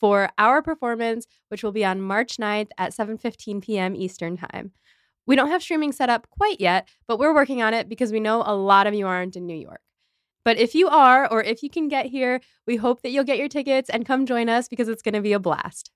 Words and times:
for 0.00 0.30
our 0.38 0.62
performance, 0.62 1.26
which 1.48 1.62
will 1.62 1.72
be 1.72 1.84
on 1.84 2.00
March 2.00 2.38
9th 2.38 2.70
at 2.78 2.92
7:15 2.92 3.62
p.m. 3.62 3.94
Eastern 3.94 4.36
Time. 4.36 4.72
We 5.26 5.36
don't 5.36 5.50
have 5.50 5.62
streaming 5.62 5.92
set 5.92 6.10
up 6.10 6.28
quite 6.30 6.60
yet, 6.60 6.88
but 7.06 7.18
we're 7.18 7.34
working 7.34 7.62
on 7.62 7.74
it 7.74 7.88
because 7.88 8.10
we 8.10 8.18
know 8.18 8.42
a 8.44 8.56
lot 8.56 8.86
of 8.86 8.94
you 8.94 9.06
aren't 9.06 9.36
in 9.36 9.46
New 9.46 9.54
York. 9.54 9.82
But 10.44 10.56
if 10.56 10.74
you 10.74 10.88
are, 10.88 11.30
or 11.30 11.42
if 11.42 11.62
you 11.62 11.68
can 11.68 11.88
get 11.88 12.06
here, 12.06 12.40
we 12.66 12.76
hope 12.76 13.02
that 13.02 13.10
you'll 13.10 13.24
get 13.24 13.38
your 13.38 13.48
tickets 13.48 13.90
and 13.90 14.06
come 14.06 14.24
join 14.26 14.48
us 14.48 14.68
because 14.68 14.88
it's 14.88 15.02
going 15.02 15.14
to 15.14 15.20
be 15.20 15.34
a 15.34 15.38
blast. 15.38 15.90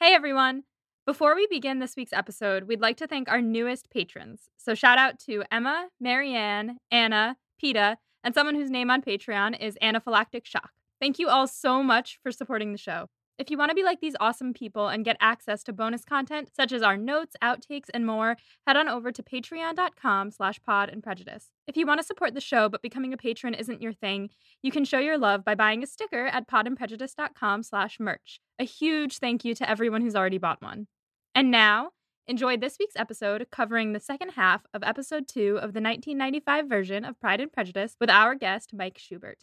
Hey 0.00 0.14
everyone! 0.14 0.64
Before 1.04 1.34
we 1.34 1.46
begin 1.48 1.78
this 1.78 1.94
week's 1.96 2.12
episode, 2.12 2.64
we'd 2.64 2.80
like 2.80 2.96
to 2.96 3.06
thank 3.06 3.28
our 3.28 3.40
newest 3.40 3.90
patrons. 3.90 4.48
So 4.56 4.74
shout 4.74 4.98
out 4.98 5.18
to 5.26 5.44
Emma, 5.50 5.88
Marianne, 6.00 6.78
Anna, 6.90 7.36
Peta, 7.60 7.98
and 8.24 8.34
someone 8.34 8.54
whose 8.54 8.70
name 8.70 8.90
on 8.90 9.02
Patreon 9.02 9.60
is 9.60 9.76
Anaphylactic 9.82 10.44
Shock. 10.44 10.70
Thank 11.02 11.18
you 11.18 11.28
all 11.28 11.48
so 11.48 11.82
much 11.82 12.20
for 12.22 12.30
supporting 12.30 12.70
the 12.70 12.78
show. 12.78 13.08
If 13.36 13.50
you 13.50 13.58
want 13.58 13.70
to 13.70 13.74
be 13.74 13.82
like 13.82 14.00
these 14.00 14.14
awesome 14.20 14.54
people 14.54 14.86
and 14.86 15.04
get 15.04 15.16
access 15.20 15.64
to 15.64 15.72
bonus 15.72 16.04
content 16.04 16.50
such 16.54 16.70
as 16.70 16.80
our 16.80 16.96
notes, 16.96 17.34
outtakes, 17.42 17.88
and 17.92 18.06
more, 18.06 18.36
head 18.68 18.76
on 18.76 18.86
over 18.86 19.10
to 19.10 19.20
patreon.com 19.20 20.30
slash 20.30 20.62
pod 20.62 20.90
and 20.90 21.02
prejudice. 21.02 21.50
If 21.66 21.76
you 21.76 21.88
want 21.88 21.98
to 21.98 22.06
support 22.06 22.34
the 22.34 22.40
show 22.40 22.68
but 22.68 22.82
becoming 22.82 23.12
a 23.12 23.16
patron 23.16 23.52
isn't 23.52 23.82
your 23.82 23.92
thing, 23.92 24.30
you 24.62 24.70
can 24.70 24.84
show 24.84 25.00
your 25.00 25.18
love 25.18 25.44
by 25.44 25.56
buying 25.56 25.82
a 25.82 25.88
sticker 25.88 26.26
at 26.26 26.46
podandprejudice.com 26.46 27.64
slash 27.64 27.98
merch. 27.98 28.38
A 28.60 28.64
huge 28.64 29.18
thank 29.18 29.44
you 29.44 29.56
to 29.56 29.68
everyone 29.68 30.02
who's 30.02 30.14
already 30.14 30.38
bought 30.38 30.62
one. 30.62 30.86
And 31.34 31.50
now, 31.50 31.90
enjoy 32.28 32.58
this 32.58 32.76
week's 32.78 32.94
episode 32.94 33.48
covering 33.50 33.92
the 33.92 33.98
second 33.98 34.34
half 34.36 34.66
of 34.72 34.84
episode 34.84 35.26
two 35.26 35.56
of 35.56 35.72
the 35.72 35.82
1995 35.82 36.68
version 36.68 37.04
of 37.04 37.18
Pride 37.18 37.40
and 37.40 37.52
Prejudice 37.52 37.96
with 38.00 38.08
our 38.08 38.36
guest, 38.36 38.72
Mike 38.72 38.98
Schubert. 38.98 39.38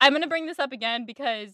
I'm 0.00 0.12
going 0.12 0.22
to 0.22 0.28
bring 0.28 0.46
this 0.46 0.58
up 0.58 0.72
again 0.72 1.06
because 1.06 1.50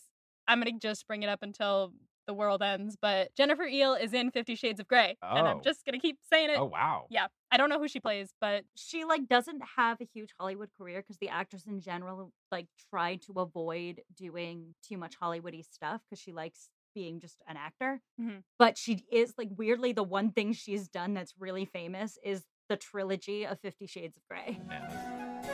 I'm 0.49 0.61
going 0.61 0.73
to 0.79 0.79
just 0.89 1.07
bring 1.07 1.23
it 1.23 1.29
up 1.29 1.43
until 1.43 1.93
the 2.27 2.35
world 2.35 2.63
ends. 2.63 2.97
But 3.01 3.35
Jennifer 3.37 3.65
Ehle 3.65 4.01
is 4.01 4.13
in 4.15 4.31
Fifty 4.31 4.55
Shades 4.55 4.79
of 4.81 4.87
Grey. 4.89 5.17
And 5.23 5.47
I'm 5.47 5.57
Oh. 5.59 5.61
just 5.63 5.85
going 5.85 5.95
to 5.95 5.99
keep 6.01 6.19
saying 6.33 6.51
it. 6.51 6.57
Oh 6.59 6.67
wow. 6.67 7.07
Yeah. 7.11 7.27
I 7.51 7.57
don't 7.57 7.69
know 7.69 7.79
who 7.81 7.89
she 7.89 7.99
plays, 8.01 8.33
but 8.41 8.65
she 8.77 9.05
like 9.05 9.27
doesn't 9.29 9.61
have 9.77 10.01
a 10.01 10.05
huge 10.15 10.31
Hollywood 10.39 10.71
career 10.79 11.01
because 11.03 11.19
the 11.19 11.29
actress 11.29 11.67
in 11.67 11.81
general 11.81 12.33
like 12.53 12.67
try 12.91 13.17
to 13.27 13.33
avoid 13.41 14.03
doing 14.17 14.75
too 14.89 14.99
much 14.99 15.19
Hollywoody 15.21 15.65
stuff 15.65 16.01
because 16.09 16.21
she 16.23 16.33
likes 16.33 16.69
being 16.95 17.19
just 17.21 17.43
an 17.49 17.57
actor. 17.57 18.01
Mhm. 18.21 18.43
But 18.59 18.79
she 18.79 19.05
is 19.11 19.35
like 19.37 19.49
weirdly 19.57 19.93
the 19.93 20.03
one 20.05 20.31
thing 20.31 20.53
she's 20.53 20.87
done 20.89 21.15
that's 21.15 21.35
really 21.39 21.65
famous 21.65 22.19
is 22.23 22.45
the 22.69 22.77
trilogy 22.77 23.45
of 23.47 23.59
Fifty 23.61 23.87
Shades 23.87 24.17
of 24.17 24.23
Grey. 24.29 24.61
So 25.45 25.53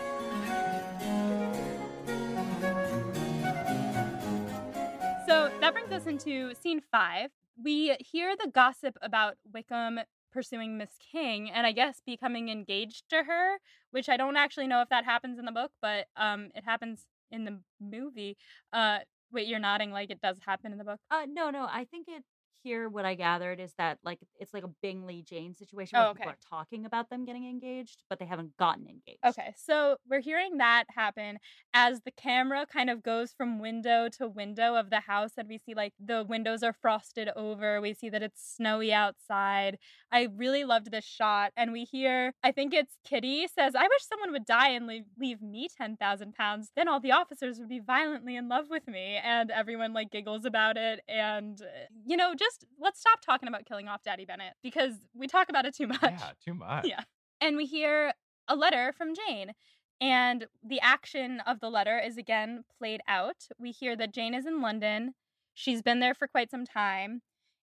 that 5.68 5.74
brings 5.74 5.92
us 5.92 6.06
into 6.06 6.54
scene 6.54 6.80
five. 6.90 7.28
We 7.62 7.94
hear 8.00 8.34
the 8.34 8.50
gossip 8.50 8.96
about 9.02 9.34
Wickham 9.52 10.00
pursuing 10.32 10.78
Miss 10.78 10.92
King 11.12 11.50
and 11.50 11.66
I 11.66 11.72
guess 11.72 12.00
becoming 12.06 12.48
engaged 12.48 13.04
to 13.10 13.24
her, 13.24 13.58
which 13.90 14.08
I 14.08 14.16
don't 14.16 14.38
actually 14.38 14.66
know 14.66 14.80
if 14.80 14.88
that 14.88 15.04
happens 15.04 15.38
in 15.38 15.44
the 15.44 15.52
book, 15.52 15.70
but 15.82 16.06
um 16.16 16.48
it 16.54 16.64
happens 16.64 17.04
in 17.30 17.44
the 17.44 17.58
movie. 17.82 18.38
Uh 18.72 19.00
wait, 19.30 19.46
you're 19.46 19.58
nodding 19.58 19.90
like 19.90 20.08
it 20.10 20.22
does 20.22 20.38
happen 20.46 20.72
in 20.72 20.78
the 20.78 20.84
book. 20.84 21.00
Uh 21.10 21.26
no, 21.28 21.50
no, 21.50 21.66
I 21.70 21.84
think 21.84 22.08
it 22.08 22.24
here 22.62 22.88
what 22.88 23.04
I 23.04 23.14
gathered 23.14 23.60
is 23.60 23.74
that 23.78 23.98
like 24.04 24.20
it's 24.36 24.54
like 24.54 24.64
a 24.64 24.68
Bingley 24.82 25.22
Jane 25.22 25.54
situation 25.54 25.98
Oh, 25.98 26.00
where 26.00 26.08
people 26.08 26.30
are 26.30 26.38
talking 26.48 26.84
about 26.84 27.10
them 27.10 27.24
getting 27.24 27.48
engaged, 27.48 28.02
but 28.08 28.18
they 28.18 28.26
haven't 28.26 28.56
gotten 28.56 28.86
engaged. 28.88 29.20
Okay, 29.26 29.52
so 29.56 29.96
we're 30.08 30.20
hearing 30.20 30.58
that 30.58 30.84
happen 30.94 31.38
as 31.74 32.02
the 32.02 32.12
camera 32.12 32.64
kind 32.66 32.88
of 32.88 33.02
goes 33.02 33.32
from 33.32 33.58
window 33.58 34.08
to 34.10 34.28
window 34.28 34.76
of 34.76 34.90
the 34.90 35.00
house, 35.00 35.32
and 35.36 35.48
we 35.48 35.58
see 35.58 35.74
like 35.74 35.92
the 35.98 36.22
windows 36.24 36.62
are 36.62 36.72
frosted 36.72 37.28
over. 37.34 37.80
We 37.80 37.94
see 37.94 38.08
that 38.10 38.22
it's 38.22 38.40
snowy 38.54 38.92
outside. 38.92 39.76
I 40.12 40.28
really 40.36 40.62
loved 40.62 40.92
this 40.92 41.04
shot, 41.04 41.52
and 41.56 41.72
we 41.72 41.82
hear, 41.82 42.32
I 42.44 42.52
think 42.52 42.72
it's 42.72 42.96
Kitty 43.04 43.48
says, 43.48 43.74
I 43.74 43.82
wish 43.82 44.04
someone 44.08 44.30
would 44.30 44.44
die 44.46 44.70
and 44.70 44.86
leave, 44.86 45.06
leave 45.18 45.42
me 45.42 45.68
10,000 45.76 46.32
pounds. 46.34 46.70
Then 46.76 46.86
all 46.86 47.00
the 47.00 47.12
officers 47.12 47.58
would 47.58 47.68
be 47.68 47.80
violently 47.80 48.36
in 48.36 48.48
love 48.48 48.66
with 48.70 48.86
me. 48.86 49.16
And 49.22 49.50
everyone 49.50 49.92
like 49.92 50.10
giggles 50.12 50.44
about 50.44 50.76
it. 50.76 51.00
And, 51.08 51.60
uh, 51.60 51.66
you 52.06 52.16
know, 52.16 52.34
just 52.36 52.47
let's 52.80 53.00
stop 53.00 53.20
talking 53.20 53.48
about 53.48 53.66
killing 53.66 53.88
off 53.88 54.02
Daddy 54.02 54.24
Bennet 54.24 54.54
because 54.62 54.94
we 55.14 55.26
talk 55.26 55.48
about 55.48 55.64
it 55.64 55.74
too 55.76 55.86
much. 55.86 56.00
Yeah, 56.02 56.30
too 56.44 56.54
much. 56.54 56.86
Yeah. 56.86 57.02
And 57.40 57.56
we 57.56 57.66
hear 57.66 58.12
a 58.48 58.56
letter 58.56 58.92
from 58.96 59.14
Jane. 59.14 59.52
And 60.00 60.46
the 60.64 60.80
action 60.80 61.40
of 61.46 61.60
the 61.60 61.70
letter 61.70 61.98
is 61.98 62.16
again 62.16 62.64
played 62.78 63.00
out. 63.08 63.46
We 63.58 63.72
hear 63.72 63.96
that 63.96 64.14
Jane 64.14 64.34
is 64.34 64.46
in 64.46 64.60
London. 64.60 65.14
She's 65.54 65.82
been 65.82 66.00
there 66.00 66.14
for 66.14 66.28
quite 66.28 66.50
some 66.50 66.64
time. 66.64 67.22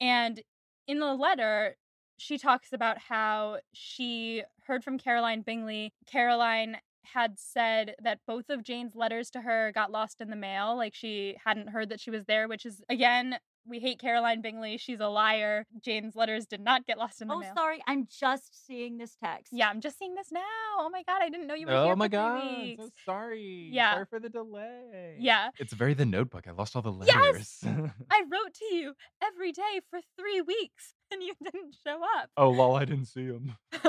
And 0.00 0.40
in 0.86 1.00
the 1.00 1.14
letter, 1.14 1.76
she 2.16 2.38
talks 2.38 2.72
about 2.72 2.98
how 2.98 3.58
she 3.72 4.42
heard 4.66 4.82
from 4.82 4.98
Caroline 4.98 5.42
Bingley. 5.42 5.92
Caroline 6.06 6.78
had 7.04 7.38
said 7.38 7.94
that 8.02 8.20
both 8.26 8.48
of 8.48 8.64
Jane's 8.64 8.94
letters 8.94 9.30
to 9.30 9.42
her 9.42 9.72
got 9.72 9.90
lost 9.90 10.20
in 10.20 10.30
the 10.30 10.36
mail. 10.36 10.76
Like 10.76 10.94
she 10.94 11.36
hadn't 11.44 11.70
heard 11.70 11.90
that 11.90 12.00
she 12.00 12.10
was 12.10 12.24
there, 12.24 12.48
which 12.48 12.64
is, 12.64 12.82
again, 12.88 13.36
we 13.66 13.80
hate 13.80 13.98
Caroline 13.98 14.40
Bingley. 14.42 14.76
She's 14.78 15.00
a 15.00 15.08
liar. 15.08 15.66
Jane's 15.82 16.14
letters 16.14 16.46
did 16.46 16.60
not 16.60 16.86
get 16.86 16.98
lost 16.98 17.22
in 17.22 17.28
the 17.28 17.34
Oh, 17.34 17.38
mail. 17.40 17.52
sorry, 17.56 17.82
I'm 17.86 18.06
just 18.08 18.66
seeing 18.66 18.98
this 18.98 19.16
text. 19.22 19.52
Yeah, 19.52 19.68
I'm 19.68 19.80
just 19.80 19.98
seeing 19.98 20.14
this 20.14 20.30
now. 20.32 20.40
Oh 20.78 20.88
my 20.92 21.02
god, 21.04 21.20
I 21.22 21.28
didn't 21.30 21.46
know 21.46 21.54
you 21.54 21.66
were 21.66 21.72
Oh 21.72 21.86
here 21.86 21.96
my 21.96 22.06
for 22.06 22.10
god, 22.10 22.40
I'm 22.42 22.60
weeks. 22.62 22.82
so 22.84 22.90
sorry. 23.06 23.68
Yeah. 23.72 23.92
Sorry 23.94 24.06
for 24.10 24.20
the 24.20 24.28
delay. 24.28 25.16
Yeah. 25.18 25.50
It's 25.58 25.72
very 25.72 25.94
the 25.94 26.06
notebook. 26.06 26.46
I 26.46 26.52
lost 26.52 26.76
all 26.76 26.82
the 26.82 26.90
letters. 26.92 27.14
Yes! 27.14 27.64
letters. 27.64 27.90
I 28.10 28.22
wrote 28.30 28.54
to 28.54 28.74
you 28.74 28.94
every 29.22 29.52
day 29.52 29.80
for 29.90 30.00
three 30.18 30.40
weeks 30.40 30.94
and 31.12 31.22
you 31.22 31.34
didn't 31.42 31.76
show 31.86 32.00
up. 32.18 32.30
oh 32.36 32.50
lol, 32.50 32.76
I 32.76 32.84
didn't 32.84 33.06
see 33.06 33.26
them. 33.28 33.56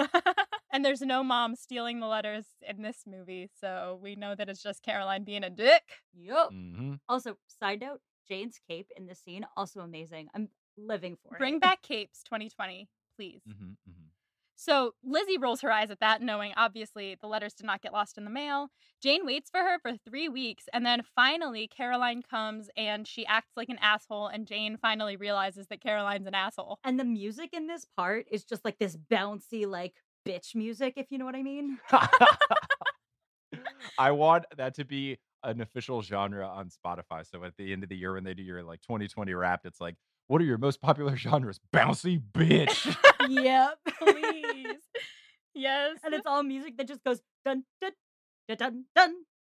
and 0.71 0.83
there's 0.85 1.01
no 1.01 1.23
mom 1.23 1.55
stealing 1.55 1.99
the 1.99 2.07
letters 2.07 2.45
in 2.67 2.81
this 2.81 3.03
movie, 3.07 3.49
so 3.59 3.99
we 4.01 4.15
know 4.15 4.35
that 4.35 4.49
it's 4.49 4.61
just 4.61 4.83
Caroline 4.83 5.23
being 5.23 5.43
a 5.43 5.49
dick. 5.49 5.83
Yup. 6.13 6.51
hmm 6.51 6.95
Also, 7.07 7.37
side 7.47 7.81
note, 7.81 8.01
Jane's 8.27 8.59
cape 8.67 8.89
in 8.95 9.05
this 9.05 9.19
scene 9.19 9.45
also 9.55 9.81
amazing. 9.81 10.27
I'm 10.33 10.49
living 10.77 11.17
for 11.23 11.35
it. 11.35 11.39
Bring 11.39 11.59
back 11.59 11.81
capes 11.81 12.23
2020, 12.23 12.87
please. 13.15 13.41
hmm 13.45 13.51
hmm 13.85 13.91
So 14.55 14.93
Lizzie 15.03 15.37
rolls 15.37 15.61
her 15.61 15.71
eyes 15.71 15.91
at 15.91 15.99
that, 15.99 16.21
knowing 16.21 16.53
obviously 16.55 17.15
the 17.19 17.27
letters 17.27 17.53
did 17.53 17.65
not 17.65 17.81
get 17.81 17.93
lost 17.93 18.17
in 18.17 18.23
the 18.23 18.29
mail. 18.29 18.69
Jane 19.01 19.25
waits 19.25 19.49
for 19.49 19.59
her 19.59 19.79
for 19.79 19.93
three 19.97 20.29
weeks, 20.29 20.65
and 20.73 20.85
then 20.85 21.01
finally 21.15 21.67
Caroline 21.67 22.21
comes 22.21 22.69
and 22.75 23.07
she 23.07 23.25
acts 23.25 23.55
like 23.55 23.69
an 23.69 23.79
asshole, 23.81 24.27
and 24.27 24.47
Jane 24.47 24.77
finally 24.77 25.15
realizes 25.17 25.67
that 25.67 25.81
Caroline's 25.81 26.27
an 26.27 26.35
asshole. 26.35 26.79
And 26.83 26.99
the 26.99 27.05
music 27.05 27.51
in 27.53 27.67
this 27.67 27.85
part 27.97 28.25
is 28.31 28.43
just 28.43 28.65
like 28.65 28.77
this 28.79 28.97
bouncy, 28.97 29.67
like 29.67 29.93
bitch 30.27 30.55
music, 30.55 30.93
if 30.97 31.11
you 31.11 31.17
know 31.17 31.25
what 31.25 31.35
I 31.35 31.43
mean. 31.43 31.79
I 33.97 34.11
want 34.11 34.45
that 34.57 34.75
to 34.75 34.85
be 34.85 35.17
an 35.45 35.61
official 35.61 36.01
genre 36.01 36.47
on 36.47 36.69
Spotify. 36.69 37.25
So 37.29 37.43
at 37.43 37.53
the 37.57 37.71
end 37.71 37.83
of 37.83 37.89
the 37.89 37.95
year, 37.95 38.13
when 38.13 38.23
they 38.23 38.33
do 38.33 38.43
your 38.43 38.63
like 38.63 38.81
2020 38.81 39.33
Wrapped, 39.33 39.65
it's 39.65 39.79
like, 39.79 39.95
what 40.27 40.41
are 40.41 40.45
your 40.45 40.57
most 40.57 40.81
popular 40.81 41.15
genres? 41.17 41.59
Bouncy 41.73 42.21
bitch. 42.33 42.95
yep. 43.29 43.77
Please. 43.99 44.77
yes. 45.53 45.97
and 46.03 46.13
it's 46.13 46.25
all 46.25 46.43
music 46.43 46.77
that 46.77 46.87
just 46.87 47.03
goes 47.03 47.21
dun 47.45 47.63
dun 47.81 47.91
dun 48.47 48.57
dun 48.57 48.85
dun 48.95 49.13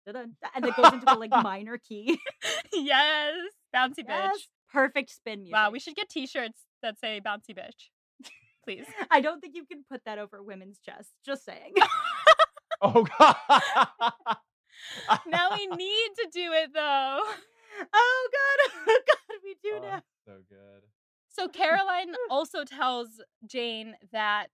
dun, 0.06 0.14
dun, 0.14 0.36
dun 0.42 0.52
and 0.56 0.66
it 0.66 0.76
goes 0.76 0.94
into 0.94 1.14
a 1.14 1.16
like 1.16 1.32
minor 1.32 1.78
key. 1.78 2.20
yes. 2.74 3.34
Bouncy 3.76 4.00
bitch. 4.00 4.10
Yes. 4.10 4.48
Perfect 4.72 5.10
spin 5.12 5.40
music. 5.40 5.54
Wow, 5.54 5.70
we 5.72 5.80
should 5.80 5.96
get 5.96 6.10
t 6.10 6.26
shirts 6.28 6.62
that 6.82 7.00
say 7.00 7.22
bouncy 7.26 7.56
bitch. 7.56 7.90
Please. 8.64 8.86
I 9.12 9.22
don't 9.22 9.40
think 9.42 9.56
you 9.56 9.64
can 9.66 9.86
put 9.90 10.02
that 10.06 10.18
over 10.18 10.42
women's 10.42 10.80
chests. 10.80 11.12
Just 11.24 11.46
saying. 11.46 11.74
oh 12.82 13.06
god. 13.20 13.36
now 15.28 15.50
we 15.56 15.68
need 15.76 16.10
to 16.18 16.28
do 16.32 16.52
it 16.54 16.72
though. 16.74 17.20
oh 17.94 18.30
god, 18.32 18.72
oh 18.88 19.00
god, 19.08 19.38
we 19.44 19.56
do 19.64 19.76
Oh, 19.78 19.82
now. 19.82 20.02
so 20.26 20.34
good. 20.50 20.84
So 21.30 21.48
Caroline 21.50 22.14
also 22.30 22.64
tells 22.64 23.10
Jane 23.46 23.96
that 24.14 24.48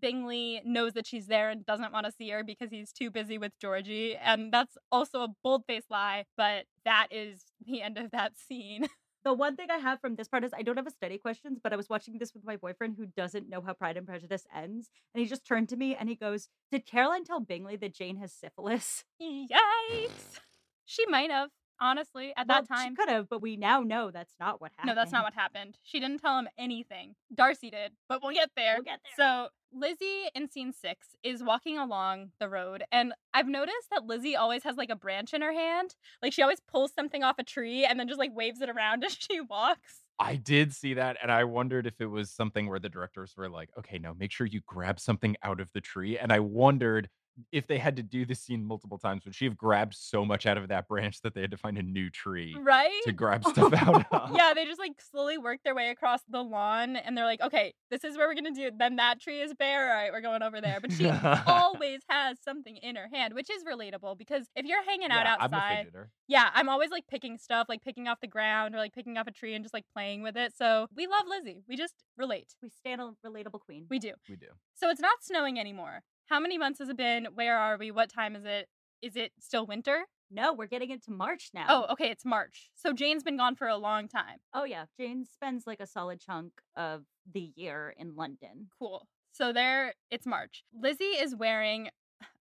Bingley 0.00 0.62
knows 0.64 0.94
that 0.94 1.06
she's 1.06 1.26
there 1.26 1.50
and 1.50 1.64
doesn't 1.66 1.92
want 1.92 2.06
to 2.06 2.12
see 2.12 2.30
her 2.30 2.42
because 2.42 2.70
he's 2.70 2.90
too 2.90 3.10
busy 3.10 3.36
with 3.38 3.52
Georgie. 3.60 4.16
And 4.16 4.50
that's 4.52 4.76
also 4.90 5.20
a 5.22 5.28
bold 5.44 5.64
faced 5.68 5.90
lie, 5.90 6.24
but 6.36 6.64
that 6.86 7.08
is 7.10 7.44
the 7.66 7.82
end 7.82 7.98
of 7.98 8.10
that 8.12 8.32
scene. 8.38 8.86
The 9.24 9.32
one 9.32 9.54
thing 9.54 9.68
I 9.70 9.78
have 9.78 10.00
from 10.00 10.16
this 10.16 10.26
part 10.26 10.42
is 10.42 10.52
I 10.52 10.62
don't 10.62 10.76
have 10.76 10.86
a 10.86 10.90
study 10.90 11.16
questions, 11.16 11.60
but 11.62 11.72
I 11.72 11.76
was 11.76 11.88
watching 11.88 12.18
this 12.18 12.34
with 12.34 12.44
my 12.44 12.56
boyfriend 12.56 12.96
who 12.96 13.06
doesn't 13.06 13.48
know 13.48 13.60
how 13.60 13.72
Pride 13.72 13.96
and 13.96 14.06
Prejudice 14.06 14.46
ends. 14.54 14.90
And 15.14 15.22
he 15.22 15.28
just 15.28 15.46
turned 15.46 15.68
to 15.68 15.76
me 15.76 15.94
and 15.94 16.08
he 16.08 16.16
goes, 16.16 16.48
Did 16.72 16.86
Caroline 16.86 17.24
tell 17.24 17.38
Bingley 17.38 17.76
that 17.76 17.94
Jane 17.94 18.16
has 18.16 18.32
syphilis? 18.32 19.04
Yikes. 19.22 20.40
She 20.84 21.06
might 21.06 21.30
have, 21.30 21.50
honestly, 21.82 22.32
at 22.36 22.46
that 22.46 22.66
time. 22.66 22.92
She 22.92 22.94
could 22.94 23.08
have, 23.08 23.28
but 23.28 23.42
we 23.42 23.56
now 23.56 23.80
know 23.80 24.10
that's 24.10 24.34
not 24.40 24.60
what 24.60 24.70
happened. 24.76 24.88
No, 24.88 24.94
that's 24.94 25.12
not 25.12 25.24
what 25.24 25.34
happened. 25.34 25.76
She 25.82 26.00
didn't 26.00 26.20
tell 26.20 26.38
him 26.38 26.48
anything. 26.56 27.16
Darcy 27.34 27.70
did, 27.70 27.92
but 28.08 28.22
we'll 28.22 28.32
get 28.32 28.50
there. 28.56 28.76
We'll 28.76 28.84
get 28.84 29.00
there. 29.04 29.26
So 29.26 29.48
Lizzie 29.74 30.28
in 30.34 30.48
scene 30.48 30.72
six 30.72 31.08
is 31.22 31.42
walking 31.42 31.78
along 31.78 32.30
the 32.38 32.48
road, 32.48 32.84
and 32.92 33.12
I've 33.34 33.48
noticed 33.48 33.90
that 33.90 34.06
Lizzie 34.06 34.36
always 34.36 34.62
has 34.62 34.76
like 34.76 34.90
a 34.90 34.96
branch 34.96 35.34
in 35.34 35.42
her 35.42 35.52
hand. 35.52 35.94
Like 36.22 36.32
she 36.32 36.42
always 36.42 36.60
pulls 36.60 36.92
something 36.94 37.22
off 37.22 37.38
a 37.38 37.44
tree 37.44 37.84
and 37.84 37.98
then 37.98 38.08
just 38.08 38.20
like 38.20 38.34
waves 38.34 38.60
it 38.60 38.70
around 38.70 39.04
as 39.04 39.16
she 39.18 39.40
walks. 39.40 40.02
I 40.18 40.36
did 40.36 40.72
see 40.72 40.94
that, 40.94 41.16
and 41.20 41.32
I 41.32 41.44
wondered 41.44 41.86
if 41.86 42.00
it 42.00 42.06
was 42.06 42.30
something 42.30 42.68
where 42.68 42.78
the 42.78 42.88
directors 42.88 43.34
were 43.36 43.48
like, 43.48 43.70
"Okay, 43.78 43.98
now 43.98 44.14
make 44.16 44.30
sure 44.30 44.46
you 44.46 44.60
grab 44.66 45.00
something 45.00 45.36
out 45.42 45.58
of 45.58 45.72
the 45.72 45.80
tree." 45.80 46.16
And 46.16 46.32
I 46.32 46.38
wondered 46.38 47.08
if 47.50 47.66
they 47.66 47.78
had 47.78 47.96
to 47.96 48.02
do 48.02 48.24
this 48.26 48.40
scene 48.40 48.64
multiple 48.64 48.98
times, 48.98 49.24
would 49.24 49.34
she 49.34 49.44
have 49.46 49.56
grabbed 49.56 49.94
so 49.94 50.24
much 50.24 50.44
out 50.46 50.58
of 50.58 50.68
that 50.68 50.86
branch 50.88 51.20
that 51.22 51.34
they 51.34 51.40
had 51.40 51.50
to 51.50 51.56
find 51.56 51.78
a 51.78 51.82
new 51.82 52.10
tree 52.10 52.54
Right? 52.60 52.90
to 53.04 53.12
grab 53.12 53.44
stuff 53.44 53.72
out 53.76 54.04
of? 54.12 54.36
yeah, 54.36 54.52
they 54.54 54.64
just 54.66 54.78
like 54.78 55.00
slowly 55.00 55.38
work 55.38 55.60
their 55.64 55.74
way 55.74 55.88
across 55.90 56.20
the 56.28 56.42
lawn 56.42 56.96
and 56.96 57.16
they're 57.16 57.24
like, 57.24 57.40
okay, 57.40 57.72
this 57.90 58.04
is 58.04 58.16
where 58.16 58.28
we're 58.28 58.34
gonna 58.34 58.50
do. 58.52 58.66
it. 58.66 58.78
Then 58.78 58.96
that 58.96 59.20
tree 59.20 59.40
is 59.40 59.54
bare. 59.54 59.88
All 59.90 59.94
right, 60.02 60.12
we're 60.12 60.20
going 60.20 60.42
over 60.42 60.60
there. 60.60 60.78
But 60.80 60.92
she 60.98 61.08
always 61.46 62.00
has 62.08 62.38
something 62.42 62.76
in 62.76 62.96
her 62.96 63.08
hand, 63.12 63.34
which 63.34 63.48
is 63.50 63.64
relatable 63.64 64.18
because 64.18 64.46
if 64.56 64.66
you're 64.66 64.84
hanging 64.84 65.10
out 65.10 65.24
Yeah, 65.24 65.36
I'm 65.40 65.52
a 65.52 65.56
outside, 65.56 65.86
yeah, 66.28 66.50
I'm 66.54 66.68
always 66.68 66.90
like 66.90 67.06
picking 67.08 67.38
stuff, 67.38 67.66
like 67.68 67.82
picking 67.82 68.08
off 68.08 68.20
the 68.20 68.26
ground 68.26 68.74
or 68.74 68.78
like 68.78 68.92
picking 68.92 69.16
off 69.18 69.26
a 69.26 69.30
tree 69.32 69.54
and 69.54 69.64
just 69.64 69.74
like 69.74 69.84
playing 69.92 70.22
with 70.22 70.36
it. 70.36 70.52
So 70.56 70.86
we 70.94 71.06
love 71.06 71.24
Lizzie. 71.28 71.62
We 71.68 71.76
just 71.76 71.94
relate. 72.16 72.54
We 72.62 72.68
stand 72.68 73.00
a 73.00 73.10
relatable 73.26 73.60
queen. 73.60 73.86
We 73.90 73.98
do. 73.98 74.12
We 74.28 74.36
do. 74.36 74.46
So 74.74 74.88
it's 74.90 75.00
not 75.00 75.22
snowing 75.22 75.58
anymore. 75.58 76.02
How 76.32 76.40
many 76.40 76.56
months 76.56 76.78
has 76.78 76.88
it 76.88 76.96
been? 76.96 77.28
Where 77.34 77.58
are 77.58 77.76
we? 77.76 77.90
What 77.90 78.08
time 78.08 78.34
is 78.34 78.46
it? 78.46 78.66
Is 79.02 79.16
it 79.16 79.32
still 79.38 79.66
winter? 79.66 80.06
no, 80.32 80.54
we're 80.54 80.66
getting 80.66 80.90
into 80.90 81.10
March 81.10 81.50
now. 81.52 81.66
Oh, 81.68 81.92
okay, 81.92 82.10
it's 82.10 82.24
March. 82.24 82.70
So 82.74 82.94
Jane's 82.94 83.22
been 83.22 83.36
gone 83.36 83.54
for 83.54 83.68
a 83.68 83.76
long 83.76 84.08
time. 84.08 84.38
Oh 84.54 84.64
yeah. 84.64 84.86
Jane 84.98 85.26
spends 85.26 85.66
like 85.66 85.80
a 85.80 85.86
solid 85.86 86.20
chunk 86.20 86.52
of 86.74 87.02
the 87.30 87.52
year 87.54 87.94
in 87.98 88.16
London. 88.16 88.68
Cool. 88.78 89.06
So 89.30 89.52
there, 89.52 89.92
it's 90.10 90.26
March. 90.26 90.64
Lizzie 90.72 91.04
is 91.04 91.36
wearing 91.36 91.90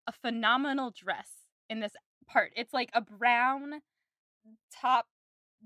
a 0.07 0.13
phenomenal 0.13 0.93
dress 0.97 1.29
in 1.69 1.81
this 1.81 1.93
part. 2.29 2.53
It's 2.55 2.73
like 2.73 2.91
a 2.93 3.01
brown 3.01 3.81
top 4.73 5.07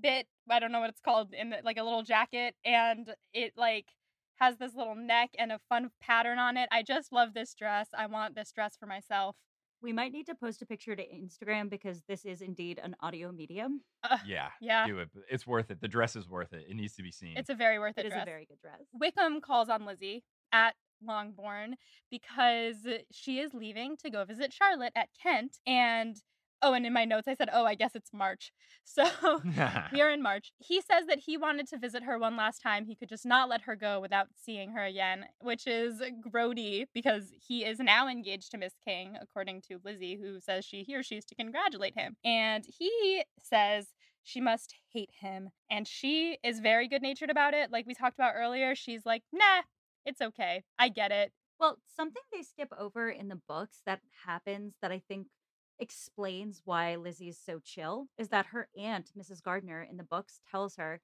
bit. 0.02 0.26
I 0.50 0.58
don't 0.58 0.72
know 0.72 0.80
what 0.80 0.90
it's 0.90 1.00
called 1.00 1.32
in 1.32 1.50
the, 1.50 1.58
like 1.64 1.78
a 1.78 1.84
little 1.84 2.02
jacket, 2.02 2.56
and 2.64 3.14
it 3.32 3.52
like 3.56 3.86
has 4.36 4.56
this 4.58 4.74
little 4.74 4.94
neck 4.94 5.30
and 5.38 5.50
a 5.52 5.58
fun 5.68 5.90
pattern 6.00 6.38
on 6.38 6.56
it. 6.56 6.68
I 6.72 6.82
just 6.82 7.12
love 7.12 7.34
this 7.34 7.54
dress. 7.54 7.88
I 7.96 8.06
want 8.06 8.34
this 8.34 8.52
dress 8.52 8.76
for 8.78 8.86
myself. 8.86 9.36
We 9.82 9.92
might 9.92 10.10
need 10.12 10.24
to 10.26 10.34
post 10.34 10.62
a 10.62 10.66
picture 10.66 10.96
to 10.96 11.02
Instagram 11.06 11.68
because 11.68 12.02
this 12.08 12.24
is 12.24 12.40
indeed 12.40 12.80
an 12.82 12.96
audio 13.00 13.30
medium. 13.30 13.82
Uh, 14.02 14.16
Yeah, 14.26 14.48
yeah, 14.60 14.86
do 14.86 14.98
it. 15.00 15.10
It's 15.30 15.46
worth 15.46 15.70
it. 15.70 15.80
The 15.80 15.88
dress 15.88 16.16
is 16.16 16.28
worth 16.28 16.52
it. 16.54 16.64
It 16.68 16.74
needs 16.74 16.94
to 16.96 17.02
be 17.02 17.12
seen. 17.12 17.36
it's 17.36 17.50
a 17.50 17.54
very 17.54 17.78
worth 17.78 17.98
it 17.98 18.02
It 18.02 18.06
is 18.06 18.12
dress. 18.12 18.22
a 18.22 18.26
very 18.26 18.46
good 18.46 18.60
dress. 18.60 18.80
Wickham 18.94 19.40
calls 19.40 19.68
on 19.68 19.84
Lizzie 19.84 20.24
at 20.52 20.74
Longbourn 21.06 21.76
because 22.10 22.76
she 23.12 23.38
is 23.38 23.52
leaving 23.52 23.96
to 23.98 24.10
go 24.10 24.24
visit 24.24 24.52
Charlotte 24.52 24.92
at 24.96 25.08
Kent. 25.22 25.58
And 25.66 26.16
oh, 26.62 26.72
and 26.72 26.86
in 26.86 26.92
my 26.92 27.04
notes 27.04 27.28
I 27.28 27.34
said, 27.34 27.48
oh, 27.52 27.64
I 27.64 27.74
guess 27.74 27.94
it's 27.94 28.12
March. 28.12 28.52
So 28.88 29.04
we 29.92 30.00
are 30.00 30.10
in 30.10 30.22
March. 30.22 30.52
He 30.58 30.80
says 30.80 31.06
that 31.08 31.18
he 31.18 31.36
wanted 31.36 31.66
to 31.70 31.76
visit 31.76 32.04
her 32.04 32.20
one 32.20 32.36
last 32.36 32.62
time. 32.62 32.86
He 32.86 32.94
could 32.94 33.08
just 33.08 33.26
not 33.26 33.48
let 33.48 33.62
her 33.62 33.74
go 33.74 33.98
without 33.98 34.28
seeing 34.40 34.70
her 34.70 34.84
again, 34.84 35.24
which 35.40 35.66
is 35.66 36.00
grody 36.24 36.86
because 36.94 37.32
he 37.32 37.64
is 37.64 37.80
now 37.80 38.06
engaged 38.06 38.52
to 38.52 38.58
Miss 38.58 38.74
King, 38.84 39.16
according 39.20 39.62
to 39.62 39.80
Lizzie, 39.84 40.16
who 40.22 40.38
says 40.38 40.64
she 40.64 40.84
he 40.84 40.94
or 40.94 41.02
she's 41.02 41.24
to 41.24 41.34
congratulate 41.34 41.98
him. 41.98 42.16
And 42.24 42.64
he 42.78 43.24
says 43.42 43.88
she 44.22 44.40
must 44.40 44.74
hate 44.92 45.10
him. 45.20 45.50
And 45.68 45.86
she 45.88 46.38
is 46.44 46.60
very 46.60 46.86
good 46.86 47.02
natured 47.02 47.30
about 47.30 47.54
it. 47.54 47.72
Like 47.72 47.86
we 47.86 47.94
talked 47.94 48.18
about 48.18 48.34
earlier, 48.36 48.76
she's 48.76 49.04
like, 49.04 49.22
nah, 49.32 49.62
it's 50.04 50.20
okay. 50.20 50.62
I 50.78 50.90
get 50.90 51.10
it. 51.10 51.32
Well, 51.58 51.78
something 51.96 52.22
they 52.32 52.42
skip 52.42 52.72
over 52.78 53.08
in 53.08 53.28
the 53.28 53.40
books 53.48 53.80
that 53.86 54.00
happens 54.26 54.74
that 54.82 54.92
I 54.92 55.00
think 55.08 55.26
explains 55.78 56.62
why 56.64 56.96
Lizzie 56.96 57.28
is 57.28 57.38
so 57.44 57.60
chill 57.64 58.06
is 58.18 58.28
that 58.28 58.46
her 58.46 58.68
aunt, 58.78 59.10
Mrs. 59.18 59.42
Gardiner, 59.42 59.82
in 59.82 59.96
the 59.96 60.02
books 60.04 60.40
tells 60.50 60.76
her, 60.76 61.00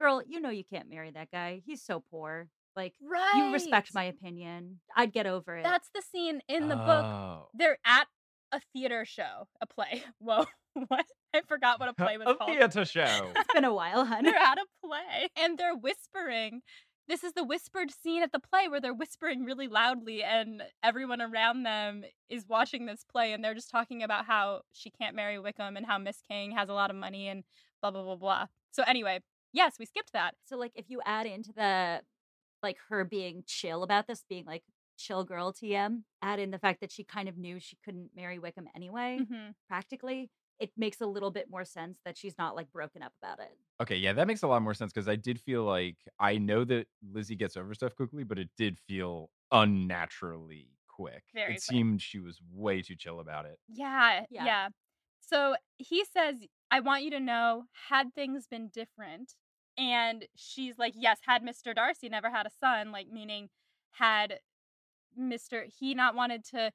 Girl, 0.00 0.22
you 0.26 0.40
know 0.40 0.50
you 0.50 0.62
can't 0.64 0.88
marry 0.88 1.10
that 1.10 1.30
guy. 1.32 1.60
He's 1.66 1.82
so 1.82 2.04
poor. 2.10 2.48
Like, 2.76 2.94
Right. 3.02 3.32
you 3.36 3.52
respect 3.52 3.92
my 3.94 4.04
opinion. 4.04 4.78
I'd 4.96 5.12
get 5.12 5.26
over 5.26 5.56
it. 5.56 5.64
That's 5.64 5.90
the 5.92 6.02
scene 6.02 6.40
in 6.48 6.68
the 6.68 6.76
book. 6.76 7.04
Oh. 7.04 7.48
They're 7.54 7.78
at 7.84 8.06
a 8.52 8.60
theater 8.72 9.04
show, 9.04 9.48
a 9.60 9.66
play. 9.66 10.04
Whoa, 10.20 10.46
what? 10.86 11.06
I 11.34 11.40
forgot 11.48 11.80
what 11.80 11.88
a 11.88 11.92
play 12.04 12.16
was 12.16 12.28
a 12.28 12.34
called. 12.36 12.50
theater 12.50 12.84
show. 12.84 13.32
it's 13.34 13.52
been 13.52 13.64
a 13.64 13.74
while, 13.74 14.04
hun. 14.04 14.22
They're 14.24 14.34
at 14.36 14.58
a 14.58 14.66
play 14.86 15.28
and 15.36 15.58
they're 15.58 15.76
whispering. 15.76 16.60
This 17.08 17.24
is 17.24 17.32
the 17.32 17.42
whispered 17.44 17.90
scene 17.90 18.22
at 18.22 18.32
the 18.32 18.38
play 18.38 18.68
where 18.68 18.80
they're 18.80 18.92
whispering 18.94 19.44
really 19.44 19.66
loudly, 19.66 20.22
and 20.22 20.62
everyone 20.82 21.22
around 21.22 21.62
them 21.62 22.04
is 22.28 22.46
watching 22.46 22.84
this 22.84 23.02
play, 23.02 23.32
and 23.32 23.42
they're 23.42 23.54
just 23.54 23.70
talking 23.70 24.02
about 24.02 24.26
how 24.26 24.62
she 24.72 24.90
can't 24.90 25.16
marry 25.16 25.38
Wickham 25.38 25.76
and 25.78 25.86
how 25.86 25.96
Miss 25.96 26.20
King 26.20 26.50
has 26.52 26.68
a 26.68 26.74
lot 26.74 26.90
of 26.90 26.96
money 26.96 27.28
and 27.28 27.44
blah 27.80 27.90
blah 27.90 28.02
blah 28.02 28.16
blah. 28.16 28.46
So 28.72 28.82
anyway, 28.86 29.20
yes, 29.54 29.78
we 29.78 29.86
skipped 29.86 30.12
that. 30.12 30.34
So 30.44 30.58
like 30.58 30.72
if 30.74 30.90
you 30.90 31.00
add 31.06 31.24
into 31.26 31.52
the 31.54 32.02
like 32.62 32.76
her 32.90 33.04
being 33.04 33.44
chill 33.46 33.82
about 33.82 34.06
this, 34.06 34.24
being 34.28 34.44
like 34.44 34.64
chill 34.98 35.24
girl 35.24 35.52
TM, 35.52 36.04
add 36.20 36.40
in 36.40 36.50
the 36.50 36.58
fact 36.58 36.80
that 36.80 36.92
she 36.92 37.04
kind 37.04 37.28
of 37.28 37.38
knew 37.38 37.58
she 37.58 37.76
couldn't 37.84 38.10
marry 38.14 38.38
Wickham 38.38 38.68
anyway, 38.74 39.20
Mhm. 39.20 39.54
practically, 39.68 40.30
it 40.60 40.70
makes 40.76 41.00
a 41.00 41.06
little 41.06 41.30
bit 41.30 41.48
more 41.50 41.64
sense 41.64 41.98
that 42.04 42.16
she's 42.16 42.36
not 42.38 42.56
like 42.56 42.72
broken 42.72 43.02
up 43.02 43.12
about 43.22 43.38
it. 43.40 43.56
Okay, 43.80 43.96
yeah, 43.96 44.12
that 44.12 44.26
makes 44.26 44.42
a 44.42 44.48
lot 44.48 44.60
more 44.62 44.74
sense 44.74 44.92
because 44.92 45.08
I 45.08 45.16
did 45.16 45.40
feel 45.40 45.64
like 45.64 45.96
I 46.18 46.38
know 46.38 46.64
that 46.64 46.86
Lizzie 47.12 47.36
gets 47.36 47.56
over 47.56 47.74
stuff 47.74 47.94
quickly, 47.94 48.24
but 48.24 48.38
it 48.38 48.48
did 48.56 48.78
feel 48.78 49.30
unnaturally 49.52 50.72
quick. 50.88 51.22
Very 51.34 51.52
it 51.52 51.54
quick. 51.54 51.62
seemed 51.62 52.02
she 52.02 52.18
was 52.18 52.40
way 52.52 52.82
too 52.82 52.96
chill 52.96 53.20
about 53.20 53.46
it. 53.46 53.58
Yeah, 53.68 54.24
Yeah. 54.30 54.44
yeah. 54.44 54.68
So 55.20 55.56
he 55.76 56.04
says, 56.04 56.36
I 56.70 56.80
want 56.80 57.04
you 57.04 57.10
to 57.10 57.20
know, 57.20 57.64
had 57.88 58.14
things 58.14 58.46
been 58.46 58.68
different, 58.68 59.34
and 59.76 60.26
she's 60.34 60.78
like, 60.78 60.94
yes, 60.96 61.20
had 61.26 61.42
Mr. 61.42 61.74
Darcy 61.74 62.08
never 62.08 62.30
had 62.30 62.46
a 62.46 62.50
son, 62.50 62.90
like, 62.92 63.08
meaning 63.10 63.48
had 63.92 64.40
Mr. 65.18 65.64
he 65.66 65.94
not 65.94 66.14
wanted 66.14 66.44
to, 66.46 66.72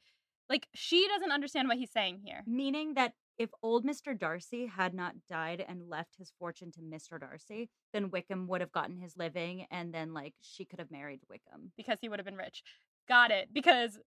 like, 0.50 0.68
she 0.74 1.08
doesn't 1.08 1.32
understand 1.32 1.68
what 1.68 1.78
he's 1.78 1.92
saying 1.92 2.22
here. 2.24 2.44
Meaning 2.46 2.94
that 2.96 3.14
if 3.38 3.50
old 3.62 3.86
Mr. 3.86 4.18
Darcy 4.18 4.68
had 4.68 4.94
not 4.94 5.14
died 5.28 5.64
and 5.68 5.90
left 5.90 6.18
his 6.18 6.32
fortune 6.40 6.72
to 6.74 6.82
Mr. 6.82 7.20
Darcy, 7.20 7.70
then 7.94 8.12
Wickham 8.12 8.48
would 8.48 8.62
have 8.62 8.72
gotten 8.72 8.98
his 8.98 9.18
living 9.18 9.66
and 9.72 9.94
then 9.94 10.14
like 10.14 10.34
she 10.42 10.66
could 10.66 10.80
have 10.80 10.92
married 10.92 11.22
Wickham. 11.30 11.72
Because 11.76 11.98
he 12.02 12.10
would 12.10 12.20
have 12.20 12.26
been 12.26 12.36
rich. 12.38 12.64
Got 13.08 13.32
it. 13.32 13.50
Because 13.52 14.00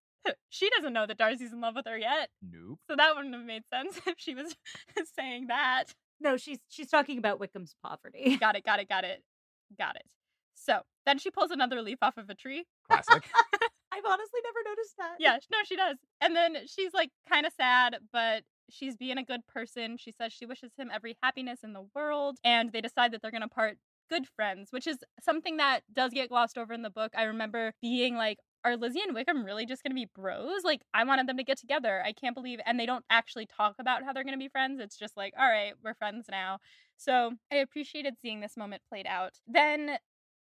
she 0.48 0.70
doesn't 0.70 0.92
know 0.92 1.06
that 1.06 1.18
Darcy's 1.18 1.52
in 1.52 1.60
love 1.60 1.74
with 1.76 1.86
her 1.86 1.98
yet. 1.98 2.30
Nope. 2.42 2.78
So 2.88 2.96
that 2.96 3.14
wouldn't 3.16 3.34
have 3.34 3.44
made 3.44 3.66
sense 3.68 4.00
if 4.06 4.14
she 4.18 4.34
was 4.34 4.54
saying 5.18 5.48
that. 5.48 5.84
No, 6.20 6.36
she's 6.36 6.58
she's 6.68 6.88
talking 6.88 7.18
about 7.18 7.40
Wickham's 7.40 7.74
poverty. 7.84 8.36
Got 8.38 8.56
it, 8.56 8.64
got 8.64 8.80
it, 8.80 8.88
got 8.88 9.04
it. 9.04 9.22
Got 9.78 9.96
it. 9.96 10.06
So 10.54 10.80
then 11.04 11.18
she 11.18 11.30
pulls 11.30 11.50
another 11.50 11.82
leaf 11.82 11.98
off 12.00 12.16
of 12.16 12.30
a 12.30 12.34
tree 12.34 12.64
Classic. 12.86 13.24
I've 13.92 14.04
honestly 14.04 14.40
never 14.44 14.68
noticed 14.68 14.94
that. 14.98 15.16
Yeah, 15.18 15.38
no, 15.50 15.58
she 15.66 15.76
does. 15.76 15.96
And 16.20 16.36
then 16.36 16.56
she's 16.66 16.92
like 16.92 17.10
kind 17.28 17.46
of 17.46 17.52
sad, 17.56 17.96
but 18.12 18.42
she's 18.70 18.96
being 18.96 19.18
a 19.18 19.24
good 19.24 19.46
person. 19.46 19.96
She 19.96 20.12
says 20.12 20.32
she 20.32 20.46
wishes 20.46 20.72
him 20.76 20.90
every 20.92 21.16
happiness 21.22 21.60
in 21.62 21.72
the 21.72 21.86
world, 21.94 22.38
and 22.44 22.72
they 22.72 22.80
decide 22.80 23.12
that 23.12 23.22
they're 23.22 23.30
going 23.30 23.42
to 23.42 23.48
part 23.48 23.78
good 24.08 24.26
friends, 24.36 24.68
which 24.70 24.86
is 24.86 24.98
something 25.20 25.56
that 25.56 25.80
does 25.92 26.12
get 26.12 26.28
glossed 26.28 26.58
over 26.58 26.72
in 26.72 26.82
the 26.82 26.90
book. 26.90 27.12
I 27.16 27.24
remember 27.24 27.72
being 27.82 28.16
like, 28.16 28.38
are 28.64 28.76
Lizzie 28.76 29.00
and 29.00 29.14
Wickham 29.14 29.44
really 29.44 29.66
just 29.66 29.82
going 29.82 29.92
to 29.92 29.94
be 29.94 30.08
bros? 30.14 30.64
Like, 30.64 30.82
I 30.92 31.04
wanted 31.04 31.28
them 31.28 31.36
to 31.36 31.44
get 31.44 31.58
together. 31.58 32.02
I 32.04 32.12
can't 32.12 32.34
believe, 32.34 32.58
and 32.66 32.78
they 32.78 32.86
don't 32.86 33.04
actually 33.10 33.46
talk 33.46 33.76
about 33.78 34.02
how 34.02 34.12
they're 34.12 34.24
going 34.24 34.34
to 34.34 34.38
be 34.38 34.48
friends. 34.48 34.80
It's 34.80 34.96
just 34.96 35.16
like, 35.16 35.34
all 35.38 35.48
right, 35.48 35.74
we're 35.84 35.94
friends 35.94 36.26
now. 36.30 36.58
So 36.96 37.32
I 37.52 37.56
appreciated 37.56 38.14
seeing 38.20 38.40
this 38.40 38.56
moment 38.56 38.82
played 38.88 39.06
out. 39.06 39.34
Then 39.46 39.98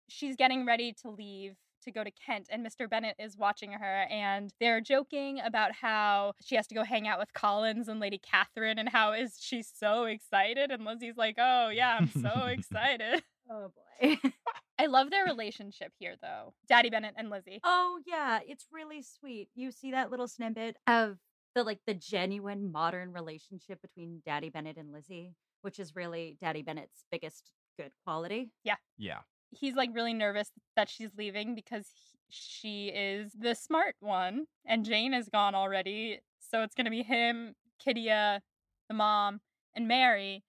she's 0.08 0.36
getting 0.36 0.66
ready 0.66 0.94
to 1.02 1.10
leave 1.10 1.56
to 1.82 1.92
go 1.92 2.04
to 2.04 2.12
Kent, 2.12 2.48
and 2.52 2.66
Mr. 2.66 2.90
Bennet 2.90 3.16
is 3.20 3.38
watching 3.38 3.72
her, 3.74 4.04
and 4.10 4.54
they're 4.60 4.82
joking 4.82 5.40
about 5.40 5.74
how 5.74 6.34
she 6.42 6.56
has 6.56 6.68
to 6.68 6.76
go 6.76 6.84
hang 6.84 7.08
out 7.08 7.20
with 7.20 7.34
Collins 7.34 7.88
and 7.88 8.00
Lady 8.00 8.18
Catherine, 8.20 8.78
and 8.80 8.90
how 8.90 9.14
is 9.14 9.38
she 9.40 9.64
so 9.64 10.06
excited? 10.06 10.72
And 10.72 10.86
Lizzie's 10.86 11.18
like, 11.18 11.36
"Oh 11.38 11.70
yeah, 11.70 11.98
I'm 12.00 12.08
so 12.10 12.46
excited." 12.48 13.24
Oh 13.54 13.70
boy. 14.02 14.18
I 14.80 14.86
love 14.86 15.10
their 15.10 15.26
relationship 15.26 15.92
here, 16.00 16.16
though, 16.22 16.54
Daddy 16.70 16.90
Bennet 16.90 17.16
and 17.18 17.30
Lizzie. 17.30 17.60
oh 17.66 18.00
yeah, 18.08 18.40
it's 18.48 18.66
really 18.72 19.02
sweet. 19.02 19.50
You 19.56 19.72
see 19.72 19.92
that 19.92 20.10
little 20.10 20.28
snippet 20.28 20.78
of 20.88 21.18
the 21.54 21.64
like 21.64 21.80
the 21.86 21.94
genuine 21.94 22.72
modern 22.72 23.12
relationship 23.12 23.82
between 23.82 24.22
Daddy 24.26 24.50
Bennet 24.50 24.78
and 24.78 24.94
Lizzie, 24.94 25.34
which 25.64 25.80
is 25.80 25.98
really 25.98 26.38
Daddy 26.40 26.62
Bennet's 26.62 27.04
biggest 27.12 27.52
good 27.78 27.92
quality. 28.06 28.52
Yeah. 28.64 28.78
Yeah. 28.98 29.20
He's 29.52 29.76
like 29.76 29.92
really 29.94 30.14
nervous 30.14 30.52
that 30.76 30.90
she's 30.90 31.12
leaving 31.18 31.56
because 31.56 31.88
he, 31.94 32.18
she 32.30 32.88
is 32.88 33.32
the 33.38 33.54
smart 33.54 33.96
one 34.00 34.46
and 34.66 34.86
Jane 34.86 35.14
is 35.14 35.30
gone 35.30 35.56
already. 35.56 36.20
So 36.40 36.64
it's 36.64 36.76
going 36.76 36.86
to 36.86 36.92
be 36.92 37.04
him, 37.04 37.54
Kidia, 37.86 38.40
the 38.88 38.94
mom, 38.94 39.42
and 39.76 39.88
Mary 39.88 40.44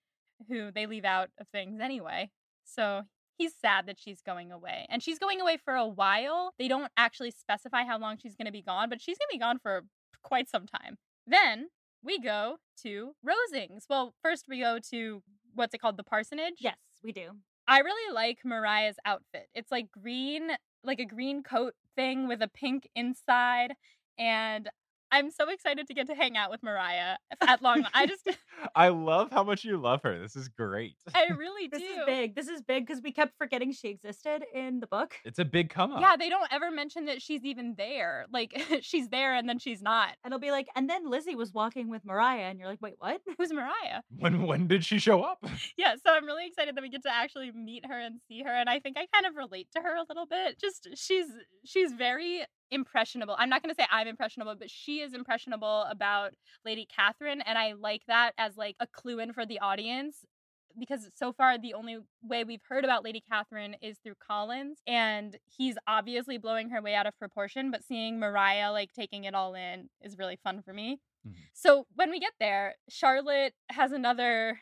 who 0.48 0.70
they 0.70 0.86
leave 0.86 1.04
out 1.04 1.30
of 1.38 1.48
things 1.48 1.80
anyway. 1.80 2.30
So 2.64 3.02
he's 3.36 3.54
sad 3.60 3.86
that 3.86 3.98
she's 3.98 4.20
going 4.20 4.52
away. 4.52 4.86
And 4.88 5.02
she's 5.02 5.18
going 5.18 5.40
away 5.40 5.56
for 5.56 5.74
a 5.74 5.86
while. 5.86 6.52
They 6.58 6.68
don't 6.68 6.90
actually 6.96 7.30
specify 7.30 7.84
how 7.84 7.98
long 7.98 8.16
she's 8.18 8.36
going 8.36 8.46
to 8.46 8.52
be 8.52 8.62
gone, 8.62 8.88
but 8.88 9.00
she's 9.00 9.18
going 9.18 9.28
to 9.30 9.36
be 9.36 9.40
gone 9.40 9.58
for 9.58 9.82
quite 10.22 10.48
some 10.48 10.66
time. 10.66 10.96
Then 11.26 11.68
we 12.02 12.18
go 12.18 12.56
to 12.82 13.12
Rosings. 13.26 13.84
Well, 13.88 14.14
first 14.22 14.46
we 14.48 14.60
go 14.60 14.78
to 14.90 15.22
what's 15.54 15.74
it 15.74 15.78
called? 15.78 15.96
The 15.96 16.04
parsonage? 16.04 16.56
Yes, 16.58 16.76
we 17.02 17.12
do. 17.12 17.32
I 17.68 17.78
really 17.80 18.14
like 18.14 18.38
Mariah's 18.44 18.96
outfit. 19.04 19.48
It's 19.54 19.70
like 19.70 19.90
green, 19.90 20.50
like 20.84 21.00
a 21.00 21.04
green 21.04 21.42
coat 21.42 21.74
thing 21.96 22.28
with 22.28 22.42
a 22.42 22.48
pink 22.48 22.88
inside. 22.94 23.74
And 24.18 24.68
I'm 25.12 25.30
so 25.30 25.50
excited 25.50 25.86
to 25.86 25.94
get 25.94 26.06
to 26.06 26.14
hang 26.14 26.38
out 26.38 26.50
with 26.50 26.62
Mariah 26.62 27.16
at 27.42 27.62
Long. 27.62 27.86
I 27.92 28.06
just, 28.06 28.26
I 28.74 28.88
love 28.88 29.30
how 29.30 29.44
much 29.44 29.62
you 29.62 29.76
love 29.76 30.00
her. 30.04 30.18
This 30.18 30.34
is 30.36 30.48
great. 30.48 30.94
I 31.14 31.26
really 31.38 31.68
do. 31.68 31.78
This 31.78 31.82
is 31.82 31.98
big. 32.06 32.34
This 32.34 32.48
is 32.48 32.62
big 32.62 32.86
because 32.86 33.02
we 33.02 33.12
kept 33.12 33.36
forgetting 33.36 33.72
she 33.72 33.88
existed 33.88 34.42
in 34.54 34.80
the 34.80 34.86
book. 34.86 35.14
It's 35.26 35.38
a 35.38 35.44
big 35.44 35.68
come 35.68 35.92
up. 35.92 36.00
Yeah, 36.00 36.16
they 36.16 36.30
don't 36.30 36.50
ever 36.50 36.70
mention 36.70 37.04
that 37.04 37.20
she's 37.20 37.44
even 37.44 37.74
there. 37.76 38.24
Like 38.32 38.58
she's 38.80 39.08
there 39.10 39.34
and 39.34 39.46
then 39.46 39.58
she's 39.58 39.82
not. 39.82 40.14
And 40.24 40.32
it'll 40.32 40.40
be 40.40 40.50
like, 40.50 40.68
and 40.74 40.88
then 40.88 41.10
Lizzie 41.10 41.34
was 41.34 41.52
walking 41.52 41.90
with 41.90 42.04
Mariah, 42.04 42.44
and 42.44 42.58
you're 42.58 42.68
like, 42.68 42.80
wait, 42.80 42.94
what? 42.98 43.20
Who's 43.36 43.52
Mariah? 43.52 44.00
When 44.18 44.42
when 44.46 44.66
did 44.66 44.84
she 44.84 44.98
show 44.98 45.22
up? 45.22 45.44
Yeah, 45.76 45.94
so 45.94 46.12
I'm 46.12 46.24
really 46.24 46.46
excited 46.46 46.74
that 46.74 46.82
we 46.82 46.88
get 46.88 47.02
to 47.02 47.14
actually 47.14 47.52
meet 47.52 47.84
her 47.86 47.98
and 47.98 48.20
see 48.28 48.42
her 48.42 48.50
and 48.50 48.70
I 48.70 48.78
think 48.78 48.96
I 48.96 49.06
kind 49.12 49.26
of 49.26 49.36
relate 49.36 49.68
to 49.74 49.82
her 49.82 49.94
a 49.94 50.04
little 50.08 50.26
bit. 50.26 50.58
Just 50.58 50.88
she's 50.94 51.26
she's 51.64 51.92
very 51.92 52.44
impressionable. 52.72 53.36
I'm 53.38 53.48
not 53.48 53.62
going 53.62 53.74
to 53.74 53.80
say 53.80 53.86
I'm 53.90 54.08
impressionable, 54.08 54.56
but 54.58 54.70
she 54.70 55.00
is 55.00 55.14
impressionable 55.14 55.82
about 55.88 56.32
Lady 56.64 56.86
Catherine 56.94 57.42
and 57.42 57.56
I 57.58 57.74
like 57.74 58.02
that 58.08 58.32
as 58.38 58.56
like 58.56 58.76
a 58.80 58.86
clue 58.86 59.20
in 59.20 59.32
for 59.32 59.46
the 59.46 59.60
audience 59.60 60.24
because 60.78 61.08
so 61.14 61.32
far 61.32 61.58
the 61.58 61.74
only 61.74 61.98
way 62.22 62.44
we've 62.44 62.62
heard 62.68 62.84
about 62.84 63.04
Lady 63.04 63.22
Catherine 63.28 63.76
is 63.82 63.98
through 63.98 64.14
Collins 64.26 64.78
and 64.86 65.36
he's 65.44 65.76
obviously 65.86 66.38
blowing 66.38 66.70
her 66.70 66.80
way 66.80 66.94
out 66.94 67.06
of 67.06 67.18
proportion, 67.18 67.70
but 67.70 67.84
seeing 67.84 68.18
Mariah 68.18 68.72
like 68.72 68.92
taking 68.92 69.24
it 69.24 69.34
all 69.34 69.54
in 69.54 69.90
is 70.00 70.18
really 70.18 70.38
fun 70.42 70.62
for 70.62 70.72
me. 70.72 70.98
Mhm. 71.26 71.34
So 71.52 71.86
when 71.94 72.10
we 72.10 72.18
get 72.18 72.32
there, 72.40 72.76
Charlotte 72.88 73.54
has 73.68 73.92
another 73.92 74.60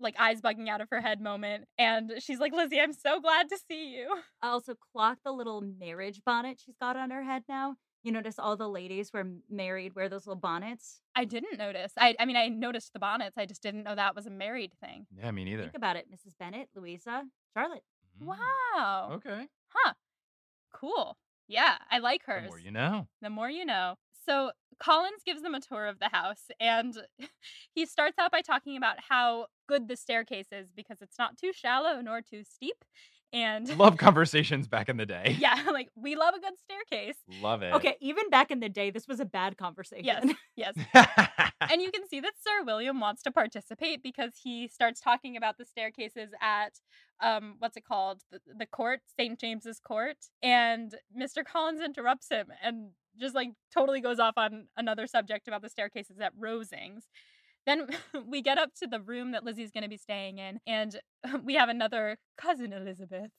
like 0.00 0.14
eyes 0.18 0.40
bugging 0.40 0.68
out 0.68 0.80
of 0.80 0.88
her 0.90 1.00
head 1.00 1.20
moment 1.20 1.64
and 1.78 2.12
she's 2.18 2.38
like, 2.40 2.52
"Lizzie, 2.52 2.80
I'm 2.80 2.92
so 2.92 3.20
glad 3.20 3.48
to 3.50 3.58
see 3.68 3.94
you." 3.96 4.08
I 4.42 4.48
also 4.48 4.74
clocked 4.92 5.24
the 5.24 5.32
little 5.32 5.60
marriage 5.60 6.20
bonnet 6.24 6.60
she's 6.64 6.76
got 6.80 6.96
on 6.96 7.10
her 7.10 7.22
head 7.22 7.44
now. 7.48 7.76
You 8.02 8.12
notice 8.12 8.38
all 8.38 8.56
the 8.56 8.68
ladies 8.68 9.10
who 9.12 9.18
are 9.18 9.26
married 9.50 9.94
wear 9.94 10.08
those 10.08 10.26
little 10.26 10.40
bonnets. 10.40 11.02
I 11.14 11.26
didn't 11.26 11.58
notice. 11.58 11.92
I 11.98 12.14
I 12.18 12.24
mean, 12.24 12.36
I 12.36 12.48
noticed 12.48 12.92
the 12.94 12.98
bonnets. 12.98 13.36
I 13.36 13.44
just 13.46 13.62
didn't 13.62 13.82
know 13.84 13.94
that 13.94 14.16
was 14.16 14.26
a 14.26 14.30
married 14.30 14.72
thing. 14.82 15.06
Yeah, 15.14 15.30
me 15.32 15.44
neither. 15.44 15.64
Think 15.64 15.76
about 15.76 15.96
it, 15.96 16.06
Mrs. 16.10 16.32
Bennet, 16.38 16.68
Louisa, 16.74 17.24
Charlotte. 17.54 17.82
Mm, 18.22 18.26
Wow. 18.26 19.10
Okay. 19.14 19.46
Huh. 19.68 19.92
Cool. 20.72 21.16
Yeah, 21.48 21.76
I 21.90 21.98
like 21.98 22.22
hers. 22.26 22.44
The 22.44 22.48
more 22.48 22.58
you 22.60 22.70
know. 22.70 23.08
the 23.20 23.30
more 23.30 23.50
you 23.50 23.64
know. 23.66 23.96
So 24.24 24.52
Collins 24.78 25.22
gives 25.24 25.42
them 25.42 25.54
a 25.54 25.60
tour 25.60 25.86
of 25.86 25.98
the 25.98 26.08
house 26.08 26.44
and 26.58 26.94
he 27.74 27.86
starts 27.86 28.18
out 28.18 28.32
by 28.32 28.40
talking 28.42 28.76
about 28.76 28.96
how 29.08 29.46
good 29.68 29.88
the 29.88 29.96
staircase 29.96 30.48
is 30.52 30.68
because 30.74 30.98
it's 31.00 31.18
not 31.18 31.36
too 31.36 31.52
shallow 31.52 32.00
nor 32.00 32.22
too 32.22 32.42
steep. 32.44 32.76
And 33.32 33.68
Love 33.78 33.96
conversations 33.98 34.66
back 34.66 34.88
in 34.88 34.96
the 34.96 35.06
day. 35.06 35.36
yeah, 35.38 35.66
like 35.72 35.88
we 35.94 36.16
love 36.16 36.34
a 36.34 36.40
good 36.40 36.54
staircase. 36.58 37.16
Love 37.40 37.62
it. 37.62 37.72
Okay, 37.74 37.96
even 38.00 38.28
back 38.30 38.50
in 38.50 38.60
the 38.60 38.68
day, 38.68 38.90
this 38.90 39.06
was 39.06 39.20
a 39.20 39.24
bad 39.24 39.56
conversation. 39.56 40.04
Yes, 40.56 40.74
yes. 40.94 41.06
And 41.60 41.80
you 41.80 41.90
can 41.92 42.08
see 42.08 42.20
that 42.20 42.32
Sir 42.40 42.64
William 42.64 42.98
wants 43.00 43.22
to 43.22 43.30
participate 43.30 44.02
because 44.02 44.32
he 44.42 44.66
starts 44.68 45.00
talking 45.00 45.36
about 45.36 45.58
the 45.58 45.64
staircases 45.64 46.30
at 46.40 46.80
um 47.20 47.54
what's 47.58 47.76
it 47.76 47.84
called? 47.84 48.22
The, 48.32 48.40
the 48.58 48.66
court, 48.66 49.00
St. 49.18 49.38
James's 49.38 49.78
Court. 49.78 50.16
And 50.42 50.94
Mr. 51.16 51.44
Collins 51.44 51.80
interrupts 51.80 52.28
him 52.30 52.48
and 52.62 52.90
just 53.18 53.34
like 53.34 53.50
totally 53.72 54.00
goes 54.00 54.18
off 54.18 54.34
on 54.36 54.66
another 54.76 55.06
subject 55.06 55.46
about 55.48 55.62
the 55.62 55.68
staircases 55.68 56.18
at 56.20 56.36
Rosings. 56.36 57.02
Then 57.66 57.88
we 58.26 58.42
get 58.42 58.58
up 58.58 58.70
to 58.80 58.86
the 58.86 59.00
room 59.00 59.32
that 59.32 59.44
Lizzie's 59.44 59.70
going 59.70 59.82
to 59.82 59.88
be 59.88 59.96
staying 59.96 60.38
in 60.38 60.60
and 60.66 60.98
we 61.44 61.54
have 61.54 61.68
another 61.68 62.18
cousin 62.36 62.72
Elizabeth 62.72 63.30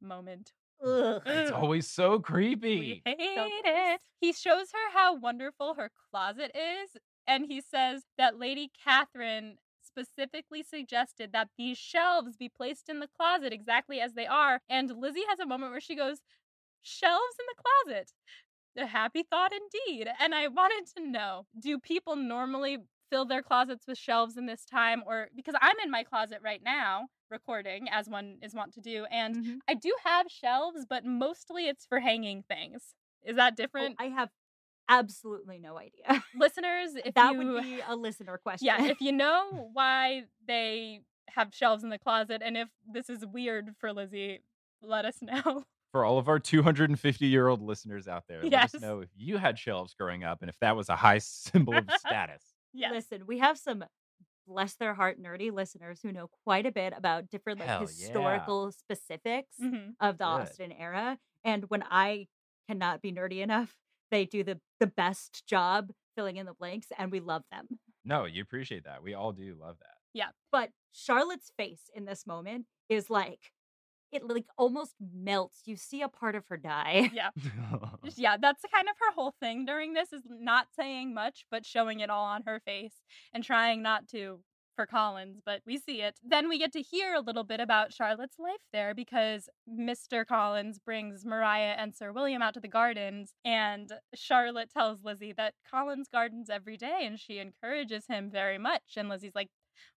moment. 0.00 0.52
Ugh. 0.84 1.22
it's 1.26 1.52
always 1.52 1.88
so 1.88 2.18
creepy. 2.18 3.02
We 3.06 3.14
creepy. 3.14 3.22
hate 3.22 3.34
gross. 3.36 3.50
it. 3.64 4.00
He 4.20 4.32
shows 4.32 4.66
her 4.72 4.98
how 4.98 5.14
wonderful 5.14 5.74
her 5.74 5.90
closet 6.10 6.50
is, 6.56 6.96
and 7.28 7.46
he 7.46 7.60
says 7.60 8.02
that 8.18 8.36
Lady 8.36 8.72
Catherine 8.84 9.58
specifically 9.80 10.62
suggested 10.62 11.30
that 11.32 11.48
these 11.56 11.78
shelves 11.78 12.36
be 12.36 12.48
placed 12.48 12.88
in 12.88 12.98
the 12.98 13.08
closet 13.16 13.52
exactly 13.52 14.00
as 14.00 14.14
they 14.14 14.26
are. 14.26 14.60
And 14.68 14.90
Lizzie 14.90 15.24
has 15.28 15.38
a 15.38 15.46
moment 15.46 15.70
where 15.70 15.80
she 15.80 15.94
goes, 15.94 16.18
Shelves 16.82 17.36
in 17.38 17.46
the 17.46 17.62
closet. 17.62 18.12
A 18.76 18.86
happy 18.86 19.22
thought 19.22 19.52
indeed. 19.52 20.08
And 20.18 20.34
I 20.34 20.48
wanted 20.48 20.86
to 20.96 21.06
know 21.06 21.46
do 21.60 21.78
people 21.78 22.16
normally 22.16 22.78
fill 23.12 23.26
their 23.26 23.42
closets 23.42 23.86
with 23.86 23.98
shelves 23.98 24.38
in 24.38 24.46
this 24.46 24.64
time? 24.64 25.02
Or 25.06 25.28
because 25.36 25.54
I'm 25.60 25.76
in 25.84 25.90
my 25.90 26.02
closet 26.02 26.38
right 26.42 26.62
now 26.64 27.08
recording, 27.30 27.88
as 27.90 28.08
one 28.08 28.38
is 28.42 28.54
wont 28.54 28.72
to 28.74 28.80
do, 28.80 29.04
and 29.10 29.36
Mhm. 29.36 29.58
I 29.68 29.74
do 29.74 29.94
have 30.04 30.26
shelves, 30.30 30.86
but 30.88 31.04
mostly 31.04 31.68
it's 31.68 31.84
for 31.84 32.00
hanging 32.00 32.42
things. 32.42 32.94
Is 33.22 33.36
that 33.36 33.52
Oh, 33.52 33.56
different? 33.56 33.96
I 33.98 34.06
have 34.06 34.30
absolutely 34.88 35.58
no 35.58 35.78
idea. 35.78 36.24
Listeners, 36.34 36.94
if 37.04 37.14
that 37.14 37.32
you 37.32 37.38
would 37.38 37.62
be 37.62 37.80
a 37.86 37.94
listener 37.94 38.38
question. 38.38 38.66
Yeah, 38.66 38.82
if 38.84 39.00
you 39.00 39.12
know 39.12 39.68
why 39.72 40.24
they 40.46 41.00
have 41.28 41.54
shelves 41.54 41.84
in 41.84 41.90
the 41.90 41.98
closet 41.98 42.42
and 42.44 42.56
if 42.56 42.68
this 42.90 43.08
is 43.08 43.24
weird 43.24 43.74
for 43.78 43.92
Lizzie, 43.92 44.40
let 44.82 45.04
us 45.04 45.18
know. 45.22 45.64
For 45.92 46.04
all 46.04 46.18
of 46.18 46.28
our 46.28 46.38
250 46.38 47.26
year 47.26 47.48
old 47.48 47.60
listeners 47.60 48.08
out 48.08 48.24
there, 48.26 48.42
let 48.42 48.74
us 48.74 48.80
know 48.80 49.00
if 49.00 49.10
you 49.14 49.36
had 49.36 49.58
shelves 49.58 49.94
growing 49.94 50.24
up 50.24 50.40
and 50.40 50.48
if 50.48 50.58
that 50.60 50.76
was 50.76 50.88
a 50.88 50.96
high 50.96 51.18
symbol 51.18 51.76
of 51.76 51.90
status. 51.92 52.42
Yes. 52.72 52.92
Listen, 52.92 53.26
we 53.26 53.38
have 53.38 53.58
some 53.58 53.84
bless 54.46 54.74
their 54.74 54.94
heart 54.94 55.22
nerdy 55.22 55.52
listeners 55.52 56.00
who 56.02 56.10
know 56.12 56.28
quite 56.44 56.66
a 56.66 56.72
bit 56.72 56.92
about 56.96 57.30
different 57.30 57.60
like 57.60 57.68
Hell 57.68 57.80
yeah. 57.82 57.86
historical 57.86 58.72
specifics 58.72 59.56
Mhm. 59.60 59.94
of 60.00 60.18
the 60.18 60.24
Good. 60.24 60.30
Austen 60.42 60.72
era. 60.72 61.18
And 61.44 61.64
when 61.70 61.84
I 61.88 62.26
cannot 62.68 63.00
be 63.02 63.12
nerdy 63.12 63.40
enough, 63.40 63.76
they 64.10 64.26
do 64.26 64.42
the 64.42 64.60
the 64.80 64.86
best 64.88 65.46
job 65.46 65.92
filling 66.16 66.36
in 66.36 66.46
the 66.46 66.54
blanks 66.54 66.88
and 66.98 67.10
we 67.12 67.20
love 67.20 67.44
them. 67.52 67.78
No, 68.04 68.24
you 68.24 68.42
appreciate 68.42 68.84
that. 68.84 69.02
We 69.02 69.14
all 69.14 69.32
do 69.32 69.54
love 69.54 69.78
that. 69.78 69.94
Yeah. 70.12 70.30
But 70.50 70.70
Charlotte's 70.92 71.52
face 71.56 71.88
in 71.94 72.04
this 72.04 72.26
moment 72.26 72.66
is 72.88 73.08
like 73.08 73.52
it 74.12 74.28
like 74.28 74.46
almost 74.58 74.94
melts. 75.00 75.62
You 75.64 75.76
see 75.76 76.02
a 76.02 76.08
part 76.08 76.34
of 76.34 76.44
her 76.48 76.56
die. 76.56 77.10
Yeah. 77.12 77.30
Yeah, 78.16 78.36
that's 78.40 78.62
kind 78.72 78.88
of 78.88 78.94
her 79.00 79.12
whole 79.14 79.34
thing 79.40 79.64
during 79.64 79.94
this 79.94 80.12
is 80.12 80.22
not 80.28 80.66
saying 80.76 81.14
much, 81.14 81.46
but 81.50 81.64
showing 81.64 82.00
it 82.00 82.10
all 82.10 82.24
on 82.24 82.42
her 82.46 82.60
face 82.64 82.94
and 83.32 83.42
trying 83.42 83.82
not 83.82 84.06
to 84.08 84.40
for 84.76 84.86
Collins, 84.86 85.40
but 85.44 85.60
we 85.66 85.78
see 85.78 86.02
it. 86.02 86.18
Then 86.22 86.48
we 86.48 86.58
get 86.58 86.72
to 86.72 86.82
hear 86.82 87.14
a 87.14 87.20
little 87.20 87.44
bit 87.44 87.60
about 87.60 87.92
Charlotte's 87.92 88.38
life 88.38 88.62
there 88.72 88.94
because 88.94 89.48
Mr. 89.68 90.24
Collins 90.24 90.78
brings 90.78 91.24
Mariah 91.24 91.74
and 91.78 91.94
Sir 91.94 92.12
William 92.12 92.42
out 92.42 92.54
to 92.54 92.60
the 92.60 92.68
gardens, 92.68 93.34
and 93.44 93.92
Charlotte 94.14 94.70
tells 94.70 95.04
Lizzie 95.04 95.34
that 95.36 95.54
Collins 95.70 96.08
gardens 96.10 96.48
every 96.50 96.76
day 96.76 97.00
and 97.02 97.18
she 97.18 97.38
encourages 97.38 98.06
him 98.08 98.30
very 98.30 98.58
much. 98.58 98.82
And 98.96 99.08
Lizzie's 99.08 99.34
like, 99.34 99.50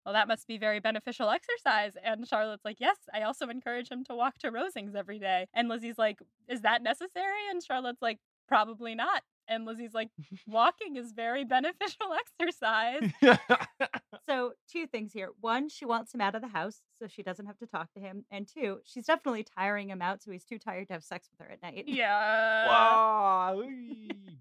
well, 0.06 0.14
that 0.14 0.28
must 0.28 0.48
be 0.48 0.58
very 0.58 0.80
beneficial 0.80 1.30
exercise. 1.30 1.94
And 2.04 2.28
Charlotte's 2.28 2.66
like, 2.66 2.80
yes, 2.80 2.98
I 3.14 3.24
also 3.24 3.48
encourage 3.48 3.90
him 3.90 4.04
to 4.06 4.16
walk 4.16 4.38
to 4.40 4.52
Rosings 4.52 4.96
every 4.96 5.20
day. 5.20 5.48
And 5.54 5.70
Lizzie's 5.70 5.98
like, 5.98 6.20
is 6.48 6.62
that 6.62 6.84
necessary? 6.84 7.50
And 7.50 7.64
Charlotte's 7.64 8.02
like, 8.02 8.20
probably 8.48 8.96
not. 8.96 9.24
And 9.48 9.66
Lizzie's 9.66 9.94
like, 9.94 10.10
walking 10.48 10.96
is 10.96 11.12
very 11.12 11.44
beneficial 11.46 12.08
exercise. 12.40 13.12
So, 14.28 14.54
two 14.68 14.88
things 14.88 15.14
here. 15.14 15.30
One, 15.40 15.70
she 15.70 15.86
wants 15.86 16.14
him 16.14 16.20
out 16.20 16.34
of 16.34 16.42
the 16.42 16.48
house 16.48 16.82
so 16.98 17.06
she 17.06 17.22
doesn't 17.22 17.46
have 17.46 17.60
to 17.60 17.68
talk 17.68 17.94
to 17.94 18.00
him. 18.00 18.26
And 18.32 18.48
two, 18.48 18.80
she's 18.84 19.06
definitely 19.06 19.44
tiring 19.44 19.90
him 19.90 20.02
out 20.02 20.24
so 20.24 20.32
he's 20.32 20.44
too 20.44 20.58
tired 20.58 20.88
to 20.88 20.94
have 20.94 21.04
sex 21.04 21.30
with 21.32 21.46
her 21.46 21.54
at 21.54 21.62
night. 21.62 21.84
Yeah. 21.88 22.68
wow. 22.68 23.62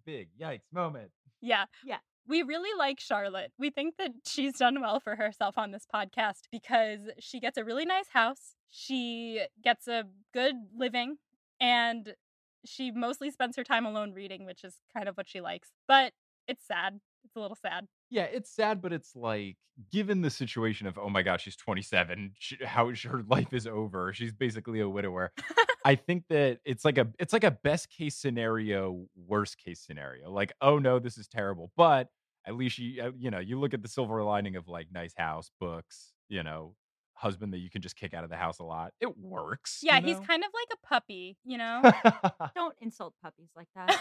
Big 0.07 0.29
yikes 0.41 0.73
moment. 0.73 1.11
Yeah. 1.43 1.65
Yeah. 1.85 1.99
We 2.27 2.43
really 2.43 2.71
like 2.79 3.01
Charlotte. 3.01 3.53
We 3.59 3.71
think 3.71 3.97
that 3.99 4.13
she's 4.27 4.55
done 4.55 4.81
well 4.81 4.99
for 5.01 5.17
herself 5.17 5.59
on 5.59 5.73
this 5.73 5.87
podcast 5.93 6.43
because 6.51 7.01
she 7.21 7.39
gets 7.39 7.59
a 7.59 7.65
really 7.65 7.85
nice 7.85 8.09
house. 8.13 8.55
She 8.71 9.43
gets 9.63 9.87
a 9.89 10.05
good 10.33 10.55
living 10.77 11.19
and 11.61 12.15
she 12.65 12.91
mostly 12.91 13.31
spends 13.31 13.57
her 13.57 13.65
time 13.65 13.85
alone 13.85 14.13
reading, 14.13 14.47
which 14.47 14.65
is 14.65 14.77
kind 14.97 15.09
of 15.09 15.17
what 15.17 15.29
she 15.29 15.41
likes. 15.41 15.69
But 15.87 16.13
it's 16.49 16.67
sad. 16.67 17.01
It's 17.25 17.37
a 17.37 17.41
little 17.41 17.57
sad. 17.57 17.89
Yeah, 18.11 18.25
it's 18.25 18.51
sad, 18.51 18.81
but 18.81 18.93
it's 18.93 19.17
like 19.17 19.57
given 19.91 20.23
the 20.23 20.31
situation 20.31 20.87
of 20.87 20.99
oh 20.99 21.09
my 21.09 21.23
gosh, 21.23 21.43
she's 21.43 21.57
27, 21.57 22.33
she, 22.39 22.57
how 22.65 22.91
her 22.91 23.23
life 23.29 23.53
is 23.53 23.67
over. 23.67 24.13
She's 24.13 24.33
basically 24.33 24.81
a 24.81 24.89
widower. 24.89 25.33
I 25.85 25.97
think 25.97 26.25
that 26.31 26.61
it's 26.65 26.85
like 26.85 26.99
a 26.99 27.09
it's 27.19 27.33
like 27.33 27.45
a 27.45 27.51
best 27.51 27.91
case 27.91 28.17
scenario, 28.17 29.07
worst 29.27 29.59
case 29.59 29.81
scenario. 29.81 30.31
Like 30.31 30.53
oh 30.61 30.79
no, 30.79 30.99
this 30.99 31.19
is 31.19 31.29
terrible, 31.29 31.71
but 31.77 32.09
at 32.47 32.57
least 32.57 32.79
you 32.79 33.03
uh, 33.03 33.11
you 33.17 33.31
know 33.31 33.39
you 33.39 33.59
look 33.59 33.75
at 33.75 33.83
the 33.83 33.89
silver 33.89 34.23
lining 34.23 34.57
of 34.57 34.69
like 34.69 34.89
nice 34.93 35.15
house, 35.17 35.51
books, 35.61 36.13
you 36.29 36.43
know, 36.43 36.75
husband 37.15 37.53
that 37.53 37.59
you 37.59 37.71
can 37.71 37.83
just 37.83 37.97
kick 37.97 38.15
out 38.15 38.25
of 38.25 38.31
the 38.31 38.37
house 38.37 38.59
a 38.59 38.65
lot. 38.65 38.93
It 39.01 39.19
works. 39.19 39.81
Yeah, 39.83 39.99
you 39.99 40.07
he's 40.07 40.27
kind 40.27 40.43
of 40.45 40.51
like 40.53 40.69
a 40.73 40.87
puppy, 40.87 41.37
you 41.45 41.59
know? 41.59 41.83
Don't 42.55 42.75
insult 42.81 43.15
puppies 43.23 43.51
like 43.57 43.69
that. 43.75 43.99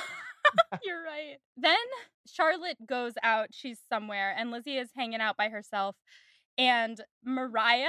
You're 0.84 1.04
right. 1.04 1.38
Then 1.58 1.76
Charlotte 2.28 2.78
goes 2.88 3.14
out. 3.24 3.50
She's 3.52 3.80
somewhere, 3.90 4.34
and 4.38 4.52
Lizzie 4.52 4.78
is 4.78 4.90
hanging 4.96 5.22
out 5.22 5.38
by 5.38 5.50
herself. 5.50 5.96
And 6.58 7.00
Mariah 7.24 7.88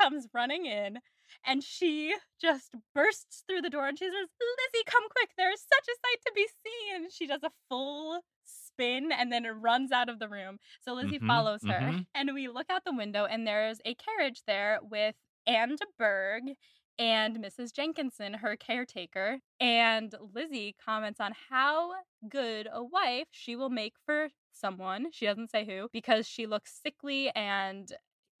comes 0.00 0.26
running 0.34 0.66
in, 0.66 0.98
and 1.44 1.62
she 1.62 2.14
just 2.40 2.70
bursts 2.94 3.44
through 3.48 3.62
the 3.62 3.70
door 3.70 3.88
and 3.88 3.98
she 3.98 4.06
says, 4.06 4.12
Lizzie, 4.40 4.84
come 4.86 5.04
quick. 5.10 5.30
There's 5.36 5.60
such 5.60 5.86
a 5.88 5.96
sight 6.06 6.18
to 6.26 6.32
be 6.34 6.46
seen. 6.46 7.04
And 7.04 7.12
she 7.12 7.26
does 7.26 7.42
a 7.42 7.50
full 7.68 8.20
spin 8.44 9.10
and 9.12 9.32
then 9.32 9.44
runs 9.60 9.92
out 9.92 10.08
of 10.08 10.18
the 10.18 10.28
room. 10.28 10.58
So 10.82 10.94
Lizzie 10.94 11.18
Mhm, 11.18 11.26
follows 11.26 11.62
her. 11.66 11.92
mhm. 11.92 12.06
And 12.14 12.30
we 12.34 12.48
look 12.48 12.66
out 12.70 12.84
the 12.84 12.94
window, 12.94 13.24
and 13.26 13.46
there's 13.46 13.80
a 13.84 13.94
carriage 13.94 14.42
there 14.46 14.78
with 14.82 15.14
Anne 15.46 15.76
de 15.76 15.86
Bourgh 15.98 16.54
and 16.98 17.38
Mrs. 17.44 17.72
Jenkinson, 17.72 18.34
her 18.34 18.56
caretaker. 18.56 19.38
And 19.60 20.14
Lizzie 20.34 20.74
comments 20.84 21.20
on 21.20 21.32
how 21.50 21.92
good 22.28 22.68
a 22.72 22.82
wife 22.82 23.28
she 23.30 23.56
will 23.56 23.70
make 23.70 23.94
for 24.04 24.28
someone. 24.52 25.06
She 25.12 25.26
doesn't 25.26 25.50
say 25.50 25.64
who, 25.66 25.88
because 25.92 26.26
she 26.26 26.46
looks 26.46 26.78
sickly 26.82 27.30
and 27.34 27.88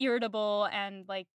irritable 0.00 0.68
and 0.72 1.04
like 1.08 1.26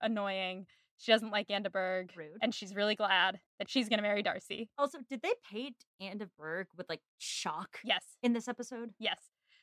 annoying. 0.00 0.66
She 0.98 1.12
doesn't 1.12 1.30
like 1.30 1.50
Anne 1.50 1.62
de 1.62 1.70
Bourgh. 1.70 2.10
Rude. 2.14 2.38
And 2.42 2.54
she's 2.54 2.74
really 2.74 2.94
glad 2.94 3.40
that 3.58 3.70
she's 3.70 3.88
going 3.88 3.98
to 3.98 4.02
marry 4.02 4.22
Darcy. 4.22 4.68
Also, 4.76 4.98
did 5.08 5.22
they 5.22 5.32
paint 5.50 5.76
Anne 6.00 6.18
de 6.18 6.26
Bourgh 6.38 6.66
with 6.76 6.88
like 6.90 7.00
shock 7.18 7.78
Yes, 7.84 8.04
in 8.22 8.32
this 8.34 8.48
episode? 8.48 8.90
yes. 8.98 9.18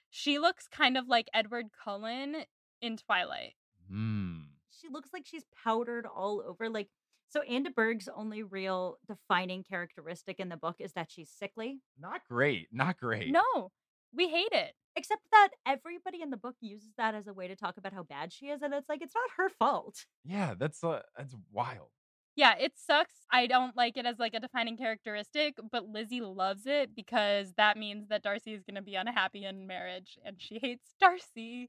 She 0.09 0.39
looks 0.39 0.67
kind 0.67 0.97
of 0.97 1.07
like 1.07 1.27
Edward 1.33 1.65
Cullen 1.83 2.38
in 2.81 2.97
Twilight. 2.97 3.53
Hmm. 3.91 4.38
She 4.71 4.88
looks 4.89 5.09
like 5.13 5.25
she's 5.25 5.43
powdered 5.63 6.05
all 6.05 6.41
over. 6.47 6.69
Like, 6.69 6.88
so 7.29 7.41
Anne 7.41 7.63
de 7.63 7.72
Bourgh's 7.72 8.10
only 8.15 8.43
real 8.43 8.98
defining 9.07 9.63
characteristic 9.63 10.39
in 10.39 10.50
the 10.50 10.57
book 10.57 10.77
is 10.79 10.93
that 10.93 11.12
she's 11.12 11.29
sickly. 11.29 11.81
Not 12.00 12.22
great. 12.29 12.67
Not 12.72 13.00
great. 13.00 13.31
No, 13.31 13.72
we 14.13 14.29
hate 14.29 14.51
it. 14.51 14.74
Except 14.96 15.22
that 15.31 15.50
everybody 15.65 16.22
in 16.22 16.31
the 16.31 16.38
book 16.38 16.55
uses 16.60 16.89
that 16.98 17.13
as 17.13 17.27
a 17.27 17.34
way 17.34 17.48
to 17.48 17.55
talk 17.55 17.77
about 17.77 17.93
how 17.93 18.03
bad 18.03 18.34
she 18.34 18.48
is, 18.48 18.62
and 18.63 18.74
it's 18.74 18.89
like 18.89 19.01
it's 19.01 19.13
not 19.13 19.29
her 19.38 19.50
fault. 19.50 20.05
Yeah, 20.25 20.55
that's 20.57 20.84
uh, 20.84 21.01
that's 21.15 21.36
wild. 21.51 21.89
Yeah, 22.38 22.53
it 22.60 22.74
sucks. 22.75 23.15
I 23.31 23.48
don't 23.48 23.75
like 23.75 23.98
it 23.98 24.05
as 24.05 24.19
like 24.19 24.36
a 24.36 24.39
defining 24.39 24.77
characteristic, 24.77 25.55
but 25.72 25.89
Lizzie 25.89 26.22
loves 26.22 26.67
it 26.67 26.96
because 26.96 27.53
that 27.57 27.77
means 27.77 28.10
that 28.10 28.22
Darcy 28.22 28.53
is 28.53 28.63
going 28.63 28.75
to 28.75 28.81
be 28.84 28.93
unhappy 28.93 29.43
in 29.43 29.65
marriage 29.65 30.19
and 30.24 30.36
she 30.39 30.60
hates 30.62 30.93
Darcy. 31.01 31.67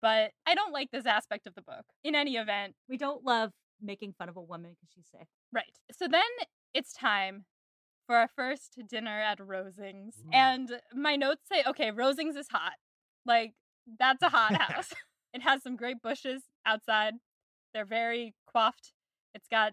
But 0.00 0.30
I 0.46 0.54
don't 0.54 0.72
like 0.72 0.92
this 0.92 1.06
aspect 1.06 1.48
of 1.48 1.56
the 1.56 1.62
book. 1.62 1.84
In 2.04 2.14
any 2.14 2.36
event, 2.36 2.74
We 2.88 2.98
don't 2.98 3.24
love 3.24 3.50
making 3.82 4.14
fun 4.18 4.28
of 4.28 4.36
a 4.36 4.42
woman 4.42 4.72
because 4.72 4.88
she's 4.94 5.06
sick. 5.10 5.26
right. 5.52 5.64
So 5.92 6.08
then 6.08 6.22
it's 6.74 6.92
time 6.92 7.44
for 8.06 8.16
our 8.16 8.28
first 8.28 8.78
dinner 8.88 9.20
at 9.20 9.38
Rosings. 9.38 10.18
Ooh. 10.24 10.30
And 10.32 10.70
my 10.94 11.16
notes 11.16 11.42
say, 11.50 11.62
okay, 11.66 11.90
Rosings 11.90 12.36
is 12.36 12.46
hot. 12.50 12.74
Like, 13.24 13.54
that's 13.98 14.22
a 14.22 14.28
hot 14.28 14.54
house. 14.60 14.92
it 15.34 15.42
has 15.42 15.62
some 15.62 15.76
great 15.76 16.00
bushes 16.02 16.42
outside. 16.64 17.14
They're 17.74 17.84
very 17.84 18.34
coiffed. 18.52 18.92
It's 19.34 19.48
got 19.48 19.72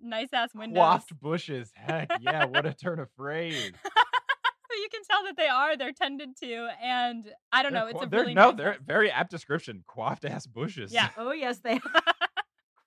nice 0.00 0.28
ass 0.32 0.50
windows. 0.54 0.78
Quaffed 0.80 1.20
bushes. 1.20 1.70
Heck 1.74 2.10
yeah, 2.20 2.44
what 2.46 2.64
a 2.66 2.72
turn 2.82 2.98
of 3.00 3.08
phrase. 3.16 3.72
you 4.70 4.88
can 4.90 5.02
tell 5.08 5.24
that 5.24 5.36
they 5.36 5.48
are. 5.48 5.76
They're 5.76 5.92
tended 5.92 6.30
to, 6.42 6.68
and 6.82 7.26
I 7.52 7.62
don't 7.62 7.72
They're 7.72 7.82
know. 7.82 7.86
It's 7.88 7.98
qua- 7.98 8.06
a 8.06 8.08
really 8.08 8.34
no, 8.34 8.50
nice 8.50 8.56
they're 8.56 8.76
very 8.86 9.10
apt 9.10 9.30
description. 9.30 9.84
Quaffed 9.86 10.24
ass 10.24 10.46
bushes. 10.46 10.92
Yeah. 10.92 11.08
Oh 11.18 11.32
yes, 11.32 11.58
they 11.58 11.78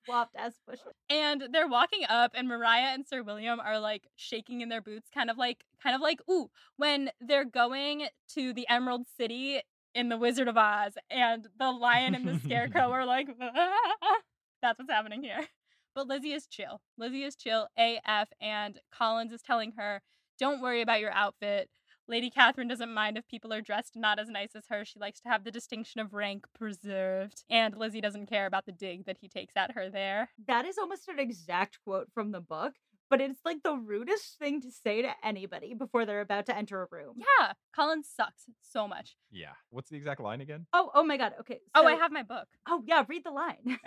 flopped 0.06 0.36
as 0.38 0.54
bush. 0.68 0.80
and 1.10 1.44
they're 1.52 1.68
walking 1.68 2.04
up, 2.08 2.32
and 2.36 2.48
Mariah 2.48 2.94
and 2.94 3.06
Sir 3.08 3.24
William 3.24 3.60
are 3.60 3.80
like 3.80 4.08
shaking 4.16 4.62
in 4.62 4.70
their 4.70 4.82
boots, 4.82 5.10
kind 5.14 5.30
of 5.30 5.38
like, 5.38 5.64
kind 5.82 5.96
of 5.96 6.02
like, 6.02 6.20
ooh, 6.30 6.50
when 6.78 7.10
they're 7.20 7.46
going 7.46 8.08
to 8.34 8.54
the 8.54 8.68
Emerald 8.70 9.06
City 9.18 9.62
in 9.94 10.10
the 10.10 10.18
Wizard 10.18 10.48
of 10.48 10.58
Oz, 10.58 10.94
and 11.10 11.48
the 11.58 11.72
lion 11.72 12.16
and 12.16 12.28
the 12.28 12.40
scarecrow 12.40 12.90
are 12.92 13.06
like, 13.06 13.28
ah. 13.42 14.18
that's 14.62 14.78
what's 14.80 14.92
happening 14.92 15.24
here. 15.24 15.48
But 15.96 16.08
Lizzie 16.08 16.34
is 16.34 16.46
chill. 16.48 16.82
Lizzie 16.98 17.24
is 17.24 17.36
chill 17.36 17.70
AF, 17.78 18.28
and 18.42 18.80
Collins 18.94 19.32
is 19.32 19.42
telling 19.42 19.72
her, 19.78 20.02
don't 20.38 20.62
worry 20.62 20.82
about 20.82 21.00
your 21.00 21.12
outfit. 21.12 21.70
Lady 22.08 22.30
Catherine 22.30 22.68
doesn't 22.68 22.94
mind 22.94 23.18
if 23.18 23.28
people 23.28 23.52
are 23.52 23.62
dressed 23.62 23.96
not 23.96 24.20
as 24.20 24.30
nice 24.30 24.56
as 24.56 24.66
her. 24.70 24.86
She 24.86 25.00
likes 25.00 25.20
to 25.22 25.30
have 25.30 25.44
the 25.44 25.52
distinction 25.52 26.00
of 26.00 26.14
rank 26.14 26.46
preserved. 26.58 27.44
And 27.50 27.76
Lizzie 27.76 28.02
doesn't 28.02 28.28
care 28.28 28.46
about 28.46 28.66
the 28.66 28.72
dig 28.72 29.06
that 29.06 29.18
he 29.22 29.28
takes 29.28 29.56
at 29.56 29.72
her 29.72 29.90
there. 29.90 30.30
That 30.48 30.66
is 30.66 30.78
almost 30.78 31.08
an 31.08 31.20
exact 31.20 31.80
quote 31.84 32.08
from 32.14 32.32
the 32.32 32.42
book, 32.42 32.74
but 33.10 33.22
it's 33.22 33.40
like 33.44 33.64
the 33.64 33.76
rudest 33.76 34.38
thing 34.38 34.62
to 34.62 34.72
say 34.72 35.02
to 35.02 35.10
anybody 35.24 35.74
before 35.74 36.06
they're 36.06 36.22
about 36.22 36.46
to 36.48 36.56
enter 36.56 36.84
a 36.84 36.88
room. 36.92 37.16
Yeah, 37.18 37.54
Colin 37.76 38.04
sucks 38.04 38.44
so 38.62 38.88
much. 38.88 39.16
Yeah. 39.32 39.54
What's 39.70 39.90
the 39.90 39.98
exact 39.98 40.22
line 40.22 40.42
again? 40.42 40.68
Oh, 40.74 40.92
oh 40.94 41.04
my 41.04 41.18
god. 41.18 41.34
Okay. 41.40 41.60
oh, 41.74 41.86
I 41.86 41.94
have 41.94 42.12
my 42.12 42.24
book. 42.24 42.48
Oh 42.68 42.84
yeah, 42.86 43.04
read 43.08 43.24
the 43.24 43.32
line. 43.32 43.58
Okay. 43.66 43.80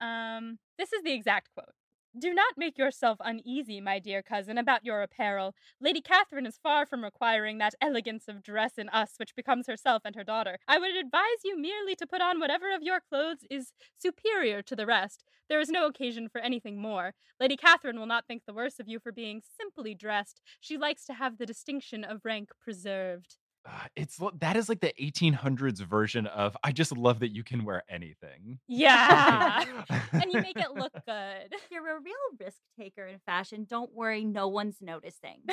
Um, 0.00 0.58
this 0.76 0.92
is 0.92 1.02
the 1.02 1.12
exact 1.12 1.48
quote. 1.54 1.72
Do 2.16 2.32
not 2.32 2.54
make 2.56 2.78
yourself 2.78 3.18
uneasy, 3.18 3.80
my 3.80 3.98
dear 3.98 4.22
cousin, 4.22 4.56
about 4.56 4.84
your 4.84 5.02
apparel. 5.02 5.52
Lady 5.80 6.00
Catherine 6.00 6.46
is 6.46 6.60
far 6.62 6.86
from 6.86 7.02
requiring 7.02 7.58
that 7.58 7.74
elegance 7.80 8.28
of 8.28 8.40
dress 8.40 8.78
in 8.78 8.88
us 8.90 9.14
which 9.16 9.34
becomes 9.34 9.66
herself 9.66 10.02
and 10.04 10.14
her 10.14 10.22
daughter. 10.22 10.58
I 10.68 10.78
would 10.78 10.94
advise 10.94 11.42
you 11.44 11.60
merely 11.60 11.96
to 11.96 12.06
put 12.06 12.20
on 12.20 12.38
whatever 12.38 12.72
of 12.72 12.84
your 12.84 13.00
clothes 13.00 13.44
is 13.50 13.72
superior 13.98 14.62
to 14.62 14.76
the 14.76 14.86
rest. 14.86 15.24
There 15.48 15.58
is 15.58 15.70
no 15.70 15.86
occasion 15.86 16.28
for 16.28 16.40
anything 16.40 16.80
more. 16.80 17.14
Lady 17.40 17.56
Catherine 17.56 17.98
will 17.98 18.06
not 18.06 18.28
think 18.28 18.42
the 18.46 18.54
worse 18.54 18.78
of 18.78 18.86
you 18.86 19.00
for 19.00 19.10
being 19.10 19.42
simply 19.60 19.92
dressed. 19.92 20.40
She 20.60 20.78
likes 20.78 21.04
to 21.06 21.14
have 21.14 21.38
the 21.38 21.46
distinction 21.46 22.04
of 22.04 22.24
rank 22.24 22.50
preserved. 22.62 23.38
Uh, 23.66 23.70
it's 23.96 24.20
that 24.40 24.56
is 24.56 24.68
like 24.68 24.80
the 24.80 24.92
1800s 25.00 25.78
version 25.80 26.26
of 26.26 26.54
I 26.62 26.70
just 26.70 26.94
love 26.96 27.20
that 27.20 27.30
you 27.34 27.42
can 27.42 27.64
wear 27.64 27.82
anything. 27.88 28.58
Yeah. 28.68 29.64
and 30.12 30.30
you 30.30 30.40
make 30.42 30.58
it 30.58 30.70
look 30.74 30.92
good. 31.06 31.54
You're 31.70 31.96
a 31.96 32.00
real 32.00 32.14
risk 32.38 32.58
taker 32.78 33.06
in 33.06 33.20
fashion. 33.24 33.66
Don't 33.68 33.92
worry, 33.94 34.24
no 34.24 34.48
one's 34.48 34.76
noticing. 34.82 35.40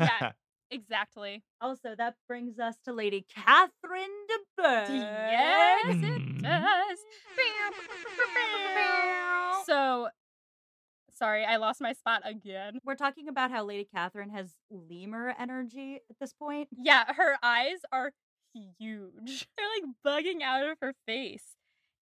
Yeah. 0.00 0.32
Exactly. 0.70 1.44
also, 1.60 1.94
that 1.96 2.14
brings 2.26 2.58
us 2.58 2.74
to 2.86 2.92
Lady 2.92 3.24
Catherine 3.32 4.10
de 4.28 4.38
Bourgh. 4.56 4.88
Yes, 4.90 5.84
it 5.86 6.22
Mhm. 6.22 6.42
does. 6.42 6.98
So, 9.64 10.08
sorry, 11.16 11.44
I 11.44 11.56
lost 11.56 11.80
my 11.80 11.92
spot 11.92 12.22
again. 12.24 12.78
We're 12.84 12.94
talking 12.94 13.28
about 13.28 13.50
how 13.50 13.64
Lady 13.64 13.88
Catherine 13.92 14.30
has 14.30 14.54
lemur 14.70 15.34
energy 15.38 16.00
at 16.10 16.16
this 16.20 16.32
point. 16.32 16.68
Yeah, 16.76 17.12
her 17.14 17.36
eyes 17.42 17.78
are 17.92 18.12
huge. 18.54 19.48
They're 19.56 19.66
like 19.76 19.94
bugging 20.04 20.42
out 20.42 20.68
of 20.68 20.78
her 20.80 20.94
face. 21.06 21.56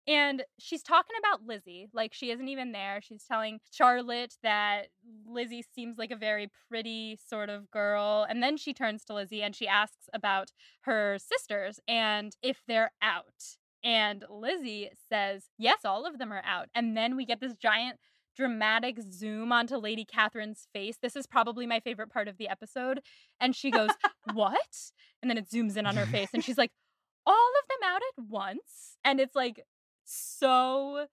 And 0.08 0.42
she's 0.58 0.82
talking 0.82 1.14
about 1.18 1.46
Lizzie, 1.46 1.88
like 1.92 2.12
she 2.12 2.32
isn't 2.32 2.48
even 2.48 2.72
there. 2.72 3.00
She's 3.00 3.22
telling 3.22 3.60
Charlotte 3.70 4.34
that 4.42 4.88
Lizzie 5.24 5.64
seems 5.74 5.96
like 5.96 6.10
a 6.10 6.16
very 6.16 6.50
pretty 6.68 7.18
sort 7.24 7.48
of 7.48 7.70
girl. 7.70 8.26
And 8.28 8.42
then 8.42 8.56
she 8.56 8.74
turns 8.74 9.04
to 9.04 9.14
Lizzie 9.14 9.42
and 9.42 9.54
she 9.54 9.68
asks 9.68 10.08
about 10.12 10.50
her 10.82 11.18
sisters 11.18 11.78
and 11.86 12.34
if 12.42 12.62
they're 12.66 12.90
out. 13.00 13.58
And 13.84 14.24
Lizzie 14.28 14.90
says, 15.08 15.44
Yes, 15.56 15.84
all 15.84 16.04
of 16.04 16.18
them 16.18 16.32
are 16.32 16.42
out. 16.44 16.68
And 16.74 16.96
then 16.96 17.16
we 17.16 17.24
get 17.24 17.40
this 17.40 17.54
giant 17.54 17.98
dramatic 18.36 18.98
zoom 19.10 19.52
onto 19.52 19.76
Lady 19.76 20.04
Catherine's 20.04 20.66
face. 20.72 20.96
This 21.00 21.16
is 21.16 21.26
probably 21.26 21.66
my 21.66 21.80
favorite 21.80 22.10
part 22.10 22.28
of 22.28 22.38
the 22.38 22.48
episode. 22.48 23.00
And 23.40 23.54
she 23.54 23.70
goes, 23.70 23.90
What? 24.32 24.92
And 25.20 25.30
then 25.30 25.38
it 25.38 25.50
zooms 25.50 25.76
in 25.76 25.86
on 25.86 25.96
her 25.96 26.06
face 26.06 26.30
and 26.32 26.44
she's 26.44 26.58
like, 26.58 26.72
All 27.26 27.50
of 27.62 27.68
them 27.68 27.88
out 27.88 28.00
at 28.02 28.24
once? 28.28 28.96
And 29.04 29.20
it's 29.20 29.36
like 29.36 29.64
so 30.04 31.06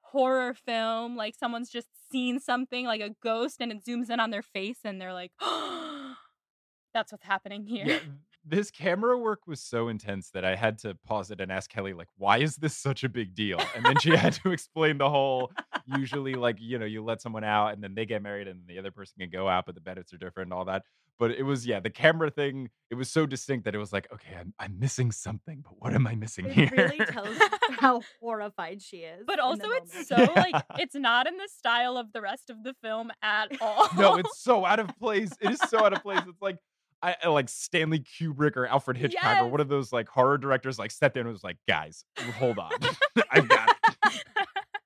horror 0.00 0.54
film. 0.54 1.16
Like 1.16 1.34
someone's 1.34 1.70
just 1.70 1.88
seen 2.10 2.40
something 2.40 2.86
like 2.86 3.00
a 3.00 3.14
ghost 3.22 3.56
and 3.60 3.70
it 3.70 3.84
zooms 3.84 4.10
in 4.10 4.20
on 4.20 4.30
their 4.30 4.42
face 4.42 4.78
and 4.84 5.00
they're 5.00 5.12
like, 5.12 5.32
That's 5.40 7.12
what's 7.12 7.24
happening 7.24 7.66
here. 7.66 7.86
Yeah, 7.86 7.98
this 8.46 8.70
camera 8.70 9.16
work 9.18 9.46
was 9.46 9.60
so 9.60 9.88
intense 9.88 10.30
that 10.30 10.44
I 10.44 10.54
had 10.54 10.78
to 10.80 10.96
pause 11.06 11.30
it 11.30 11.40
and 11.40 11.50
ask 11.50 11.70
Kelly, 11.70 11.92
like, 11.94 12.08
why 12.16 12.38
is 12.38 12.56
this 12.56 12.76
such 12.76 13.02
a 13.04 13.08
big 13.08 13.34
deal? 13.34 13.60
And 13.74 13.84
then 13.84 13.98
she 14.00 14.10
had 14.16 14.34
to 14.34 14.50
explain 14.52 14.98
the 14.98 15.08
whole 15.08 15.50
usually, 15.86 16.34
like, 16.34 16.56
you 16.60 16.78
know, 16.78 16.86
you 16.86 17.02
let 17.02 17.22
someone 17.22 17.44
out 17.44 17.72
and 17.72 17.82
then 17.82 17.94
they 17.94 18.06
get 18.06 18.22
married 18.22 18.48
and 18.48 18.60
the 18.66 18.78
other 18.78 18.90
person 18.90 19.14
can 19.18 19.30
go 19.30 19.48
out, 19.48 19.66
but 19.66 19.74
the 19.74 19.80
benefits 19.80 20.12
are 20.12 20.18
different 20.18 20.48
and 20.48 20.52
all 20.52 20.66
that. 20.66 20.82
But 21.16 21.30
it 21.30 21.44
was, 21.44 21.64
yeah, 21.64 21.78
the 21.78 21.90
camera 21.90 22.28
thing, 22.28 22.70
it 22.90 22.96
was 22.96 23.08
so 23.08 23.24
distinct 23.24 23.64
that 23.66 23.74
it 23.74 23.78
was 23.78 23.92
like, 23.92 24.08
okay, 24.12 24.34
I'm, 24.38 24.52
I'm 24.58 24.78
missing 24.80 25.12
something, 25.12 25.62
but 25.62 25.74
what 25.78 25.94
am 25.94 26.06
I 26.08 26.16
missing 26.16 26.46
It 26.46 26.52
here? 26.52 26.70
really 26.72 26.98
tells 27.06 27.38
how 27.78 28.02
horrified 28.20 28.82
she 28.82 28.98
is. 28.98 29.22
But 29.24 29.38
also, 29.38 29.68
it's 29.70 30.10
moment. 30.10 30.26
so 30.26 30.32
like 30.34 30.56
it's 30.78 30.96
not 30.96 31.28
in 31.28 31.36
the 31.36 31.48
style 31.56 31.96
of 31.96 32.12
the 32.12 32.20
rest 32.20 32.50
of 32.50 32.64
the 32.64 32.74
film 32.82 33.12
at 33.22 33.48
all. 33.60 33.88
no, 33.96 34.16
it's 34.16 34.40
so 34.42 34.66
out 34.66 34.80
of 34.80 34.88
place. 34.98 35.30
It 35.40 35.52
is 35.52 35.60
so 35.68 35.84
out 35.84 35.92
of 35.92 36.02
place. 36.02 36.20
It's 36.26 36.42
like 36.42 36.56
I 37.04 37.16
I- 37.22 37.28
like 37.28 37.48
Stanley 37.48 38.00
Kubrick 38.00 38.56
or 38.56 38.66
Alfred 38.66 38.96
Hitchcock 38.96 39.42
or 39.42 39.48
one 39.48 39.60
of 39.60 39.68
those 39.68 39.92
like 39.92 40.08
horror 40.08 40.38
directors 40.38 40.78
like 40.78 40.90
sat 40.90 41.14
there 41.14 41.22
and 41.22 41.30
was 41.30 41.44
like, 41.44 41.58
guys, 41.68 42.04
hold 42.38 42.58
on. 42.58 42.70
I've 43.30 43.48
got 43.48 43.68
it. 43.70 44.24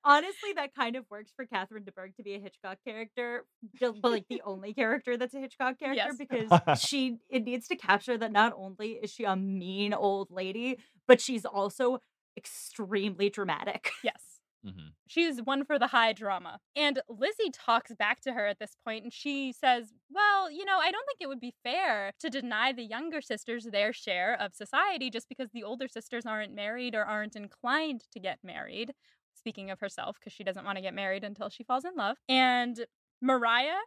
Honestly, 0.04 0.54
that 0.57 0.74
kind 0.74 0.96
of 0.96 1.04
works 1.11 1.33
for 1.37 1.44
Catherine 1.44 1.85
de 1.85 1.92
Bourgh 1.92 2.14
to 2.16 2.22
be 2.22 2.35
a 2.35 2.38
Hitchcock 2.40 2.78
character, 2.87 3.44
but 3.78 4.02
like 4.11 4.24
the 4.31 4.40
only 4.42 4.72
character 4.72 5.18
that's 5.18 5.35
a 5.35 5.38
Hitchcock 5.38 5.78
character 5.78 6.07
Yes. 6.09 6.16
because 6.16 6.81
she 6.81 7.18
it 7.28 7.44
needs 7.44 7.68
to 7.68 7.76
capture 7.76 8.16
that 8.16 8.33
not 8.33 8.54
only 8.57 8.92
is 9.02 9.11
she 9.11 9.24
a 9.24 9.37
mean 9.37 9.92
old 9.92 10.31
lady, 10.31 10.78
but 11.07 11.20
she's 11.20 11.44
also 11.44 11.98
extremely 12.38 13.28
dramatic. 13.28 13.90
yes. 14.02 14.38
Mhm. 14.64 14.92
She's 15.07 15.40
one 15.40 15.64
for 15.64 15.79
the 15.79 15.87
high 15.88 16.12
drama. 16.12 16.61
And 16.75 17.01
Lizzie 17.09 17.51
talks 17.53 17.94
back 17.94 18.21
to 18.23 18.33
her 18.33 18.47
at 18.47 18.59
this 18.59 18.77
point 18.85 19.05
and 19.05 19.12
she 19.12 19.53
says, 19.53 19.92
Well, 20.11 20.51
you 20.51 20.64
know, 20.64 20.79
I 20.79 20.90
don't 20.90 21.07
think 21.07 21.21
it 21.21 21.29
would 21.29 21.40
be 21.40 21.55
fair 21.62 22.12
to 22.18 22.29
deny 22.29 22.73
the 22.73 22.83
younger 22.83 23.21
sisters 23.21 23.64
their 23.64 23.92
share 23.92 24.35
of 24.40 24.55
society 24.55 25.11
just 25.11 25.29
because 25.29 25.51
the 25.53 25.62
older 25.62 25.87
sisters 25.88 26.27
aren't 26.27 26.55
married 26.55 26.94
or 26.94 27.05
aren't 27.05 27.37
inclined 27.37 28.03
to 28.12 28.21
get 28.21 28.38
married. 28.42 28.94
Speaking 29.35 29.71
of 29.71 29.79
herself, 29.81 30.16
because 30.18 30.33
she 30.33 30.42
doesn't 30.42 30.64
want 30.64 30.77
to 30.77 30.83
get 30.83 30.94
married 30.94 31.23
until 31.23 31.49
she 31.49 31.62
falls 31.62 31.85
in 31.85 31.94
love. 31.94 32.16
And 32.29 32.85
Mariah, 33.23 33.79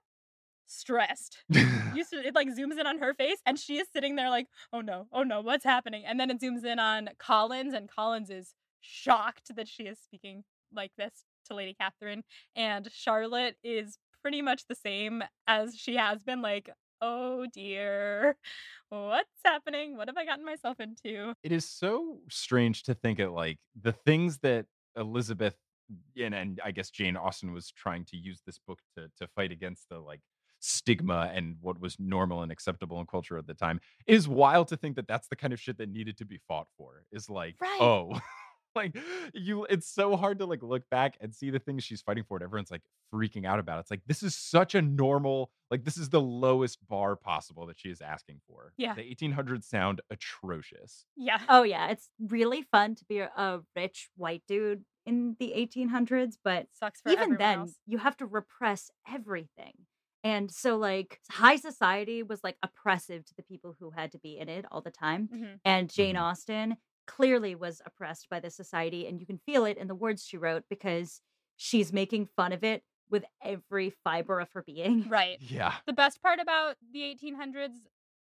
stressed. 0.67 1.43
It 1.93 2.35
like 2.35 2.47
zooms 2.49 2.79
in 2.79 2.87
on 2.87 2.99
her 2.99 3.13
face, 3.13 3.39
and 3.45 3.59
she 3.59 3.77
is 3.77 3.87
sitting 3.91 4.15
there 4.15 4.29
like, 4.29 4.47
"Oh 4.73 4.81
no, 4.81 5.07
oh 5.11 5.23
no, 5.23 5.41
what's 5.41 5.63
happening?" 5.65 6.05
And 6.05 6.19
then 6.19 6.29
it 6.31 6.39
zooms 6.39 6.63
in 6.63 6.79
on 6.79 7.09
Collins, 7.19 7.73
and 7.73 7.89
Collins 7.89 8.29
is 8.29 8.53
shocked 8.79 9.55
that 9.55 9.67
she 9.67 9.83
is 9.83 9.99
speaking 9.99 10.43
like 10.73 10.91
this 10.97 11.11
to 11.47 11.55
Lady 11.55 11.75
Catherine, 11.79 12.23
and 12.55 12.87
Charlotte 12.91 13.55
is 13.63 13.97
pretty 14.21 14.41
much 14.41 14.63
the 14.67 14.75
same 14.75 15.23
as 15.47 15.75
she 15.75 15.95
has 15.95 16.23
been. 16.23 16.41
Like, 16.41 16.69
oh 17.01 17.45
dear, 17.53 18.35
what's 18.89 19.27
happening? 19.43 19.97
What 19.97 20.07
have 20.07 20.17
I 20.17 20.25
gotten 20.25 20.45
myself 20.45 20.79
into? 20.79 21.33
it 21.43 21.51
is 21.51 21.65
so 21.67 22.19
strange 22.29 22.83
to 22.83 22.93
think 22.93 23.19
at 23.19 23.31
like 23.31 23.57
the 23.81 23.91
things 23.93 24.39
that 24.39 24.65
Elizabeth 24.95 25.55
and, 26.21 26.33
and 26.35 26.61
I 26.63 26.71
guess 26.71 26.89
Jane 26.89 27.17
Austen 27.17 27.51
was 27.53 27.71
trying 27.71 28.05
to 28.05 28.17
use 28.17 28.41
this 28.45 28.59
book 28.65 28.79
to 28.97 29.07
to 29.19 29.27
fight 29.35 29.51
against 29.51 29.89
the 29.89 29.99
like 29.99 30.21
stigma 30.63 31.31
and 31.33 31.55
what 31.59 31.81
was 31.81 31.95
normal 31.99 32.43
and 32.43 32.51
acceptable 32.51 32.99
in 32.99 33.07
culture 33.07 33.35
at 33.37 33.47
the 33.47 33.53
time 33.55 33.79
It 34.05 34.13
is 34.13 34.27
wild 34.27 34.67
to 34.67 34.77
think 34.77 34.95
that 34.97 35.07
that's 35.07 35.27
the 35.27 35.35
kind 35.35 35.53
of 35.53 35.59
shit 35.59 35.77
that 35.79 35.89
needed 35.89 36.17
to 36.17 36.25
be 36.25 36.39
fought 36.47 36.67
for 36.77 37.03
is 37.11 37.29
like 37.31 37.55
Right. 37.59 37.79
oh 37.81 38.19
like 38.75 38.95
you 39.33 39.65
it's 39.65 39.87
so 39.87 40.15
hard 40.15 40.39
to 40.39 40.45
like 40.45 40.61
look 40.63 40.89
back 40.89 41.17
and 41.21 41.33
see 41.33 41.49
the 41.49 41.59
things 41.59 41.83
she's 41.83 42.01
fighting 42.01 42.23
for 42.27 42.37
and 42.37 42.43
everyone's 42.43 42.71
like 42.71 42.81
freaking 43.13 43.45
out 43.45 43.59
about 43.59 43.77
it. 43.77 43.81
it's 43.81 43.91
like 43.91 44.01
this 44.07 44.23
is 44.23 44.35
such 44.35 44.73
a 44.75 44.81
normal 44.81 45.51
like 45.69 45.83
this 45.83 45.97
is 45.97 46.09
the 46.09 46.21
lowest 46.21 46.79
bar 46.87 47.15
possible 47.15 47.65
that 47.65 47.77
she 47.79 47.89
is 47.89 48.01
asking 48.01 48.39
for 48.47 48.73
Yeah. 48.77 48.93
the 48.93 49.01
1800s 49.01 49.65
sound 49.65 50.01
atrocious 50.09 51.05
Yeah, 51.15 51.39
Oh 51.49 51.63
yeah, 51.63 51.89
it's 51.89 52.09
really 52.19 52.61
fun 52.61 52.95
to 52.95 53.05
be 53.05 53.19
a, 53.19 53.31
a 53.35 53.61
rich 53.75 54.09
white 54.15 54.43
dude 54.47 54.83
in 55.05 55.35
the 55.39 55.53
1800s, 55.55 56.37
but 56.43 56.67
sucks 56.71 57.01
for 57.01 57.11
even 57.11 57.37
then 57.37 57.59
else. 57.59 57.73
you 57.85 57.97
have 57.97 58.15
to 58.17 58.25
repress 58.25 58.89
everything. 59.11 59.73
And 60.23 60.51
so 60.51 60.77
like 60.77 61.19
high 61.31 61.55
society 61.55 62.21
was 62.23 62.43
like 62.43 62.57
oppressive 62.61 63.25
to 63.25 63.33
the 63.35 63.41
people 63.43 63.75
who 63.79 63.89
had 63.89 64.11
to 64.11 64.19
be 64.19 64.37
in 64.37 64.47
it 64.49 64.65
all 64.71 64.81
the 64.81 64.91
time. 64.91 65.27
Mhm. 65.33 65.59
And 65.65 65.89
Jane 65.89 66.15
Mhm. 66.15 66.21
Austen 66.21 66.77
clearly 67.07 67.55
was 67.55 67.81
oppressed 67.85 68.29
by 68.29 68.39
the 68.39 68.49
society 68.49 69.07
and 69.07 69.19
you 69.19 69.25
can 69.25 69.39
feel 69.45 69.65
it 69.65 69.77
in 69.77 69.87
the 69.87 69.95
words 69.95 70.23
she 70.23 70.37
wrote 70.37 70.63
because 70.69 71.21
she's 71.55 71.91
making 71.91 72.27
fun 72.35 72.51
of 72.51 72.63
it 72.63 72.83
with 73.09 73.25
every 73.43 73.91
fiber 74.03 74.39
of 74.39 74.51
her 74.53 74.63
being. 74.63 75.05
Right. 75.09 75.37
yeah 75.41 75.75
The 75.85 75.93
best 75.93 76.21
part 76.21 76.39
about 76.39 76.75
the 76.93 76.99
1800s 77.01 77.75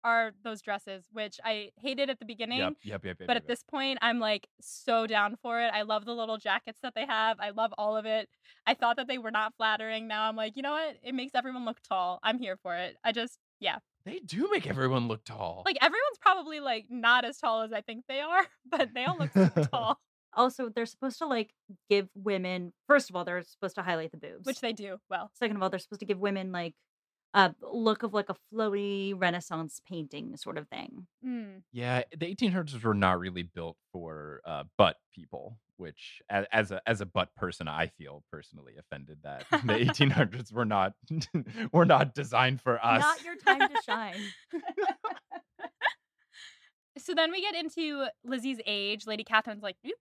are 0.04 0.32
those 0.44 0.62
dresses, 0.62 1.06
which 1.12 1.40
I 1.44 1.72
hated 1.78 2.10
at 2.10 2.20
the 2.20 2.26
beginning. 2.26 2.60
Yep, 2.60 2.74
yep, 2.84 3.06
yep, 3.06 3.20
yep. 3.20 3.28
But 3.28 3.34
yep, 3.34 3.44
at 3.44 3.48
this 3.48 3.64
point, 3.64 3.98
I'm 4.02 4.20
like 4.20 4.48
so 4.62 5.08
down 5.08 5.38
for 5.42 5.60
it. 5.60 5.72
I 5.74 5.82
love 5.82 6.06
the 6.06 6.14
little 6.14 6.38
jackets 6.38 6.80
that 6.84 6.94
they 6.96 7.06
have. 7.06 7.38
I 7.40 7.50
love 7.50 7.74
all 7.78 7.98
of 7.98 8.06
it. 8.06 8.30
I 8.66 8.74
thought 8.76 8.96
that 8.98 9.08
they 9.08 9.18
were 9.18 9.32
not 9.32 9.54
flattering. 9.58 10.08
Now 10.08 10.30
I'm 10.30 10.36
like, 10.36 10.56
you 10.56 10.62
know 10.62 10.72
what? 10.72 10.98
It 11.04 11.16
makes 11.16 11.34
everyone 11.36 11.66
look 11.66 11.80
tall. 11.82 12.20
I'm 12.24 12.38
here 12.38 12.58
for 12.62 12.76
it. 12.76 12.96
I 13.04 13.12
just, 13.12 13.40
yeah. 13.60 13.80
They 14.08 14.20
do 14.20 14.48
make 14.52 14.66
everyone 14.68 15.08
look 15.08 15.24
tall. 15.26 15.64
Like 15.66 15.78
everyone's 15.82 16.18
probably 16.22 16.62
like 16.62 16.86
not 16.90 17.26
as 17.26 17.38
tall 17.38 17.64
as 17.64 17.74
I 17.74 17.82
think 17.82 18.06
they 18.08 18.22
are, 18.22 18.46
but 18.70 18.90
they 18.96 19.04
all 19.04 19.18
look 19.18 19.32
so 19.34 19.50
tall, 19.72 20.00
Also, 20.34 20.70
they're 20.70 20.86
supposed 20.86 21.18
to 21.20 21.28
like 21.28 21.52
give 21.90 22.08
women 22.16 22.72
first 22.88 23.10
of 23.10 23.16
all, 23.16 23.26
they're 23.26 23.44
supposed 23.44 23.76
to 23.76 23.82
highlight 23.82 24.12
the 24.12 24.18
boobs. 24.18 24.46
which 24.46 24.62
they 24.62 24.72
do 24.72 24.98
well. 25.10 25.30
Second 25.34 25.58
of 25.58 25.64
all, 25.64 25.70
they're 25.70 25.80
supposed 25.80 26.00
to 26.00 26.06
give 26.06 26.20
women 26.20 26.52
like 26.54 26.74
a 27.34 27.54
look 27.62 28.04
of 28.04 28.14
like 28.14 28.30
a 28.30 28.36
floaty 28.54 29.14
Renaissance 29.16 29.82
painting 29.86 30.38
sort 30.38 30.58
of 30.58 30.70
thing. 30.70 31.06
Mm. 31.26 31.64
yeah, 31.74 32.04
the 32.18 32.34
1800s 32.34 32.82
were 32.82 32.94
not 32.94 33.20
really 33.20 33.44
built 33.44 33.76
for 33.92 34.40
uh, 34.46 34.64
butt 34.78 34.96
people, 35.14 35.58
which 35.78 36.22
as, 36.30 36.46
as 36.52 36.72
a 36.72 36.82
as 36.88 37.02
a 37.02 37.06
butt 37.06 37.34
person, 37.36 37.68
I 37.68 37.88
feel 37.88 38.24
personally 38.32 38.74
offended 38.80 39.20
that 39.24 39.46
the 39.52 39.74
1800s 39.74 40.52
were 40.54 40.66
not 40.66 40.94
were 41.72 41.86
not 41.86 42.14
designed 42.14 42.62
for 42.62 42.84
us. 42.84 43.02
Not 43.02 43.24
your 43.24 43.36
time 43.46 43.60
to 43.60 43.82
shine. 43.86 44.22
So 46.98 47.14
then 47.14 47.32
we 47.32 47.42
get 47.42 47.56
into 47.56 48.08
Lizzie's 48.26 48.60
age. 48.66 49.06
Lady 49.06 49.24
Catherine's 49.24 49.64
like, 49.64 49.78
you 49.84 49.94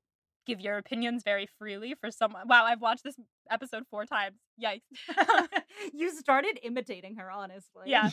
give 0.46 0.60
your 0.60 0.78
opinions 0.78 1.22
very 1.24 1.48
freely 1.58 1.94
for 2.00 2.10
someone. 2.10 2.48
Wow, 2.48 2.64
I've 2.64 2.80
watched 2.80 3.04
this 3.04 3.16
episode 3.50 3.82
four 3.90 4.06
times. 4.06 4.36
Yikes. 4.62 4.80
you 5.92 6.10
started 6.16 6.58
imitating 6.62 7.16
her, 7.16 7.30
honestly. 7.30 7.84
Yeah. 7.86 8.10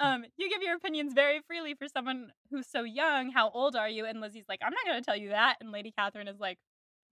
um, 0.00 0.24
you 0.38 0.48
give 0.48 0.62
your 0.62 0.74
opinions 0.76 1.12
very 1.14 1.40
freely 1.46 1.74
for 1.74 1.86
someone 1.86 2.32
who's 2.50 2.66
so 2.66 2.82
young. 2.82 3.30
How 3.30 3.50
old 3.50 3.76
are 3.76 3.88
you? 3.88 4.06
And 4.06 4.20
Lizzie's 4.20 4.46
like, 4.48 4.60
I'm 4.62 4.72
not 4.72 4.84
going 4.86 5.00
to 5.00 5.04
tell 5.04 5.16
you 5.16 5.30
that. 5.30 5.56
And 5.60 5.70
Lady 5.70 5.92
Catherine 5.96 6.28
is 6.28 6.40
like, 6.40 6.58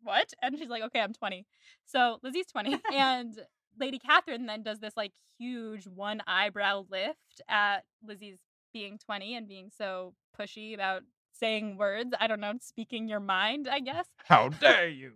What? 0.02 0.32
And 0.42 0.58
she's 0.58 0.68
like, 0.68 0.82
Okay, 0.84 1.00
I'm 1.00 1.12
20. 1.12 1.46
So 1.84 2.18
Lizzie's 2.22 2.46
20. 2.46 2.80
and 2.94 3.34
Lady 3.78 3.98
Catherine 3.98 4.46
then 4.46 4.62
does 4.62 4.80
this 4.80 4.96
like 4.96 5.12
huge 5.38 5.87
one 5.87 6.20
eyebrow 6.26 6.84
lift 6.90 7.40
at 7.48 7.84
Lizzie's 8.04 8.38
being 8.72 8.98
20 8.98 9.37
and 9.37 9.48
being 9.48 9.70
so 9.76 10.14
pushy 10.38 10.74
about 10.74 11.02
saying 11.32 11.76
words. 11.76 12.12
I 12.20 12.26
don't 12.26 12.40
know, 12.40 12.54
speaking 12.61 13.08
your 13.08 13.20
mind, 13.20 13.68
I 13.70 13.80
guess. 13.80 14.06
How 14.26 14.48
dare 14.61 14.88
you? 14.88 15.12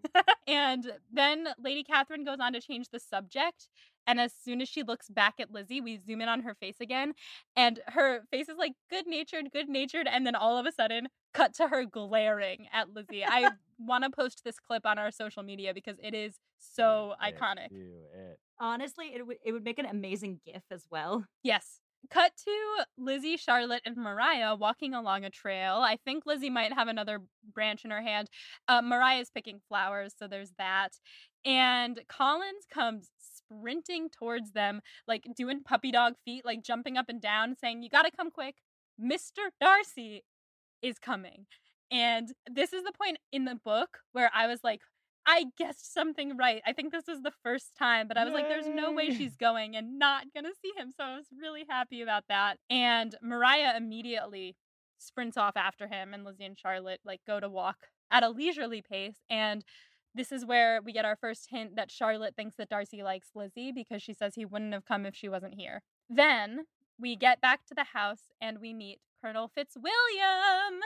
And 0.46 0.92
then 1.12 1.48
Lady 1.58 1.84
Catherine 1.84 2.24
goes 2.24 2.38
on 2.40 2.52
to 2.52 2.60
change 2.60 2.88
the 2.90 3.00
subject. 3.00 3.68
And 4.06 4.20
as 4.20 4.32
soon 4.44 4.60
as 4.60 4.68
she 4.68 4.82
looks 4.82 5.08
back 5.08 5.34
at 5.38 5.50
Lizzie, 5.52 5.80
we 5.80 5.98
zoom 5.98 6.20
in 6.20 6.28
on 6.28 6.40
her 6.42 6.54
face 6.54 6.76
again. 6.80 7.12
And 7.56 7.80
her 7.88 8.22
face 8.30 8.48
is 8.48 8.56
like 8.58 8.72
good 8.90 9.06
natured, 9.06 9.50
good 9.52 9.68
natured. 9.68 10.06
And 10.10 10.26
then 10.26 10.34
all 10.34 10.58
of 10.58 10.66
a 10.66 10.72
sudden, 10.72 11.08
cut 11.34 11.54
to 11.54 11.68
her 11.68 11.84
glaring 11.84 12.66
at 12.72 12.90
Lizzie. 12.94 13.24
I 13.24 13.50
want 13.78 14.04
to 14.04 14.10
post 14.10 14.42
this 14.44 14.58
clip 14.58 14.84
on 14.86 14.98
our 14.98 15.10
social 15.10 15.42
media 15.42 15.72
because 15.74 15.96
it 16.02 16.14
is 16.14 16.34
so 16.58 17.14
Do 17.20 17.26
it, 17.28 17.34
iconic. 17.38 17.68
do 17.70 17.92
it. 18.14 18.38
Honestly, 18.60 19.12
it 19.14 19.26
would 19.26 19.36
it 19.44 19.52
would 19.52 19.64
make 19.64 19.78
an 19.78 19.86
amazing 19.86 20.40
GIF 20.44 20.62
as 20.70 20.84
well. 20.90 21.24
Yes. 21.42 21.80
Cut 22.10 22.32
to 22.44 22.84
Lizzie, 22.98 23.36
Charlotte, 23.36 23.82
and 23.86 23.96
Mariah 23.96 24.56
walking 24.56 24.92
along 24.92 25.24
a 25.24 25.30
trail. 25.30 25.76
I 25.76 25.98
think 26.04 26.26
Lizzie 26.26 26.50
might 26.50 26.72
have 26.72 26.88
another 26.88 27.20
branch 27.54 27.84
in 27.84 27.92
her 27.92 28.02
hand. 28.02 28.28
Uh, 28.66 28.82
Mariah's 28.82 29.30
picking 29.30 29.60
flowers, 29.68 30.12
so 30.18 30.26
there's 30.26 30.50
that. 30.58 30.94
And 31.44 32.00
Collins 32.08 32.64
comes 32.72 33.08
sprinting 33.58 34.08
towards 34.10 34.52
them, 34.52 34.80
like 35.06 35.26
doing 35.36 35.62
puppy 35.62 35.92
dog 35.92 36.14
feet, 36.24 36.44
like 36.44 36.62
jumping 36.62 36.96
up 36.96 37.06
and 37.08 37.20
down, 37.20 37.56
saying, 37.60 37.82
You 37.82 37.90
gotta 37.90 38.10
come 38.10 38.30
quick. 38.30 38.56
Mr. 39.00 39.50
Darcy 39.60 40.24
is 40.82 40.98
coming. 40.98 41.46
And 41.90 42.32
this 42.50 42.72
is 42.72 42.84
the 42.84 42.92
point 42.92 43.18
in 43.32 43.44
the 43.44 43.54
book 43.54 43.98
where 44.12 44.30
I 44.34 44.46
was 44.46 44.60
like, 44.64 44.80
I 45.26 45.46
guessed 45.56 45.92
something 45.92 46.36
right. 46.36 46.62
I 46.66 46.72
think 46.72 46.90
this 46.92 47.06
was 47.06 47.22
the 47.22 47.32
first 47.42 47.76
time, 47.78 48.08
but 48.08 48.16
I 48.16 48.24
was 48.24 48.32
like, 48.32 48.48
there's 48.48 48.66
no 48.66 48.90
way 48.90 49.10
she's 49.14 49.36
going 49.36 49.76
and 49.76 49.98
not 49.98 50.24
gonna 50.34 50.50
see 50.60 50.72
him. 50.76 50.90
So 50.96 51.04
I 51.04 51.16
was 51.16 51.26
really 51.40 51.64
happy 51.68 52.02
about 52.02 52.24
that. 52.28 52.58
And 52.70 53.14
Mariah 53.22 53.76
immediately 53.76 54.56
sprints 54.98 55.36
off 55.36 55.56
after 55.56 55.86
him, 55.86 56.14
and 56.14 56.24
Lizzie 56.24 56.44
and 56.44 56.58
Charlotte 56.58 57.00
like 57.04 57.20
go 57.26 57.38
to 57.38 57.48
walk 57.48 57.76
at 58.10 58.24
a 58.24 58.30
leisurely 58.30 58.82
pace. 58.82 59.16
And 59.30 59.64
this 60.14 60.32
is 60.32 60.44
where 60.44 60.80
we 60.82 60.92
get 60.92 61.04
our 61.04 61.16
first 61.16 61.48
hint 61.50 61.76
that 61.76 61.90
Charlotte 61.90 62.34
thinks 62.36 62.56
that 62.56 62.68
Darcy 62.68 63.02
likes 63.02 63.30
Lizzie 63.34 63.72
because 63.72 64.02
she 64.02 64.12
says 64.12 64.34
he 64.34 64.44
wouldn't 64.44 64.72
have 64.72 64.84
come 64.84 65.06
if 65.06 65.14
she 65.14 65.28
wasn't 65.28 65.54
here. 65.54 65.82
Then 66.10 66.66
we 66.98 67.16
get 67.16 67.40
back 67.40 67.64
to 67.66 67.74
the 67.74 67.84
house 67.84 68.24
and 68.40 68.58
we 68.60 68.74
meet 68.74 69.00
Colonel 69.22 69.48
Fitzwilliam, 69.48 70.80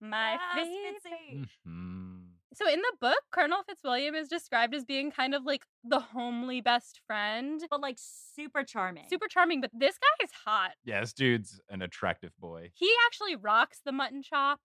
my 0.00 0.38
Yes, 0.56 0.66
favorite. 0.66 1.02
Fitzy. 1.04 1.48
Mhm. 1.66 2.22
So 2.54 2.66
in 2.68 2.80
the 2.80 2.92
book, 3.00 3.18
Colonel 3.30 3.62
Fitzwilliam 3.64 4.14
is 4.14 4.28
described 4.28 4.74
as 4.74 4.84
being 4.84 5.10
kind 5.10 5.34
of 5.34 5.44
like 5.44 5.64
the 5.84 6.00
homely 6.00 6.62
best 6.62 7.00
friend. 7.06 7.62
But 7.68 7.80
like 7.82 7.96
super 7.98 8.64
charming. 8.64 9.04
Super 9.10 9.28
charming, 9.28 9.60
but 9.60 9.70
this 9.74 9.98
guy 9.98 10.24
is 10.24 10.30
hot. 10.32 10.72
Yeah, 10.84 11.00
this 11.00 11.12
dude's 11.12 11.60
an 11.68 11.82
attractive 11.82 12.32
boy. 12.38 12.70
He 12.74 12.90
actually 13.06 13.36
rocks 13.36 13.80
the 13.84 13.92
mutton 13.92 14.22
chops. 14.22 14.62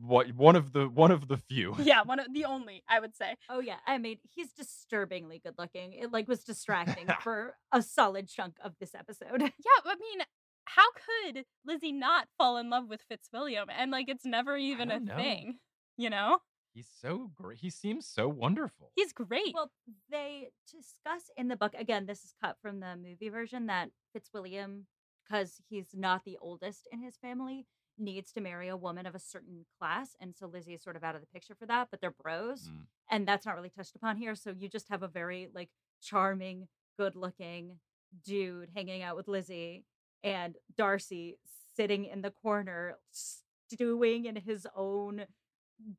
What 0.00 0.32
one 0.34 0.54
of 0.54 0.72
the 0.72 0.88
one 0.88 1.10
of 1.10 1.26
the 1.26 1.36
few. 1.36 1.74
Yeah, 1.82 2.02
one 2.02 2.20
of 2.20 2.32
the 2.32 2.44
only, 2.44 2.84
I 2.88 3.00
would 3.00 3.16
say. 3.16 3.34
Oh 3.48 3.58
yeah, 3.60 3.78
I 3.86 3.98
mean 3.98 4.18
he's 4.30 4.52
disturbingly 4.52 5.40
good 5.40 5.54
looking. 5.58 5.94
It 5.94 6.12
like 6.12 6.28
was 6.28 6.44
distracting 6.44 7.08
for 7.22 7.56
a 7.72 7.82
solid 7.82 8.28
chunk 8.28 8.54
of 8.62 8.74
this 8.78 8.94
episode. 8.94 9.40
Yeah, 9.42 9.80
I 9.84 9.94
mean, 9.96 10.20
how 10.66 10.84
could 10.92 11.44
Lizzie 11.64 11.92
not 11.92 12.28
fall 12.38 12.56
in 12.56 12.70
love 12.70 12.88
with 12.88 13.02
Fitzwilliam? 13.08 13.68
And 13.76 13.90
like 13.90 14.08
it's 14.08 14.24
never 14.24 14.56
even 14.56 14.90
a 14.90 15.00
know. 15.00 15.16
thing. 15.16 15.58
You 15.96 16.10
know? 16.10 16.38
He's 16.74 16.88
so 17.00 17.30
great. 17.34 17.58
He 17.58 17.70
seems 17.70 18.06
so 18.06 18.28
wonderful. 18.28 18.92
He's 18.94 19.12
great. 19.12 19.54
well, 19.54 19.70
they 20.10 20.50
discuss 20.70 21.30
in 21.36 21.48
the 21.48 21.56
book 21.56 21.72
again. 21.76 22.04
This 22.04 22.22
is 22.22 22.34
cut 22.42 22.56
from 22.60 22.80
the 22.80 22.96
movie 22.96 23.30
version 23.30 23.66
that 23.68 23.88
Fitzwilliam, 24.12 24.86
because 25.24 25.54
he's 25.70 25.88
not 25.94 26.22
the 26.24 26.36
oldest 26.40 26.86
in 26.92 27.00
his 27.00 27.16
family, 27.16 27.64
needs 27.98 28.32
to 28.32 28.40
marry 28.40 28.68
a 28.68 28.76
woman 28.76 29.06
of 29.06 29.14
a 29.14 29.18
certain 29.18 29.64
class, 29.78 30.16
and 30.20 30.34
so 30.36 30.46
Lizzie 30.46 30.74
is 30.74 30.82
sort 30.82 30.96
of 30.96 31.04
out 31.04 31.14
of 31.14 31.20
the 31.20 31.26
picture 31.28 31.54
for 31.54 31.66
that. 31.66 31.88
But 31.90 32.00
they're 32.00 32.10
bros, 32.22 32.68
Mm. 32.68 32.86
and 33.10 33.28
that's 33.28 33.46
not 33.46 33.54
really 33.56 33.70
touched 33.70 33.96
upon 33.96 34.16
here. 34.16 34.34
So 34.34 34.54
you 34.58 34.68
just 34.68 34.88
have 34.88 35.02
a 35.02 35.08
very 35.08 35.48
like 35.54 35.70
charming, 36.02 36.68
good-looking 36.98 37.78
dude 38.24 38.70
hanging 38.74 39.02
out 39.02 39.16
with 39.16 39.28
Lizzie, 39.28 39.84
and 40.22 40.56
Darcy 40.76 41.38
sitting 41.76 42.04
in 42.06 42.22
the 42.22 42.30
corner, 42.30 42.98
stewing 43.10 44.24
in 44.26 44.36
his 44.36 44.66
own 44.74 45.26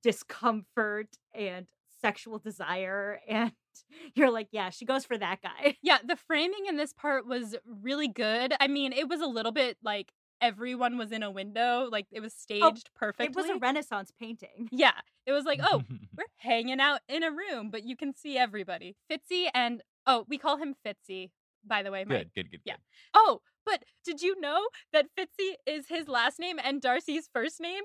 discomfort 0.04 1.18
and 1.34 1.68
sexual 2.02 2.40
desire. 2.40 3.20
And 3.28 3.52
you're 4.16 4.32
like, 4.32 4.48
yeah, 4.52 4.70
she 4.70 4.86
goes 4.86 5.06
for 5.06 5.18
that 5.18 5.42
guy. 5.42 5.78
yeah, 5.82 5.98
the 6.06 6.16
framing 6.16 6.66
in 6.68 6.78
this 6.78 6.94
part 6.94 7.28
was 7.28 7.56
really 7.66 8.08
good. 8.08 8.54
I 8.60 8.68
mean, 8.68 8.92
it 8.94 9.08
was 9.08 9.22
a 9.22 9.28
little 9.28 9.52
bit 9.52 9.78
like 9.84 10.12
everyone 10.42 10.98
was 10.98 11.12
in 11.12 11.24
a 11.24 11.32
window, 11.32 11.88
like 11.92 12.08
it 12.12 12.20
was 12.20 12.34
oh, 12.34 12.40
staged 12.40 12.90
perfectly. 12.96 13.28
It 13.28 13.36
was 13.36 13.50
a 13.50 13.60
Renaissance 13.60 14.12
painting. 14.20 14.70
yeah, 14.72 14.94
it 15.26 15.32
was 15.32 15.46
like, 15.46 15.60
oh, 15.64 15.84
we're 16.18 16.26
hanging 16.38 16.80
out 16.80 17.02
in 17.08 17.24
a 17.24 17.32
room, 17.32 17.70
but 17.72 17.84
you 17.84 17.96
can 17.96 18.14
see 18.16 18.38
everybody. 18.38 18.96
Fitzy 19.12 19.48
and 19.54 19.82
oh, 20.06 20.26
we 20.28 20.38
call 20.38 20.58
him 20.58 20.76
Fitzy, 20.86 21.32
by 21.66 21.84
the 21.84 21.92
way. 21.92 22.06
My, 22.06 22.18
good, 22.18 22.32
good, 22.36 22.52
good. 22.52 22.62
yeah. 22.66 22.74
good. 22.74 22.82
Oh, 23.14 23.42
but 23.66 23.84
did 24.06 24.22
you 24.22 24.40
know 24.40 24.68
that 24.94 25.08
Fitzy 25.18 25.54
is 25.66 25.88
his 25.90 26.08
last 26.08 26.40
name 26.40 26.58
and 26.64 26.82
Darcy's 26.82 27.30
first 27.32 27.60
name? 27.60 27.84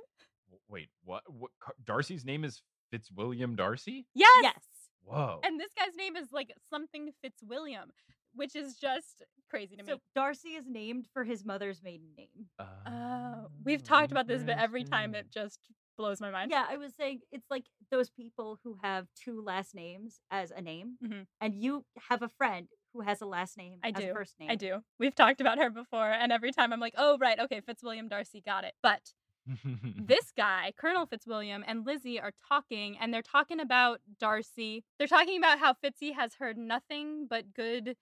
Wait, 0.69 0.89
what? 1.05 1.23
What? 1.27 1.51
Darcy's 1.85 2.25
name 2.25 2.45
is 2.45 2.63
Fitzwilliam 2.91 3.57
Darcy. 3.57 4.07
Yes. 4.15 4.31
Yes. 4.43 4.61
Whoa. 5.05 5.41
And 5.45 5.59
this 5.59 5.73
guy's 5.77 5.97
name 5.97 6.17
is 6.17 6.29
like 6.33 6.55
something 6.71 7.11
Fitzwilliam, 7.23 7.91
which 8.35 8.55
is 8.55 8.77
just 8.77 9.23
crazy 9.53 9.77
to 9.77 9.83
me. 9.83 9.87
So 9.93 9.99
Darcy 10.15 10.51
is 10.51 10.65
named 10.67 11.07
for 11.13 11.25
his 11.25 11.45
mother's 11.45 11.83
maiden 11.83 12.09
name. 12.17 12.47
Oh, 12.87 13.49
we've 13.65 13.83
talked 13.83 14.11
about 14.11 14.27
this, 14.27 14.43
but 14.43 14.59
every 14.59 14.83
time 14.85 15.15
it 15.15 15.27
just 15.33 15.61
blows 15.99 16.21
my 16.21 16.31
mind. 16.31 16.51
Yeah, 16.51 16.65
I 16.69 16.79
was 16.79 16.95
saying 16.95 17.21
it's 17.31 17.47
like 17.51 17.65
those 17.91 18.09
people 18.11 18.59
who 18.65 18.79
have 18.83 19.07
two 19.15 19.43
last 19.43 19.75
names 19.75 20.21
as 20.31 20.51
a 20.51 20.63
name, 20.63 20.97
Mhm. 21.03 21.27
and 21.41 21.55
you 21.55 21.85
have 22.09 22.23
a 22.23 22.29
friend 22.29 22.69
who 22.95 23.03
has 23.03 23.21
a 23.21 23.27
last 23.27 23.57
name 23.59 23.79
I 23.85 23.89
as 23.89 23.95
do. 24.03 24.11
a 24.11 24.15
first 24.15 24.39
name. 24.41 24.51
I 24.51 24.55
do. 24.55 24.83
We've 24.99 25.15
talked 25.15 25.41
about 25.43 25.59
her 25.59 25.69
before, 25.71 26.11
and 26.11 26.33
every 26.33 26.51
time 26.53 26.73
I'm 26.73 26.81
like, 26.81 26.95
oh, 26.97 27.19
right, 27.19 27.39
okay, 27.39 27.61
Fitzwilliam 27.61 28.09
Darcy, 28.09 28.41
got 28.41 28.65
it. 28.65 28.75
But 28.83 29.13
this 30.07 30.31
guy, 30.37 30.73
Colonel 30.79 31.05
Fitzwilliam, 31.07 31.65
and 31.67 31.85
Lizzie 31.85 32.21
are 32.21 32.33
talking, 32.49 32.97
and 32.99 33.13
they're 33.13 33.23
talking 33.23 33.61
about 33.61 34.01
Darcy. 34.19 34.85
They're 34.99 35.09
talking 35.09 35.37
about 35.39 35.59
how 35.59 35.75
Fitzy 35.75 36.15
has 36.15 36.35
heard 36.35 36.57
nothing 36.57 37.27
but 37.29 37.53
good 37.53 37.97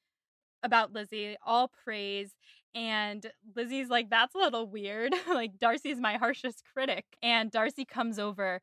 about 0.63 0.93
Lizzie, 0.93 1.37
all 1.45 1.71
praise. 1.85 2.35
And 2.75 3.27
Lizzie's 3.57 3.89
like, 3.89 4.11
that's 4.11 4.35
a 4.35 4.39
little 4.39 4.67
weird. 4.67 5.13
like, 5.29 5.59
Darcy's 5.59 5.99
my 6.01 6.17
harshest 6.17 6.63
critic. 6.73 7.05
And 7.23 7.51
Darcy 7.51 7.85
comes 7.85 8.19
over. 8.19 8.61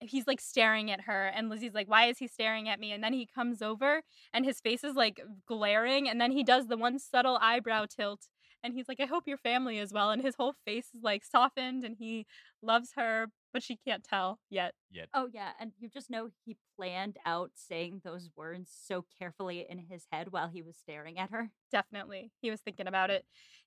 He's 0.00 0.26
like 0.26 0.40
staring 0.40 0.90
at 0.90 1.02
her, 1.02 1.28
and 1.28 1.48
Lizzie's 1.48 1.74
like, 1.74 1.88
Why 1.88 2.06
is 2.06 2.18
he 2.18 2.26
staring 2.26 2.68
at 2.68 2.80
me? 2.80 2.90
And 2.90 3.04
then 3.04 3.12
he 3.12 3.24
comes 3.24 3.62
over, 3.62 4.02
and 4.34 4.44
his 4.44 4.58
face 4.58 4.82
is 4.82 4.96
like 4.96 5.20
glaring, 5.46 6.08
and 6.08 6.20
then 6.20 6.32
he 6.32 6.42
does 6.42 6.66
the 6.66 6.76
one 6.76 6.98
subtle 6.98 7.38
eyebrow 7.40 7.86
tilt, 7.86 8.26
and 8.62 8.74
he's 8.74 8.88
like, 8.88 9.00
I 9.00 9.06
hope 9.06 9.24
your 9.26 9.38
family 9.38 9.78
is 9.78 9.92
well. 9.92 10.10
And 10.10 10.22
his 10.22 10.36
whole 10.36 10.54
face 10.64 10.86
is 10.94 11.02
like 11.02 11.24
softened, 11.24 11.84
and 11.84 11.96
he 11.98 12.26
loves 12.62 12.90
her, 12.96 13.26
but 13.52 13.62
she 13.62 13.76
can't 13.76 14.04
tell 14.04 14.38
yet. 14.50 14.74
Yet. 14.90 15.08
Oh 15.14 15.28
yeah, 15.32 15.50
and 15.60 15.72
you 15.78 15.88
just 15.88 16.10
know 16.10 16.28
he 16.44 16.56
planned 16.76 17.16
out 17.26 17.52
saying 17.54 18.02
those 18.04 18.30
words 18.36 18.70
so 18.86 19.04
carefully 19.18 19.66
in 19.68 19.78
his 19.90 20.06
head 20.10 20.28
while 20.30 20.48
he 20.48 20.62
was 20.62 20.76
staring 20.76 21.18
at 21.18 21.30
her. 21.30 21.50
Definitely. 21.70 22.30
He 22.40 22.50
was 22.50 22.60
thinking 22.60 22.86
about 22.86 23.10
it. 23.10 23.24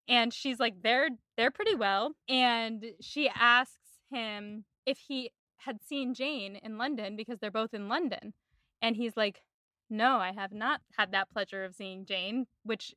And 0.08 0.34
she's 0.34 0.60
like, 0.60 0.81
they're 0.84 1.10
they're 1.38 1.51
pretty 1.51 1.75
well. 1.75 2.13
And 2.29 2.86
she 3.01 3.29
asks 3.29 3.77
him 4.12 4.65
if 4.86 4.97
he 5.08 5.31
had 5.58 5.84
seen 5.84 6.13
Jane 6.13 6.55
in 6.55 6.77
London 6.77 7.15
because 7.15 7.39
they're 7.39 7.51
both 7.51 7.73
in 7.73 7.89
London. 7.89 8.34
And 8.81 8.95
he's 8.95 9.17
like, 9.17 9.41
No, 9.89 10.17
I 10.17 10.31
have 10.31 10.51
not 10.51 10.81
had 10.97 11.12
that 11.12 11.31
pleasure 11.31 11.63
of 11.63 11.75
seeing 11.75 12.05
Jane, 12.05 12.45
which 12.63 12.93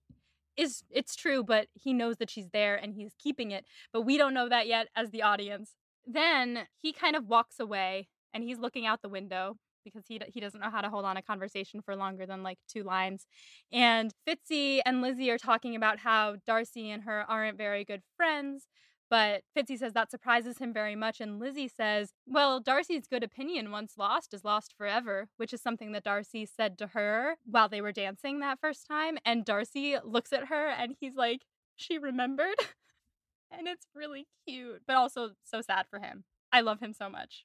is 0.59 0.83
it's 0.91 1.17
true, 1.17 1.43
but 1.43 1.69
he 1.73 1.95
knows 1.95 2.17
that 2.17 2.29
she's 2.31 2.49
there 2.53 2.77
and 2.77 2.93
he's 2.93 3.15
keeping 3.19 3.53
it. 3.53 3.65
But 3.93 4.03
we 4.03 4.19
don't 4.19 4.35
know 4.35 4.49
that 4.49 4.67
yet 4.67 4.89
as 4.95 5.11
the 5.11 5.23
audience. 5.23 5.77
Then 6.07 6.67
he 6.77 6.93
kind 6.93 7.17
of 7.17 7.27
walks 7.27 7.61
away 7.61 8.09
and 8.35 8.45
he's 8.45 8.59
looking 8.59 8.85
out 8.85 9.01
the 9.01 9.09
window 9.09 9.57
because 9.85 10.05
he 10.07 10.21
he 10.27 10.41
doesn't 10.41 10.61
know 10.61 10.71
how 10.71 10.81
to 10.81 10.91
hold 10.91 11.05
on 11.05 11.17
a 11.17 11.23
conversation 11.23 11.81
for 11.81 11.97
longer 11.97 12.27
than 12.27 12.43
like 12.43 12.59
two 12.69 12.83
lines. 12.83 13.27
And 13.73 14.13
Fitzy 14.27 14.81
and 14.85 15.01
Lizzie 15.01 15.31
are 15.31 15.39
talking 15.39 15.77
about 15.77 16.01
how 16.01 16.37
Darcy 16.47 16.91
and 16.91 17.05
her 17.05 17.25
aren't 17.29 17.57
very 17.57 17.85
good 17.85 18.03
friends. 18.17 18.67
But 19.11 19.43
Fitzy 19.57 19.79
says 19.79 19.95
that 19.95 20.11
surprises 20.11 20.59
him 20.59 20.73
very 20.73 20.95
much. 20.95 21.21
And 21.21 21.39
Lizzie 21.39 21.69
says, 21.69 22.13
Well, 22.27 22.61
Darcy's 22.61 23.07
good 23.07 23.25
opinion 23.25 23.71
once 23.71 23.95
lost 23.97 24.35
is 24.35 24.45
lost 24.45 24.75
forever, 24.77 25.29
which 25.37 25.53
is 25.53 25.63
something 25.63 25.93
that 25.93 26.05
Darcy 26.05 26.47
said 26.47 26.77
to 26.79 26.89
her 26.89 27.37
while 27.45 27.69
they 27.69 27.81
were 27.81 27.93
dancing 27.93 28.41
that 28.41 28.61
first 28.61 28.87
time. 28.87 29.19
And 29.25 29.45
Darcy 29.45 29.97
looks 30.05 30.33
at 30.33 30.47
her 30.49 30.69
and 30.69 30.95
he's 31.01 31.15
like, 31.15 31.43
She 31.77 31.99
remembered. 31.99 32.57
and 33.51 33.67
it's 33.67 33.87
really 33.95 34.27
cute, 34.47 34.83
but 34.87 34.97
also 34.97 35.31
so 35.45 35.63
sad 35.63 35.87
for 35.89 36.01
him. 36.01 36.25
I 36.53 36.61
love 36.61 36.81
him 36.81 36.93
so 36.93 37.09
much. 37.09 37.45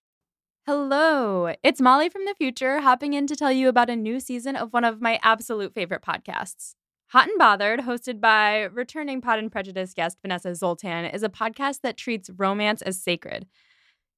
Hello, 0.65 1.53
it's 1.61 1.81
Molly 1.81 2.07
from 2.07 2.23
the 2.23 2.35
future 2.35 2.79
hopping 2.79 3.13
in 3.13 3.27
to 3.27 3.35
tell 3.35 3.51
you 3.51 3.67
about 3.67 3.89
a 3.89 3.97
new 3.97 4.21
season 4.21 4.55
of 4.55 4.71
one 4.71 4.85
of 4.85 5.01
my 5.01 5.19
absolute 5.21 5.73
favorite 5.73 6.01
podcasts. 6.01 6.75
Hot 7.13 7.27
and 7.27 7.37
Bothered, 7.37 7.81
hosted 7.81 8.19
by 8.19 8.61
returning 8.61 9.21
Pod 9.21 9.37
and 9.37 9.51
Prejudice 9.51 9.93
guest 9.93 10.17
Vanessa 10.23 10.55
Zoltan, 10.55 11.05
is 11.05 11.21
a 11.21 11.29
podcast 11.29 11.81
that 11.81 11.95
treats 11.95 12.31
romance 12.31 12.81
as 12.81 12.99
sacred. 12.99 13.45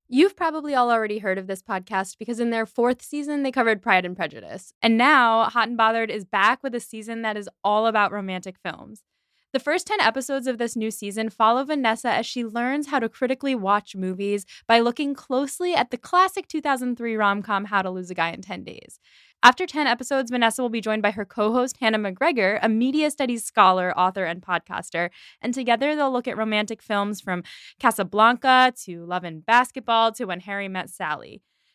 You've 0.07 0.37
probably 0.37 0.75
all 0.75 0.89
already 0.89 1.19
heard 1.19 1.37
of 1.37 1.47
this 1.47 1.61
podcast 1.61 2.17
because 2.17 2.39
in 2.39 2.51
their 2.51 2.65
fourth 2.65 3.01
season, 3.01 3.43
they 3.43 3.51
covered 3.51 3.81
Pride 3.81 4.05
and 4.05 4.15
Prejudice. 4.15 4.71
And 4.81 4.97
now, 4.97 5.49
Hot 5.49 5.67
and 5.67 5.75
Bothered 5.75 6.09
is 6.09 6.23
back 6.23 6.63
with 6.63 6.73
a 6.73 6.79
season 6.79 7.21
that 7.23 7.35
is 7.35 7.49
all 7.65 7.85
about 7.85 8.13
romantic 8.13 8.55
films. 8.63 9.03
The 9.51 9.59
first 9.59 9.87
10 9.87 9.99
episodes 9.99 10.47
of 10.47 10.57
this 10.57 10.77
new 10.77 10.91
season 10.91 11.29
follow 11.29 11.65
Vanessa 11.65 12.09
as 12.09 12.25
she 12.25 12.45
learns 12.45 12.87
how 12.87 12.99
to 12.99 13.09
critically 13.09 13.55
watch 13.55 13.95
movies 13.95 14.45
by 14.67 14.79
looking 14.79 15.13
closely 15.13 15.75
at 15.75 15.91
the 15.91 15.97
classic 15.97 16.47
2003 16.47 17.15
rom 17.17 17.41
com 17.41 17.65
How 17.65 17.81
to 17.81 17.89
Lose 17.89 18.09
a 18.09 18.13
Guy 18.13 18.31
in 18.31 18.41
10 18.41 18.63
Days. 18.63 18.99
After 19.45 19.67
10 19.67 19.85
episodes, 19.85 20.31
Vanessa 20.31 20.63
will 20.63 20.69
be 20.69 20.81
joined 20.81 21.03
by 21.03 21.11
her 21.11 21.23
co 21.23 21.51
host, 21.53 21.77
Hannah 21.79 21.99
McGregor, 21.99 22.57
a 22.63 22.67
media 22.67 23.11
studies 23.11 23.45
scholar, 23.45 23.95
author, 23.95 24.25
and 24.25 24.41
podcaster. 24.41 25.11
And 25.39 25.53
together 25.53 25.95
they'll 25.95 26.11
look 26.11 26.27
at 26.27 26.35
romantic 26.35 26.81
films 26.81 27.21
from 27.21 27.43
Casablanca 27.79 28.73
to 28.85 29.05
Love 29.05 29.23
and 29.23 29.45
Basketball 29.45 30.13
to 30.13 30.25
When 30.25 30.39
Harry 30.39 30.67
Met 30.67 30.89
Sally. 30.89 31.43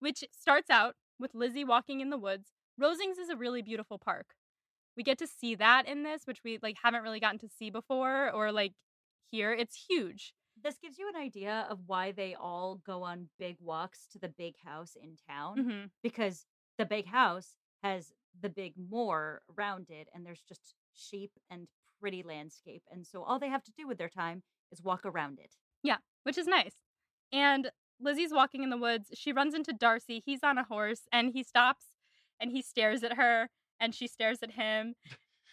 which 0.00 0.24
starts 0.32 0.70
out 0.70 0.94
with 1.18 1.34
Lizzie 1.34 1.64
walking 1.64 2.00
in 2.00 2.10
the 2.10 2.18
woods. 2.18 2.50
Rosings 2.80 3.18
is 3.20 3.28
a 3.30 3.36
really 3.36 3.62
beautiful 3.62 3.98
park. 3.98 4.34
We 4.96 5.02
get 5.02 5.18
to 5.18 5.26
see 5.26 5.54
that 5.56 5.86
in 5.86 6.02
this, 6.02 6.22
which 6.26 6.40
we 6.44 6.58
like 6.62 6.76
haven't 6.82 7.02
really 7.02 7.20
gotten 7.20 7.38
to 7.40 7.48
see 7.48 7.70
before 7.70 8.30
or 8.30 8.52
like 8.52 8.72
here. 9.30 9.52
It's 9.52 9.86
huge. 9.88 10.34
This 10.62 10.76
gives 10.82 10.98
you 10.98 11.08
an 11.08 11.20
idea 11.20 11.66
of 11.70 11.80
why 11.86 12.12
they 12.12 12.34
all 12.34 12.80
go 12.86 13.02
on 13.02 13.28
big 13.38 13.56
walks 13.60 14.06
to 14.12 14.18
the 14.18 14.28
big 14.28 14.54
house 14.64 14.96
in 15.00 15.16
town 15.28 15.58
Mm-hmm. 15.58 15.86
because 16.02 16.46
the 16.78 16.86
big 16.86 17.06
house 17.06 17.56
has 17.82 18.12
the 18.40 18.48
big 18.48 18.74
moor 18.90 19.42
around 19.56 19.86
it 19.90 20.08
and 20.14 20.24
there's 20.24 20.42
just 20.48 20.74
sheep 20.94 21.30
and 21.50 21.68
pretty 22.00 22.22
landscape. 22.22 22.82
And 22.90 23.06
so 23.06 23.22
all 23.22 23.38
they 23.38 23.48
have 23.48 23.64
to 23.64 23.72
do 23.76 23.86
with 23.86 23.98
their 23.98 24.08
time 24.08 24.42
is 24.72 24.82
walk 24.82 25.02
around 25.04 25.38
it. 25.38 25.52
Yeah, 25.82 25.96
which 26.24 26.38
is 26.38 26.46
nice. 26.46 26.74
And 27.32 27.70
Lizzie's 28.00 28.32
walking 28.32 28.62
in 28.62 28.70
the 28.70 28.76
woods. 28.76 29.08
She 29.14 29.32
runs 29.32 29.54
into 29.54 29.72
Darcy. 29.72 30.22
He's 30.24 30.40
on 30.42 30.58
a 30.58 30.64
horse 30.64 31.02
and 31.12 31.32
he 31.32 31.42
stops 31.42 31.84
and 32.40 32.50
he 32.50 32.62
stares 32.62 33.02
at 33.02 33.14
her 33.14 33.48
and 33.80 33.94
she 33.94 34.06
stares 34.06 34.38
at 34.42 34.52
him 34.52 34.94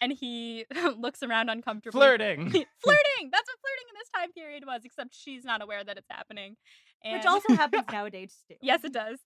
and 0.00 0.12
he 0.12 0.66
looks 0.98 1.22
around 1.22 1.48
uncomfortably. 1.48 1.98
Flirting. 1.98 2.50
flirting! 2.50 3.30
That's 3.30 3.48
what 3.48 3.58
flirting 3.60 3.86
in 3.88 3.94
this 3.98 4.08
time 4.14 4.32
period 4.32 4.64
was, 4.66 4.82
except 4.84 5.14
she's 5.14 5.44
not 5.44 5.62
aware 5.62 5.82
that 5.84 5.96
it's 5.96 6.08
happening. 6.10 6.56
And 7.02 7.18
Which 7.18 7.26
also 7.26 7.54
happens 7.54 7.84
nowadays 7.92 8.34
too. 8.48 8.56
yes, 8.60 8.84
it 8.84 8.92
does. 8.92 9.18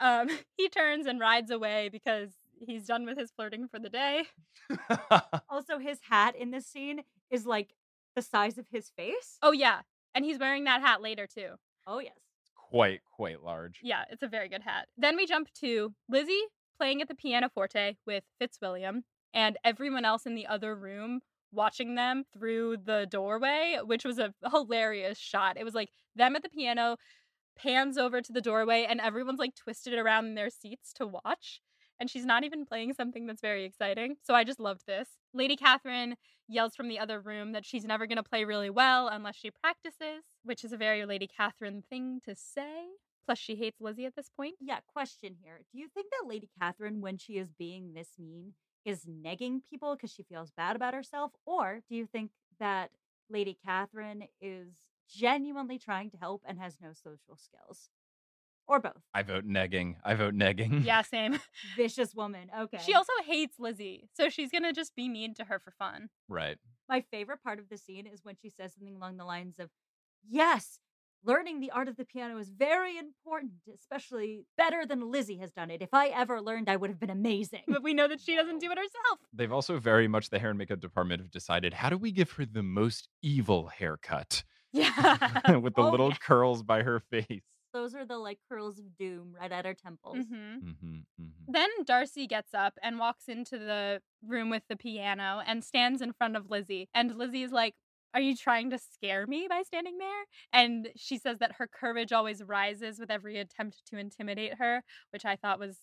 Um, 0.00 0.28
he 0.56 0.68
turns 0.68 1.06
and 1.06 1.20
rides 1.20 1.50
away 1.50 1.88
because 1.90 2.30
he's 2.64 2.86
done 2.86 3.06
with 3.06 3.18
his 3.18 3.30
flirting 3.30 3.68
for 3.68 3.78
the 3.78 3.88
day. 3.88 4.24
Also, 5.48 5.78
his 5.78 5.98
hat 6.08 6.34
in 6.36 6.50
this 6.50 6.66
scene 6.66 7.02
is 7.30 7.46
like 7.46 7.74
the 8.16 8.22
size 8.22 8.58
of 8.58 8.66
his 8.70 8.90
face. 8.90 9.38
Oh, 9.42 9.52
yeah. 9.52 9.80
And 10.14 10.24
he's 10.24 10.38
wearing 10.38 10.64
that 10.64 10.80
hat 10.80 11.00
later, 11.00 11.26
too. 11.26 11.54
Oh, 11.86 11.98
yes. 11.98 12.14
Quite, 12.72 13.00
quite 13.12 13.42
large. 13.42 13.80
Yeah, 13.82 14.04
it's 14.10 14.22
a 14.22 14.28
very 14.28 14.48
good 14.48 14.62
hat. 14.62 14.88
Then 14.96 15.16
we 15.16 15.26
jump 15.26 15.48
to 15.60 15.94
Lizzie 16.08 16.42
playing 16.76 17.02
at 17.02 17.08
the 17.08 17.14
pianoforte 17.14 17.98
with 18.06 18.24
Fitzwilliam 18.40 19.04
and 19.34 19.56
everyone 19.64 20.04
else 20.04 20.26
in 20.26 20.34
the 20.34 20.46
other 20.46 20.74
room 20.74 21.20
watching 21.52 21.94
them 21.94 22.24
through 22.32 22.78
the 22.84 23.06
doorway, 23.10 23.78
which 23.84 24.04
was 24.04 24.18
a 24.18 24.32
hilarious 24.50 25.18
shot. 25.18 25.58
It 25.58 25.64
was 25.64 25.74
like 25.74 25.90
them 26.16 26.34
at 26.34 26.42
the 26.42 26.48
piano 26.48 26.96
pans 27.56 27.98
over 27.98 28.22
to 28.22 28.32
the 28.32 28.40
doorway 28.40 28.86
and 28.88 29.00
everyone's 29.00 29.38
like 29.38 29.54
twisted 29.54 29.94
around 29.94 30.26
in 30.26 30.34
their 30.34 30.50
seats 30.50 30.92
to 30.94 31.06
watch. 31.06 31.60
And 32.02 32.10
she's 32.10 32.26
not 32.26 32.42
even 32.42 32.66
playing 32.66 32.94
something 32.94 33.26
that's 33.26 33.40
very 33.40 33.64
exciting. 33.64 34.16
So 34.24 34.34
I 34.34 34.42
just 34.42 34.58
loved 34.58 34.86
this. 34.88 35.08
Lady 35.32 35.54
Catherine 35.54 36.16
yells 36.48 36.74
from 36.74 36.88
the 36.88 36.98
other 36.98 37.20
room 37.20 37.52
that 37.52 37.64
she's 37.64 37.84
never 37.84 38.08
going 38.08 38.16
to 38.16 38.24
play 38.24 38.42
really 38.42 38.70
well 38.70 39.06
unless 39.06 39.36
she 39.36 39.52
practices, 39.52 40.24
which 40.42 40.64
is 40.64 40.72
a 40.72 40.76
very 40.76 41.06
Lady 41.06 41.28
Catherine 41.28 41.84
thing 41.88 42.20
to 42.24 42.34
say. 42.34 42.86
Plus, 43.24 43.38
she 43.38 43.54
hates 43.54 43.80
Lizzie 43.80 44.04
at 44.04 44.16
this 44.16 44.28
point. 44.36 44.56
Yeah, 44.60 44.80
question 44.92 45.36
here. 45.44 45.60
Do 45.70 45.78
you 45.78 45.86
think 45.86 46.08
that 46.10 46.28
Lady 46.28 46.50
Catherine, 46.60 47.02
when 47.02 47.18
she 47.18 47.34
is 47.34 47.52
being 47.56 47.92
this 47.94 48.08
mean, 48.18 48.54
is 48.84 49.04
negging 49.04 49.60
people 49.70 49.94
because 49.94 50.12
she 50.12 50.24
feels 50.24 50.50
bad 50.50 50.74
about 50.74 50.94
herself? 50.94 51.30
Or 51.46 51.82
do 51.88 51.94
you 51.94 52.06
think 52.06 52.32
that 52.58 52.90
Lady 53.30 53.56
Catherine 53.64 54.24
is 54.40 54.72
genuinely 55.08 55.78
trying 55.78 56.10
to 56.10 56.16
help 56.16 56.42
and 56.48 56.58
has 56.58 56.78
no 56.82 56.94
social 56.94 57.36
skills? 57.36 57.90
Or 58.68 58.78
both? 58.80 59.02
I 59.12 59.22
vote 59.22 59.46
negging. 59.46 59.96
I 60.04 60.14
vote 60.14 60.34
negging. 60.34 60.84
Yeah, 60.84 61.02
same. 61.16 61.38
Vicious 61.76 62.14
woman. 62.14 62.48
Okay. 62.58 62.78
She 62.84 62.94
also 62.94 63.12
hates 63.26 63.58
Lizzie, 63.58 64.08
so 64.14 64.28
she's 64.28 64.50
going 64.50 64.62
to 64.64 64.72
just 64.72 64.94
be 64.94 65.08
mean 65.08 65.34
to 65.34 65.44
her 65.44 65.58
for 65.58 65.72
fun. 65.78 66.08
Right. 66.28 66.56
My 66.88 67.02
favorite 67.10 67.42
part 67.42 67.58
of 67.58 67.68
the 67.68 67.76
scene 67.78 68.06
is 68.06 68.20
when 68.24 68.36
she 68.40 68.50
says 68.50 68.72
something 68.74 68.96
along 68.96 69.16
the 69.16 69.24
lines 69.24 69.58
of, 69.58 69.68
Yes, 70.28 70.78
learning 71.24 71.60
the 71.60 71.70
art 71.72 71.88
of 71.88 71.96
the 71.96 72.04
piano 72.04 72.38
is 72.38 72.50
very 72.50 72.96
important, 72.98 73.52
especially 73.74 74.44
better 74.56 74.86
than 74.86 75.10
Lizzie 75.10 75.38
has 75.38 75.50
done 75.52 75.70
it. 75.70 75.82
If 75.82 75.92
I 75.92 76.08
ever 76.08 76.40
learned, 76.40 76.68
I 76.68 76.76
would 76.76 76.90
have 76.90 77.00
been 77.00 77.10
amazing. 77.10 77.62
But 77.68 77.82
we 77.82 77.94
know 77.94 78.06
that 78.08 78.20
she 78.20 78.36
doesn't 78.36 78.58
do 78.60 78.70
it 78.70 78.78
herself. 78.78 79.18
They've 79.32 79.52
also 79.52 79.78
very 79.78 80.06
much 80.08 80.30
the 80.30 80.38
hair 80.38 80.50
and 80.50 80.58
makeup 80.58 80.80
department 80.80 81.20
have 81.20 81.30
decided 81.30 81.74
how 81.74 81.90
do 81.90 81.98
we 81.98 82.12
give 82.12 82.30
her 82.32 82.44
the 82.46 82.62
most 82.62 83.08
evil 83.22 83.66
haircut 83.68 84.44
Yeah. 84.72 85.56
with 85.58 85.74
the 85.74 85.82
Oh, 85.82 85.90
little 85.90 86.10
yeah. 86.10 86.16
curls 86.20 86.62
by 86.62 86.82
her 86.82 87.00
face. 87.00 87.42
Those 87.72 87.94
are 87.94 88.04
the 88.04 88.18
like 88.18 88.38
curls 88.48 88.78
of 88.78 88.96
doom 88.96 89.34
right 89.38 89.50
at 89.50 89.64
her 89.64 89.74
temples. 89.74 90.16
hmm 90.16 90.34
Mm-hmm, 90.34 90.94
mm-hmm. 91.20 91.52
Then 91.52 91.68
Darcy 91.84 92.26
gets 92.26 92.54
up 92.54 92.74
and 92.82 92.98
walks 92.98 93.28
into 93.28 93.58
the 93.58 94.00
room 94.26 94.50
with 94.50 94.62
the 94.68 94.76
piano 94.76 95.42
and 95.46 95.64
stands 95.64 96.00
in 96.02 96.12
front 96.12 96.36
of 96.36 96.50
Lizzie. 96.50 96.88
And 96.94 97.16
Lizzie's 97.16 97.52
like, 97.52 97.74
Are 98.14 98.20
you 98.20 98.36
trying 98.36 98.70
to 98.70 98.78
scare 98.78 99.26
me 99.26 99.46
by 99.48 99.62
standing 99.62 99.98
there? 99.98 100.24
And 100.52 100.88
she 100.96 101.18
says 101.18 101.38
that 101.38 101.56
her 101.58 101.66
courage 101.66 102.12
always 102.12 102.42
rises 102.42 102.98
with 102.98 103.10
every 103.10 103.38
attempt 103.38 103.82
to 103.86 103.98
intimidate 103.98 104.54
her, 104.58 104.82
which 105.10 105.24
I 105.24 105.36
thought 105.36 105.58
was 105.58 105.78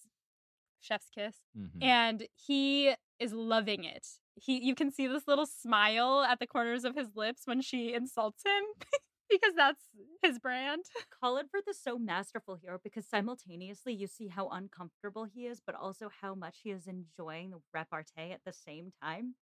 chef's 0.82 1.10
kiss. 1.14 1.36
Mm-hmm. 1.58 1.84
And 1.84 2.28
he 2.36 2.94
is 3.20 3.34
loving 3.34 3.84
it. 3.84 4.06
He 4.36 4.64
you 4.64 4.76
can 4.76 4.92
see 4.92 5.08
this 5.08 5.28
little 5.28 5.46
smile 5.46 6.22
at 6.22 6.40
the 6.40 6.48
corners 6.48 6.86
of 6.86 6.96
his 6.96 7.10
lips 7.16 7.42
when 7.46 7.62
she 7.62 7.94
insults 7.94 8.44
him 8.46 8.64
because 9.30 9.54
that's 9.56 9.82
his 10.24 10.40
brand. 10.40 10.84
Colin 11.22 11.48
Firth 11.52 11.68
is 11.70 11.82
so 11.82 11.98
masterful 11.98 12.56
here 12.62 12.80
because 12.84 13.06
simultaneously 13.08 13.94
you 13.94 14.08
see 14.08 14.28
how 14.28 14.50
uncomfortable 14.50 15.26
he 15.26 15.46
is, 15.48 15.62
but 15.66 15.76
also 15.76 16.10
how 16.22 16.36
much 16.36 16.58
he 16.64 16.72
is 16.72 16.88
enjoying 16.88 17.52
the 17.52 17.60
repartee 17.74 18.32
at 18.32 18.42
the 18.46 18.54
same 18.54 18.92
time. 19.02 19.36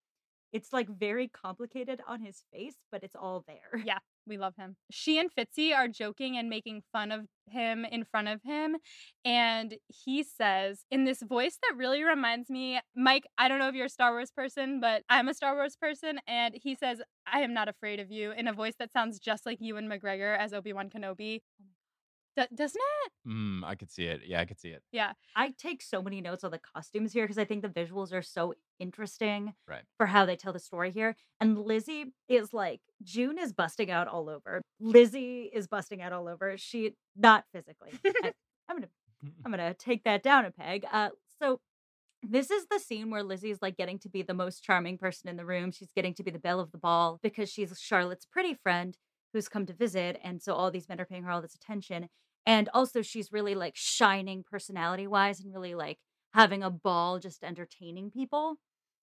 It's 0.53 0.71
like 0.73 0.89
very 0.89 1.27
complicated 1.27 2.01
on 2.07 2.21
his 2.21 2.43
face, 2.53 2.75
but 2.91 3.03
it's 3.03 3.15
all 3.15 3.43
there. 3.47 3.83
Yeah. 3.85 3.99
We 4.25 4.37
love 4.37 4.55
him. 4.57 4.75
She 4.91 5.19
and 5.19 5.29
Fitzy 5.33 5.73
are 5.73 5.87
joking 5.87 6.37
and 6.37 6.49
making 6.49 6.83
fun 6.91 7.13
of 7.13 7.27
him 7.49 7.85
in 7.85 8.03
front 8.03 8.27
of 8.27 8.41
him. 8.43 8.75
And 9.23 9.75
he 9.87 10.21
says, 10.23 10.81
in 10.91 11.05
this 11.05 11.21
voice 11.21 11.57
that 11.63 11.77
really 11.77 12.03
reminds 12.03 12.49
me, 12.49 12.81
Mike, 12.93 13.25
I 13.37 13.47
don't 13.47 13.59
know 13.59 13.69
if 13.69 13.75
you're 13.75 13.85
a 13.85 13.89
Star 13.89 14.11
Wars 14.11 14.31
person, 14.31 14.81
but 14.81 15.03
I'm 15.09 15.29
a 15.29 15.33
Star 15.33 15.55
Wars 15.55 15.77
person. 15.77 16.19
And 16.27 16.55
he 16.61 16.75
says, 16.75 17.01
I 17.25 17.39
am 17.39 17.53
not 17.53 17.69
afraid 17.69 18.01
of 18.01 18.11
you 18.11 18.31
in 18.31 18.49
a 18.49 18.53
voice 18.53 18.75
that 18.79 18.91
sounds 18.91 19.17
just 19.19 19.45
like 19.45 19.59
Ewan 19.61 19.87
McGregor 19.87 20.37
as 20.37 20.53
Obi 20.53 20.73
Wan 20.73 20.89
Kenobi. 20.89 21.39
Oh 21.61 21.76
D- 22.37 22.55
doesn't 22.55 22.79
it? 23.05 23.11
Mm, 23.27 23.63
I 23.65 23.75
could 23.75 23.91
see 23.91 24.05
it. 24.05 24.21
Yeah, 24.25 24.39
I 24.39 24.45
could 24.45 24.59
see 24.59 24.69
it. 24.69 24.83
Yeah. 24.91 25.13
I 25.35 25.53
take 25.57 25.81
so 25.81 26.01
many 26.01 26.21
notes 26.21 26.43
on 26.43 26.51
the 26.51 26.59
costumes 26.59 27.11
here 27.11 27.23
because 27.25 27.37
I 27.39 27.45
think 27.45 27.63
the 27.63 27.67
visuals 27.69 28.13
are 28.13 28.21
so 28.21 28.53
interesting 28.79 29.53
Right. 29.67 29.81
for 29.97 30.05
how 30.05 30.25
they 30.25 30.35
tell 30.35 30.53
the 30.53 30.59
story 30.59 30.91
here. 30.91 31.15
And 31.41 31.57
Lizzie 31.59 32.13
is 32.29 32.53
like, 32.53 32.81
June 33.03 33.37
is 33.37 33.51
busting 33.53 33.89
out 33.91 34.07
all 34.07 34.29
over. 34.29 34.61
Lizzie 34.79 35.49
is 35.53 35.67
busting 35.67 36.01
out 36.01 36.13
all 36.13 36.27
over. 36.27 36.57
She, 36.57 36.93
not 37.15 37.45
physically. 37.51 37.91
I, 38.05 38.33
I'm 38.69 38.77
going 38.77 38.83
to 38.83 38.89
I'm 39.43 39.51
gonna 39.51 39.73
take 39.73 40.03
that 40.03 40.21
down 40.21 40.45
a 40.45 40.51
peg. 40.51 40.85
Uh, 40.91 41.09
so 41.41 41.59
this 42.21 42.51
is 42.51 42.67
the 42.69 42.77
scene 42.79 43.09
where 43.09 43.23
Lizzie's 43.23 43.63
like 43.63 43.75
getting 43.75 43.97
to 43.99 44.09
be 44.09 44.21
the 44.21 44.35
most 44.35 44.63
charming 44.63 44.99
person 44.99 45.27
in 45.27 45.37
the 45.37 45.45
room. 45.45 45.71
She's 45.71 45.91
getting 45.91 46.13
to 46.15 46.23
be 46.23 46.29
the 46.29 46.37
belle 46.39 46.59
of 46.59 46.71
the 46.71 46.77
ball 46.77 47.19
because 47.23 47.49
she's 47.51 47.77
Charlotte's 47.79 48.25
pretty 48.27 48.53
friend 48.53 48.95
who's 49.33 49.49
come 49.49 49.65
to 49.65 49.73
visit, 49.73 50.19
and 50.23 50.41
so 50.41 50.53
all 50.53 50.69
these 50.71 50.87
men 50.87 51.01
are 51.01 51.05
paying 51.05 51.23
her 51.23 51.31
all 51.31 51.41
this 51.41 51.55
attention. 51.55 52.07
And 52.47 52.69
also, 52.73 53.03
she's 53.03 53.33
really 53.33 53.55
like 53.55 53.75
shining 53.77 54.43
personality 54.43 55.07
wise 55.07 55.41
and 55.41 55.53
really 55.53 55.75
like 55.75 55.99
having 56.33 56.63
a 56.63 56.71
ball, 56.71 57.19
just 57.19 57.43
entertaining 57.45 58.11
people. 58.11 58.57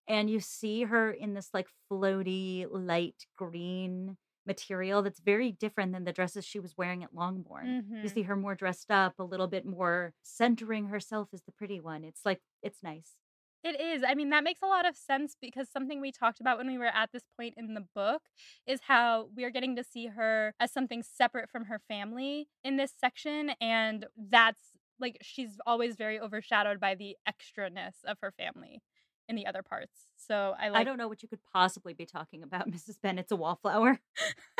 And 0.08 0.30
you 0.30 0.40
see 0.40 0.84
her 0.84 1.10
in 1.10 1.34
this 1.34 1.50
like 1.54 1.68
floaty, 1.90 2.66
light 2.70 3.26
green 3.36 4.18
material 4.46 5.02
that's 5.02 5.20
very 5.20 5.52
different 5.52 5.92
than 5.92 6.04
the 6.04 6.12
dresses 6.12 6.44
she 6.44 6.60
was 6.60 6.76
wearing 6.76 7.02
at 7.04 7.14
Longbourn 7.14 7.76
you 8.02 8.08
Mhm. 8.08 8.10
see 8.10 8.22
her 8.22 8.36
more 8.36 8.54
dressed 8.54 8.90
up, 8.90 9.14
a 9.18 9.24
little 9.24 9.48
bit 9.48 9.66
more 9.66 10.14
centering 10.22 10.86
herself 10.88 11.30
as 11.32 11.42
the 11.44 11.52
pretty 11.52 11.80
one. 11.80 12.04
It's 12.04 12.24
like 12.26 12.42
it's 12.62 12.82
nice. 12.82 13.18
It 13.66 13.80
is. 13.80 14.04
I 14.06 14.14
mean, 14.14 14.30
that 14.30 14.44
makes 14.44 14.62
a 14.62 14.66
lot 14.66 14.86
of 14.86 14.96
sense 14.96 15.36
because 15.40 15.68
something 15.68 16.00
we 16.00 16.12
talked 16.12 16.38
about 16.38 16.56
when 16.56 16.68
we 16.68 16.78
were 16.78 16.86
at 16.86 17.10
this 17.12 17.24
point 17.36 17.54
in 17.56 17.74
the 17.74 17.84
book 17.96 18.22
is 18.64 18.78
how 18.86 19.28
we're 19.34 19.50
getting 19.50 19.74
to 19.74 19.82
see 19.82 20.06
her 20.06 20.54
as 20.60 20.72
something 20.72 21.02
separate 21.02 21.50
from 21.50 21.64
her 21.64 21.80
family 21.88 22.46
in 22.62 22.76
this 22.76 22.92
section. 22.96 23.50
And 23.60 24.06
that's 24.16 24.76
like 25.00 25.18
she's 25.20 25.58
always 25.66 25.96
very 25.96 26.20
overshadowed 26.20 26.78
by 26.78 26.94
the 26.94 27.16
extraness 27.28 28.04
of 28.06 28.18
her 28.22 28.30
family 28.30 28.82
in 29.28 29.34
the 29.34 29.46
other 29.48 29.64
parts. 29.64 29.98
So 30.16 30.54
I 30.56 30.68
like 30.68 30.82
I 30.82 30.84
don't 30.84 30.96
know 30.96 31.08
what 31.08 31.24
you 31.24 31.28
could 31.28 31.42
possibly 31.52 31.92
be 31.92 32.06
talking 32.06 32.44
about, 32.44 32.70
Mrs. 32.70 33.00
Bennet's 33.02 33.32
a 33.32 33.36
wallflower. 33.36 33.98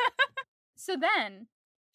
so 0.74 0.96
then 0.96 1.46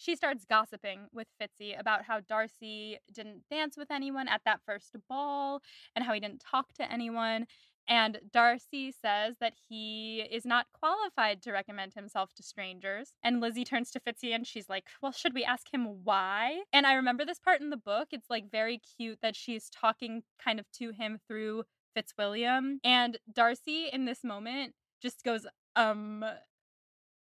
she 0.02 0.16
starts 0.16 0.46
gossiping 0.46 1.02
with 1.14 1.28
Fitzy 1.40 1.80
about 1.80 2.06
how 2.06 2.22
Darcy 2.22 2.98
didn't 3.14 3.44
dance 3.52 3.78
with 3.78 3.92
anyone 3.92 4.28
at 4.28 4.42
that 4.46 4.62
first 4.66 4.96
ball 5.08 5.62
and 5.96 6.04
how 6.04 6.14
he 6.14 6.20
didn't 6.20 6.42
talk 6.42 6.74
to 6.74 6.92
anyone. 6.92 7.46
And 7.88 8.20
Darcy 8.32 8.92
says 8.92 9.36
that 9.40 9.54
he 9.68 10.26
is 10.32 10.46
not 10.46 10.68
qualified 10.74 11.42
to 11.44 11.52
recommend 11.52 11.94
himself 11.94 12.34
to 12.36 12.44
strangers. 12.44 13.14
And 13.24 13.42
Lizzie 13.42 13.66
turns 13.66 13.92
to 13.92 14.00
Fitzy 14.00 14.34
and 14.34 14.48
she's 14.48 14.70
like, 14.70 14.86
Well, 15.02 15.12
should 15.12 15.34
we 15.34 15.44
ask 15.44 15.72
him 15.72 16.04
why? 16.04 16.62
And 16.74 16.88
I 16.88 16.94
remember 16.94 17.26
this 17.26 17.40
part 17.40 17.62
in 17.62 17.70
the 17.70 17.78
book. 17.78 18.10
It's 18.12 18.30
like 18.30 18.52
very 18.52 18.80
cute 18.98 19.20
that 19.22 19.36
she's 19.36 19.70
talking 19.70 20.24
kind 20.44 20.60
of 20.60 20.66
to 20.80 20.92
him 20.92 21.20
through 21.28 21.64
Fitzwilliam. 21.96 22.80
And 22.84 23.18
Darcy 23.32 23.88
in 23.92 24.06
this 24.06 24.24
moment 24.24 24.74
just 25.02 25.24
goes, 25.24 25.46
um, 25.76 26.24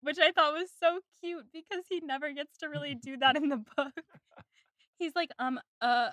which 0.02 0.18
I 0.18 0.32
thought 0.32 0.54
was 0.54 0.70
so 0.78 1.00
cute 1.20 1.46
because 1.52 1.84
he 1.88 2.00
never 2.00 2.32
gets 2.32 2.58
to 2.58 2.68
really 2.68 2.94
do 3.02 3.16
that 3.18 3.36
in 3.36 3.48
the 3.48 3.62
book. 3.76 3.92
He's 4.98 5.14
like, 5.14 5.30
um, 5.38 5.60
uh, 5.80 6.10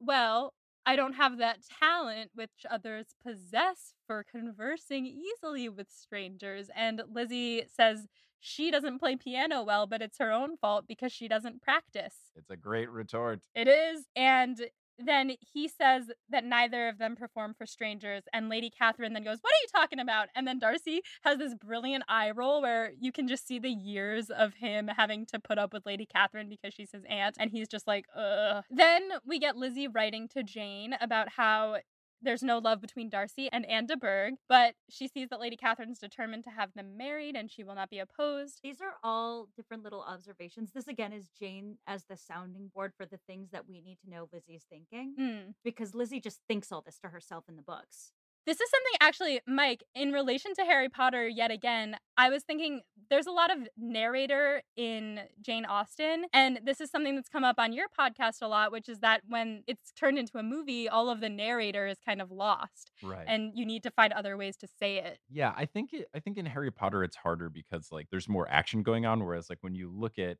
well, 0.00 0.54
I 0.86 0.96
don't 0.96 1.14
have 1.14 1.38
that 1.38 1.58
talent 1.80 2.30
which 2.34 2.64
others 2.70 3.08
possess 3.22 3.94
for 4.06 4.24
conversing 4.24 5.06
easily 5.06 5.68
with 5.68 5.88
strangers. 5.90 6.70
And 6.74 7.02
Lizzie 7.12 7.64
says 7.72 8.06
she 8.40 8.70
doesn't 8.70 8.98
play 8.98 9.16
piano 9.16 9.62
well, 9.62 9.86
but 9.86 10.00
it's 10.00 10.18
her 10.18 10.32
own 10.32 10.56
fault 10.56 10.86
because 10.88 11.12
she 11.12 11.28
doesn't 11.28 11.60
practice. 11.60 12.14
It's 12.36 12.50
a 12.50 12.56
great 12.56 12.90
retort. 12.90 13.40
It 13.54 13.68
is. 13.68 14.04
And 14.16 14.60
then 14.98 15.32
he 15.40 15.68
says 15.68 16.10
that 16.30 16.44
neither 16.44 16.88
of 16.88 16.98
them 16.98 17.16
perform 17.16 17.54
for 17.56 17.66
strangers 17.66 18.24
and 18.32 18.48
lady 18.48 18.70
catherine 18.70 19.12
then 19.12 19.24
goes 19.24 19.38
what 19.40 19.52
are 19.52 19.62
you 19.62 19.68
talking 19.80 20.00
about? 20.00 20.28
And 20.34 20.46
then 20.46 20.58
darcy 20.58 21.02
has 21.22 21.38
this 21.38 21.54
brilliant 21.54 22.04
eye 22.08 22.30
roll 22.30 22.62
where 22.62 22.92
you 22.98 23.12
can 23.12 23.28
just 23.28 23.46
see 23.46 23.58
the 23.58 23.70
years 23.70 24.30
of 24.30 24.54
him 24.54 24.88
having 24.88 25.26
to 25.26 25.38
put 25.38 25.58
up 25.58 25.72
with 25.72 25.86
lady 25.86 26.06
catherine 26.06 26.48
because 26.48 26.74
she's 26.74 26.92
his 26.92 27.04
aunt 27.08 27.36
and 27.38 27.50
he's 27.50 27.68
just 27.68 27.86
like 27.86 28.06
ugh. 28.16 28.64
Then 28.70 29.10
we 29.26 29.38
get 29.38 29.56
lizzie 29.56 29.88
writing 29.88 30.28
to 30.28 30.42
jane 30.42 30.94
about 31.00 31.28
how 31.30 31.76
there's 32.22 32.42
no 32.42 32.58
love 32.58 32.80
between 32.80 33.08
Darcy 33.08 33.48
and 33.52 33.66
Anne 33.66 33.86
de 33.86 33.96
Bourgh, 33.96 34.34
but 34.48 34.74
she 34.88 35.08
sees 35.08 35.28
that 35.28 35.40
Lady 35.40 35.56
Catherine's 35.56 35.98
determined 35.98 36.44
to 36.44 36.50
have 36.50 36.70
them 36.74 36.96
married 36.96 37.36
and 37.36 37.50
she 37.50 37.64
will 37.64 37.74
not 37.74 37.90
be 37.90 37.98
opposed. 37.98 38.60
These 38.62 38.80
are 38.80 38.94
all 39.02 39.48
different 39.56 39.82
little 39.82 40.02
observations. 40.02 40.70
This 40.74 40.88
again 40.88 41.12
is 41.12 41.30
Jane 41.38 41.78
as 41.86 42.04
the 42.04 42.16
sounding 42.16 42.70
board 42.74 42.92
for 42.96 43.06
the 43.06 43.18
things 43.26 43.50
that 43.50 43.68
we 43.68 43.80
need 43.80 43.98
to 44.04 44.10
know 44.10 44.28
Lizzie's 44.32 44.66
thinking. 44.68 45.14
Mm. 45.18 45.54
Because 45.64 45.94
Lizzie 45.94 46.20
just 46.20 46.40
thinks 46.48 46.72
all 46.72 46.82
this 46.82 46.98
to 46.98 47.08
herself 47.08 47.44
in 47.48 47.56
the 47.56 47.62
books. 47.62 48.12
This 48.48 48.62
is 48.62 48.70
something 48.70 48.92
actually, 49.02 49.40
Mike, 49.46 49.84
in 49.94 50.10
relation 50.10 50.54
to 50.54 50.62
Harry 50.62 50.88
Potter, 50.88 51.28
yet 51.28 51.50
again, 51.50 51.96
I 52.16 52.30
was 52.30 52.44
thinking 52.44 52.80
there's 53.10 53.26
a 53.26 53.30
lot 53.30 53.54
of 53.54 53.68
narrator 53.76 54.62
in 54.74 55.20
Jane 55.42 55.66
Austen. 55.66 56.24
And 56.32 56.58
this 56.64 56.80
is 56.80 56.90
something 56.90 57.14
that's 57.14 57.28
come 57.28 57.44
up 57.44 57.56
on 57.58 57.74
your 57.74 57.88
podcast 57.88 58.40
a 58.40 58.48
lot, 58.48 58.72
which 58.72 58.88
is 58.88 59.00
that 59.00 59.20
when 59.28 59.64
it's 59.66 59.92
turned 59.92 60.18
into 60.18 60.38
a 60.38 60.42
movie, 60.42 60.88
all 60.88 61.10
of 61.10 61.20
the 61.20 61.28
narrator 61.28 61.86
is 61.86 61.98
kind 62.02 62.22
of 62.22 62.30
lost. 62.30 62.90
Right. 63.02 63.26
And 63.28 63.52
you 63.54 63.66
need 63.66 63.82
to 63.82 63.90
find 63.90 64.14
other 64.14 64.38
ways 64.38 64.56
to 64.62 64.66
say 64.80 64.96
it. 64.96 65.18
Yeah, 65.28 65.52
I 65.54 65.66
think 65.66 65.92
it, 65.92 66.08
I 66.14 66.20
think 66.20 66.38
in 66.38 66.46
Harry 66.46 66.70
Potter 66.70 67.04
it's 67.04 67.16
harder 67.16 67.50
because 67.50 67.92
like 67.92 68.06
there's 68.10 68.30
more 68.30 68.48
action 68.50 68.82
going 68.82 69.04
on 69.04 69.26
whereas 69.26 69.50
like 69.50 69.58
when 69.60 69.74
you 69.74 69.92
look 69.94 70.18
at 70.18 70.38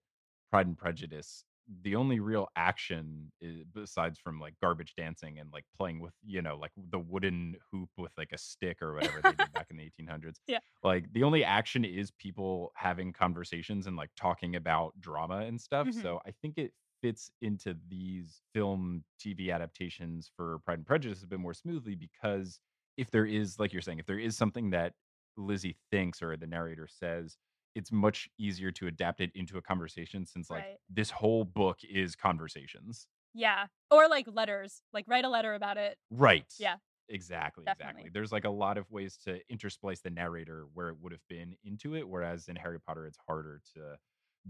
Pride 0.51 0.67
and 0.67 0.79
Prejudice 0.79 1.45
the 1.83 1.97
only 1.97 2.19
real 2.19 2.49
action 2.57 3.31
is, 3.41 3.64
besides 3.75 4.19
from 4.19 4.41
like 4.41 4.55
garbage 4.62 4.95
dancing 4.97 5.39
and 5.39 5.51
like 5.53 5.64
playing 5.77 6.01
with 6.01 6.14
you 6.25 6.41
know 6.41 6.57
like 6.57 6.73
the 6.91 6.99
wooden 6.99 7.57
hoop 7.71 7.91
with 7.99 8.12
like 8.16 8.33
a 8.33 8.39
stick 8.39 8.81
or 8.81 8.95
whatever 8.95 9.21
they 9.23 9.35
did 9.35 9.53
back 9.53 9.66
in 9.71 9.77
the 9.77 9.83
1800s 10.01 10.37
Yeah. 10.47 10.61
like 10.83 11.12
the 11.12 11.25
only 11.25 11.45
action 11.45 11.85
is 11.85 12.11
people 12.12 12.73
having 12.75 13.12
conversations 13.12 13.87
and 13.87 13.97
like 13.97 14.11
talking 14.16 14.57
about 14.57 14.99
drama 15.01 15.39
and 15.41 15.61
stuff 15.61 15.89
Mhm. 15.89 16.03
so 16.03 16.21
i 16.27 16.31
think 16.43 16.57
it 16.57 16.73
fits 17.03 17.31
into 17.43 17.77
these 17.89 18.41
film 18.55 19.05
tv 19.21 19.53
adaptations 19.55 20.31
for 20.37 20.61
pride 20.61 20.79
and 20.79 20.87
prejudice 20.87 21.23
a 21.23 21.27
bit 21.27 21.39
more 21.39 21.55
smoothly 21.55 21.95
because 21.95 22.61
if 22.97 23.11
there 23.11 23.27
is 23.27 23.59
like 23.59 23.73
you're 23.73 23.83
saying 23.83 23.99
if 23.99 24.07
there 24.07 24.19
is 24.19 24.37
something 24.37 24.71
that 24.71 24.95
lizzie 25.37 25.77
thinks 25.91 26.21
or 26.23 26.37
the 26.37 26.47
narrator 26.47 26.89
says 26.89 27.37
it's 27.79 27.93
much 27.93 28.29
easier 28.39 28.70
to 28.72 28.87
adapt 28.89 29.20
it 29.20 29.31
into 29.35 29.57
a 29.59 29.62
conversation 29.62 30.26
since 30.26 30.51
like 30.51 30.64
Right. 30.64 30.76
this 30.91 31.11
whole 31.11 31.45
book 31.45 31.79
is 31.89 32.14
conversations. 32.16 33.07
Yeah. 33.35 33.66
Or 33.91 34.09
like 34.09 34.26
letters, 34.31 34.83
like 34.93 35.05
write 35.07 35.24
a 35.24 35.29
letter 35.29 35.55
about 35.55 35.76
it. 35.79 35.97
Right. 36.11 36.53
Yeah. 36.59 36.76
Exactly. 37.09 37.64
Definitely. 37.64 37.91
Exactly. 38.03 38.11
There's 38.12 38.33
like 38.33 38.45
a 38.45 38.51
lot 38.51 38.76
of 38.79 38.91
ways 38.91 39.16
to 39.24 39.41
intersplice 39.51 40.03
the 40.03 40.11
narrator 40.11 40.66
where 40.74 40.89
it 40.89 40.97
would 41.01 41.12
have 41.12 41.26
been 41.29 41.55
into 41.64 41.95
it, 41.95 42.07
whereas 42.09 42.49
in 42.49 42.57
Harry 42.57 42.81
Potter 42.81 43.07
it's 43.07 43.18
harder 43.26 43.61
to 43.74 43.97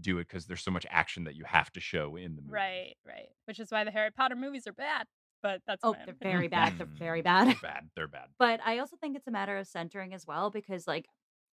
do 0.01 0.17
it 0.17 0.27
because 0.27 0.45
there's 0.47 0.63
so 0.63 0.71
much 0.71 0.85
action 0.89 1.23
that 1.25 1.35
you 1.35 1.43
have 1.45 1.71
to 1.73 1.79
show 1.79 2.15
in 2.15 2.35
the 2.35 2.41
movie. 2.41 2.53
Right, 2.53 2.95
right. 3.07 3.29
Which 3.45 3.59
is 3.59 3.69
why 3.71 3.83
the 3.83 3.91
Harry 3.91 4.11
Potter 4.11 4.35
movies 4.35 4.65
are 4.67 4.73
bad. 4.73 5.07
But 5.41 5.61
that's 5.67 5.81
Oh, 5.83 5.95
they're 6.05 6.15
very 6.21 6.47
bad. 6.57 6.77
They're 6.77 6.85
very 6.85 7.21
mm, 7.21 7.23
bad. 7.23 7.47
They're 7.47 7.55
bad. 7.61 7.89
They're 7.95 8.07
bad. 8.07 8.27
But 8.37 8.59
I 8.65 8.79
also 8.79 8.97
think 8.97 9.15
it's 9.15 9.27
a 9.27 9.31
matter 9.31 9.57
of 9.57 9.67
centering 9.67 10.13
as 10.13 10.25
well, 10.27 10.49
because 10.49 10.85
like, 10.87 11.05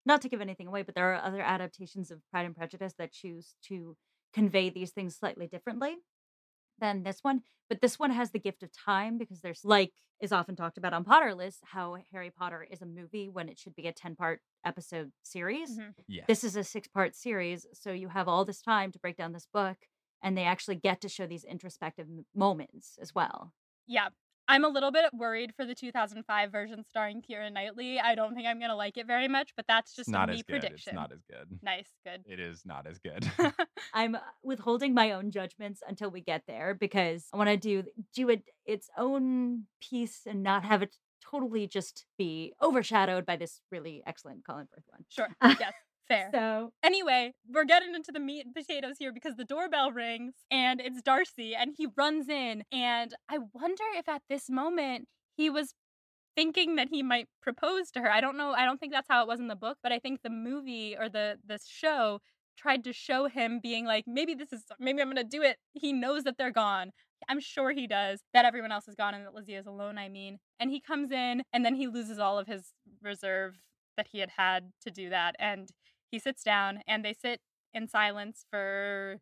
not 0.06 0.22
to 0.22 0.28
give 0.28 0.40
anything 0.40 0.66
away, 0.68 0.82
but 0.82 0.94
there 0.94 1.12
are 1.14 1.22
other 1.22 1.40
adaptations 1.42 2.10
of 2.10 2.20
Pride 2.30 2.46
and 2.46 2.56
Prejudice 2.56 2.94
that 2.98 3.12
choose 3.12 3.54
to 3.64 3.96
convey 4.32 4.70
these 4.70 4.92
things 4.92 5.16
slightly 5.16 5.46
differently 5.46 5.96
than 6.78 7.02
this 7.02 7.20
one. 7.22 7.42
But 7.68 7.80
this 7.80 7.98
one 7.98 8.10
has 8.10 8.30
the 8.30 8.38
gift 8.38 8.62
of 8.62 8.70
time 8.72 9.18
because 9.18 9.40
there's 9.40 9.64
like 9.64 9.92
is 10.20 10.32
often 10.32 10.56
talked 10.56 10.78
about 10.78 10.94
on 10.94 11.04
Potterless 11.04 11.56
how 11.62 11.98
Harry 12.12 12.30
Potter 12.30 12.66
is 12.70 12.80
a 12.80 12.86
movie 12.86 13.28
when 13.28 13.48
it 13.50 13.58
should 13.58 13.74
be 13.74 13.86
a 13.86 13.92
10 13.92 14.16
part 14.16 14.40
episode 14.64 15.12
series. 15.22 15.78
Mhm. 15.78 15.94
Yeah. 16.08 16.24
This 16.26 16.42
is 16.44 16.56
a 16.56 16.64
six 16.64 16.88
part 16.88 17.14
series, 17.14 17.66
so 17.74 17.92
you 17.92 18.08
have 18.08 18.28
all 18.28 18.44
this 18.44 18.62
time 18.62 18.92
to 18.92 18.98
break 18.98 19.16
down 19.16 19.32
this 19.32 19.46
book, 19.52 19.76
and 20.22 20.36
they 20.36 20.44
actually 20.44 20.76
get 20.76 21.00
to 21.02 21.08
show 21.08 21.26
these 21.26 21.44
introspective 21.44 22.06
m- 22.08 22.24
moments 22.34 22.96
as 23.00 23.14
well. 23.14 23.52
Yeah. 23.86 24.08
I'm 24.48 24.64
a 24.64 24.68
little 24.68 24.92
bit 24.92 25.04
worried 25.12 25.52
for 25.56 25.64
the 25.64 25.74
2005 25.74 26.52
version 26.52 26.84
starring 26.84 27.22
Keira 27.22 27.52
Knightley. 27.52 27.98
I 27.98 28.14
don't 28.14 28.34
think 28.34 28.46
I'm 28.46 28.58
going 28.58 28.70
to 28.70 28.76
like 28.76 28.96
it 28.96 29.06
very 29.06 29.28
much, 29.28 29.52
but 29.56 29.66
that's 29.66 29.94
just 29.94 30.08
not 30.08 30.28
a 30.28 30.32
as 30.32 30.38
me 30.38 30.44
good. 30.46 30.60
prediction. 30.60 30.90
It's 30.90 30.94
not 30.94 31.12
as 31.12 31.22
good. 31.28 31.58
nice, 31.62 31.88
good. 32.04 32.22
It 32.26 32.38
is 32.38 32.62
not 32.64 32.86
as 32.86 32.98
good. 32.98 33.30
I'm 33.94 34.14
uh, 34.14 34.20
withholding 34.42 34.94
my 34.94 35.12
own 35.12 35.30
judgments 35.30 35.82
until 35.86 36.10
we 36.10 36.20
get 36.20 36.42
there 36.46 36.74
because 36.74 37.26
I 37.32 37.36
want 37.36 37.50
to 37.50 37.56
do 37.56 37.84
do 38.14 38.28
it 38.28 38.42
its 38.64 38.88
own 38.96 39.64
piece 39.80 40.20
and 40.26 40.42
not 40.42 40.64
have 40.64 40.82
it 40.82 40.96
totally 41.30 41.66
just 41.66 42.04
be 42.18 42.52
overshadowed 42.62 43.26
by 43.26 43.36
this 43.36 43.60
really 43.70 44.02
excellent 44.06 44.46
Colin 44.46 44.68
Firth 44.72 44.84
one. 44.88 45.04
Sure. 45.08 45.28
yes. 45.60 45.72
Fair. 46.08 46.30
So 46.32 46.72
Anyway, 46.82 47.32
we're 47.48 47.64
getting 47.64 47.94
into 47.94 48.12
the 48.12 48.20
meat 48.20 48.44
and 48.46 48.54
potatoes 48.54 48.96
here 48.98 49.12
because 49.12 49.34
the 49.36 49.44
doorbell 49.44 49.90
rings 49.90 50.34
and 50.50 50.80
it's 50.80 51.02
Darcy 51.02 51.54
and 51.54 51.74
he 51.76 51.88
runs 51.96 52.28
in. 52.28 52.62
And 52.70 53.14
I 53.28 53.38
wonder 53.52 53.82
if 53.96 54.08
at 54.08 54.22
this 54.28 54.48
moment 54.48 55.08
he 55.36 55.50
was 55.50 55.74
thinking 56.36 56.76
that 56.76 56.88
he 56.90 57.02
might 57.02 57.28
propose 57.42 57.90
to 57.92 58.00
her. 58.00 58.10
I 58.10 58.20
don't 58.20 58.36
know. 58.36 58.52
I 58.52 58.64
don't 58.64 58.78
think 58.78 58.92
that's 58.92 59.08
how 59.08 59.22
it 59.22 59.28
was 59.28 59.40
in 59.40 59.48
the 59.48 59.56
book, 59.56 59.78
but 59.82 59.90
I 59.90 59.98
think 59.98 60.20
the 60.22 60.30
movie 60.30 60.96
or 60.98 61.08
the 61.08 61.38
the 61.44 61.58
show 61.66 62.20
tried 62.56 62.84
to 62.84 62.92
show 62.92 63.26
him 63.26 63.60
being 63.62 63.84
like 63.84 64.04
maybe 64.06 64.34
this 64.34 64.52
is 64.52 64.64
maybe 64.78 65.00
I'm 65.00 65.08
going 65.08 65.16
to 65.16 65.24
do 65.24 65.42
it. 65.42 65.56
He 65.72 65.92
knows 65.92 66.24
that 66.24 66.36
they're 66.38 66.52
gone. 66.52 66.90
I'm 67.28 67.40
sure 67.40 67.72
he 67.72 67.86
does. 67.86 68.20
That 68.34 68.44
everyone 68.44 68.72
else 68.72 68.86
is 68.86 68.94
gone 68.94 69.14
and 69.14 69.24
that 69.26 69.34
Lizzie 69.34 69.54
is 69.54 69.66
alone, 69.66 69.98
I 69.98 70.08
mean. 70.08 70.38
And 70.60 70.70
he 70.70 70.80
comes 70.80 71.10
in 71.10 71.42
and 71.52 71.64
then 71.64 71.74
he 71.74 71.86
loses 71.88 72.18
all 72.18 72.38
of 72.38 72.46
his 72.46 72.72
reserve 73.02 73.56
that 73.96 74.08
he 74.12 74.18
had 74.18 74.30
had 74.36 74.72
to 74.82 74.90
do 74.90 75.08
that 75.08 75.34
and 75.38 75.70
he 76.16 76.20
sits 76.20 76.42
down 76.42 76.80
and 76.88 77.04
they 77.04 77.12
sit 77.12 77.40
in 77.74 77.86
silence 77.86 78.46
for 78.50 79.20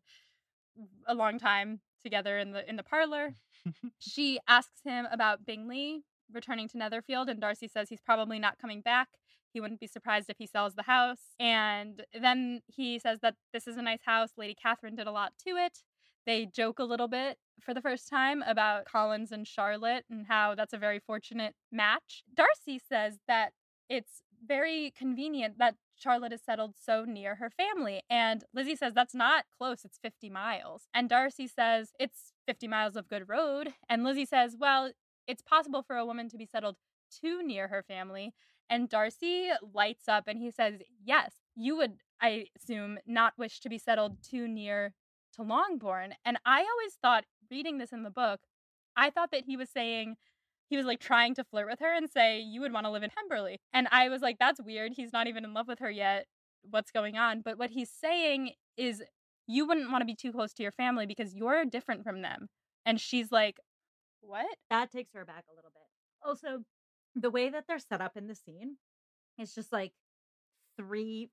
a 1.05 1.13
long 1.13 1.37
time 1.37 1.81
together 2.01 2.37
in 2.39 2.53
the 2.53 2.67
in 2.69 2.77
the 2.77 2.83
parlor. 2.83 3.35
she 3.99 4.39
asks 4.47 4.79
him 4.85 5.05
about 5.11 5.45
Bingley 5.45 6.05
returning 6.31 6.69
to 6.69 6.77
Netherfield 6.77 7.27
and 7.27 7.41
Darcy 7.41 7.67
says 7.67 7.89
he's 7.89 7.99
probably 7.99 8.39
not 8.39 8.57
coming 8.59 8.79
back. 8.79 9.09
He 9.51 9.59
wouldn't 9.59 9.81
be 9.81 9.87
surprised 9.87 10.29
if 10.29 10.37
he 10.37 10.47
sells 10.47 10.75
the 10.75 10.83
house. 10.83 11.33
And 11.37 12.05
then 12.17 12.61
he 12.67 12.97
says 12.97 13.19
that 13.21 13.35
this 13.51 13.67
is 13.67 13.75
a 13.75 13.81
nice 13.81 14.03
house. 14.05 14.29
Lady 14.37 14.55
Catherine 14.55 14.95
did 14.95 15.07
a 15.07 15.11
lot 15.11 15.33
to 15.45 15.57
it. 15.57 15.79
They 16.25 16.45
joke 16.45 16.79
a 16.79 16.85
little 16.85 17.09
bit 17.09 17.37
for 17.61 17.73
the 17.73 17.81
first 17.81 18.07
time 18.07 18.41
about 18.43 18.85
Collins 18.85 19.33
and 19.33 19.45
Charlotte 19.45 20.05
and 20.09 20.27
how 20.27 20.55
that's 20.55 20.73
a 20.73 20.77
very 20.77 20.99
fortunate 20.99 21.55
match. 21.73 22.23
Darcy 22.33 22.79
says 22.79 23.17
that 23.27 23.51
it's 23.89 24.21
very 24.47 24.93
convenient 24.97 25.57
that 25.59 25.75
Charlotte 25.95 26.33
is 26.33 26.41
settled 26.45 26.75
so 26.79 27.05
near 27.05 27.35
her 27.35 27.49
family. 27.49 28.01
And 28.09 28.43
Lizzie 28.53 28.75
says 28.75 28.93
that's 28.93 29.15
not 29.15 29.45
close, 29.57 29.85
it's 29.85 29.99
50 30.01 30.29
miles. 30.29 30.83
And 30.93 31.09
Darcy 31.09 31.47
says 31.47 31.91
it's 31.99 32.33
50 32.45 32.67
miles 32.67 32.95
of 32.95 33.07
good 33.07 33.29
road. 33.29 33.69
And 33.89 34.03
Lizzie 34.03 34.25
says, 34.25 34.55
well, 34.59 34.91
it's 35.27 35.41
possible 35.41 35.83
for 35.83 35.95
a 35.95 36.05
woman 36.05 36.29
to 36.29 36.37
be 36.37 36.45
settled 36.45 36.75
too 37.11 37.43
near 37.43 37.67
her 37.67 37.83
family. 37.83 38.33
And 38.69 38.89
Darcy 38.89 39.49
lights 39.73 40.07
up 40.07 40.27
and 40.27 40.39
he 40.39 40.51
says, 40.51 40.81
Yes, 41.03 41.33
you 41.55 41.77
would, 41.77 41.97
I 42.21 42.47
assume, 42.55 42.97
not 43.05 43.33
wish 43.37 43.59
to 43.61 43.69
be 43.69 43.77
settled 43.77 44.17
too 44.23 44.47
near 44.47 44.93
to 45.35 45.43
Longbourn. 45.43 46.15
And 46.25 46.37
I 46.45 46.59
always 46.59 46.95
thought, 47.01 47.25
reading 47.51 47.77
this 47.77 47.91
in 47.91 48.03
the 48.03 48.09
book, 48.09 48.41
I 48.97 49.09
thought 49.09 49.31
that 49.31 49.43
he 49.45 49.57
was 49.57 49.69
saying, 49.69 50.15
he 50.69 50.77
was 50.77 50.85
like 50.85 50.99
trying 50.99 51.35
to 51.35 51.43
flirt 51.43 51.67
with 51.67 51.79
her 51.79 51.93
and 51.95 52.09
say, 52.09 52.39
You 52.39 52.61
would 52.61 52.73
want 52.73 52.85
to 52.85 52.91
live 52.91 53.03
in 53.03 53.09
Pemberley. 53.09 53.59
And 53.73 53.87
I 53.91 54.09
was 54.09 54.21
like, 54.21 54.37
That's 54.39 54.61
weird. 54.61 54.93
He's 54.95 55.13
not 55.13 55.27
even 55.27 55.43
in 55.45 55.53
love 55.53 55.67
with 55.67 55.79
her 55.79 55.91
yet. 55.91 56.25
What's 56.69 56.91
going 56.91 57.17
on? 57.17 57.41
But 57.41 57.57
what 57.57 57.71
he's 57.71 57.89
saying 57.89 58.51
is, 58.77 59.03
You 59.47 59.67
wouldn't 59.67 59.91
want 59.91 60.01
to 60.01 60.05
be 60.05 60.15
too 60.15 60.31
close 60.31 60.53
to 60.53 60.63
your 60.63 60.71
family 60.71 61.05
because 61.05 61.35
you're 61.35 61.65
different 61.65 62.03
from 62.03 62.21
them. 62.21 62.47
And 62.85 62.99
she's 62.99 63.31
like, 63.31 63.59
What? 64.21 64.57
That 64.69 64.91
takes 64.91 65.13
her 65.13 65.25
back 65.25 65.45
a 65.51 65.55
little 65.55 65.71
bit. 65.73 66.27
Also, 66.27 66.63
the 67.15 67.31
way 67.31 67.49
that 67.49 67.65
they're 67.67 67.79
set 67.79 68.01
up 68.01 68.17
in 68.17 68.27
the 68.27 68.35
scene 68.35 68.77
is 69.37 69.53
just 69.53 69.71
like 69.71 69.93
three 70.77 71.29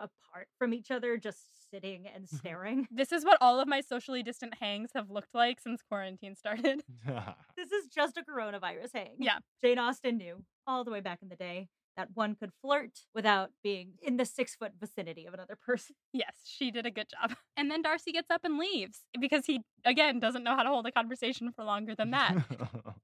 apart 0.00 0.48
from 0.58 0.74
each 0.74 0.90
other, 0.90 1.16
just 1.16 1.38
sitting 1.70 2.06
and 2.12 2.24
mm-hmm. 2.24 2.36
staring. 2.36 2.88
This 3.00 3.12
is 3.12 3.24
what 3.24 3.38
all 3.40 3.60
of 3.60 3.68
my 3.68 3.80
socially 3.80 4.22
distant 4.22 4.54
hangs 4.60 4.90
have 4.94 5.10
looked 5.10 5.34
like 5.34 5.60
since 5.60 5.80
quarantine 5.82 6.34
started. 6.36 6.82
this 7.56 7.72
is 7.72 7.86
just 7.86 8.16
a 8.16 8.22
coronavirus 8.22 8.90
hang. 8.94 9.16
Yeah. 9.18 9.38
Jane 9.62 9.78
Austen 9.78 10.18
knew 10.18 10.44
all 10.66 10.84
the 10.84 10.90
way 10.90 11.00
back 11.00 11.20
in 11.22 11.28
the 11.28 11.36
day 11.36 11.68
that 11.96 12.08
one 12.14 12.34
could 12.34 12.50
flirt 12.62 13.00
without 13.14 13.50
being 13.62 13.92
in 14.02 14.16
the 14.16 14.24
six 14.24 14.54
foot 14.54 14.72
vicinity 14.78 15.26
of 15.26 15.34
another 15.34 15.56
person. 15.56 15.96
Yes, 16.12 16.34
she 16.44 16.70
did 16.70 16.86
a 16.86 16.90
good 16.90 17.06
job. 17.08 17.36
And 17.56 17.70
then 17.70 17.82
Darcy 17.82 18.10
gets 18.10 18.30
up 18.30 18.40
and 18.42 18.58
leaves 18.58 19.02
because 19.20 19.46
he, 19.46 19.60
again, 19.84 20.18
doesn't 20.18 20.42
know 20.42 20.56
how 20.56 20.64
to 20.64 20.68
hold 20.68 20.86
a 20.86 20.92
conversation 20.92 21.52
for 21.54 21.64
longer 21.64 21.94
than 21.94 22.10
that. 22.10 22.34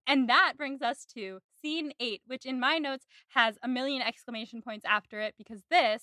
and 0.06 0.28
that 0.28 0.54
brings 0.56 0.82
us 0.82 1.06
to 1.16 1.38
scene 1.62 1.92
eight, 2.00 2.22
which 2.26 2.44
in 2.44 2.58
my 2.58 2.78
notes 2.78 3.06
has 3.28 3.58
a 3.62 3.68
million 3.68 4.02
exclamation 4.02 4.60
points 4.60 4.84
after 4.84 5.20
it 5.20 5.34
because 5.38 5.62
this 5.70 6.02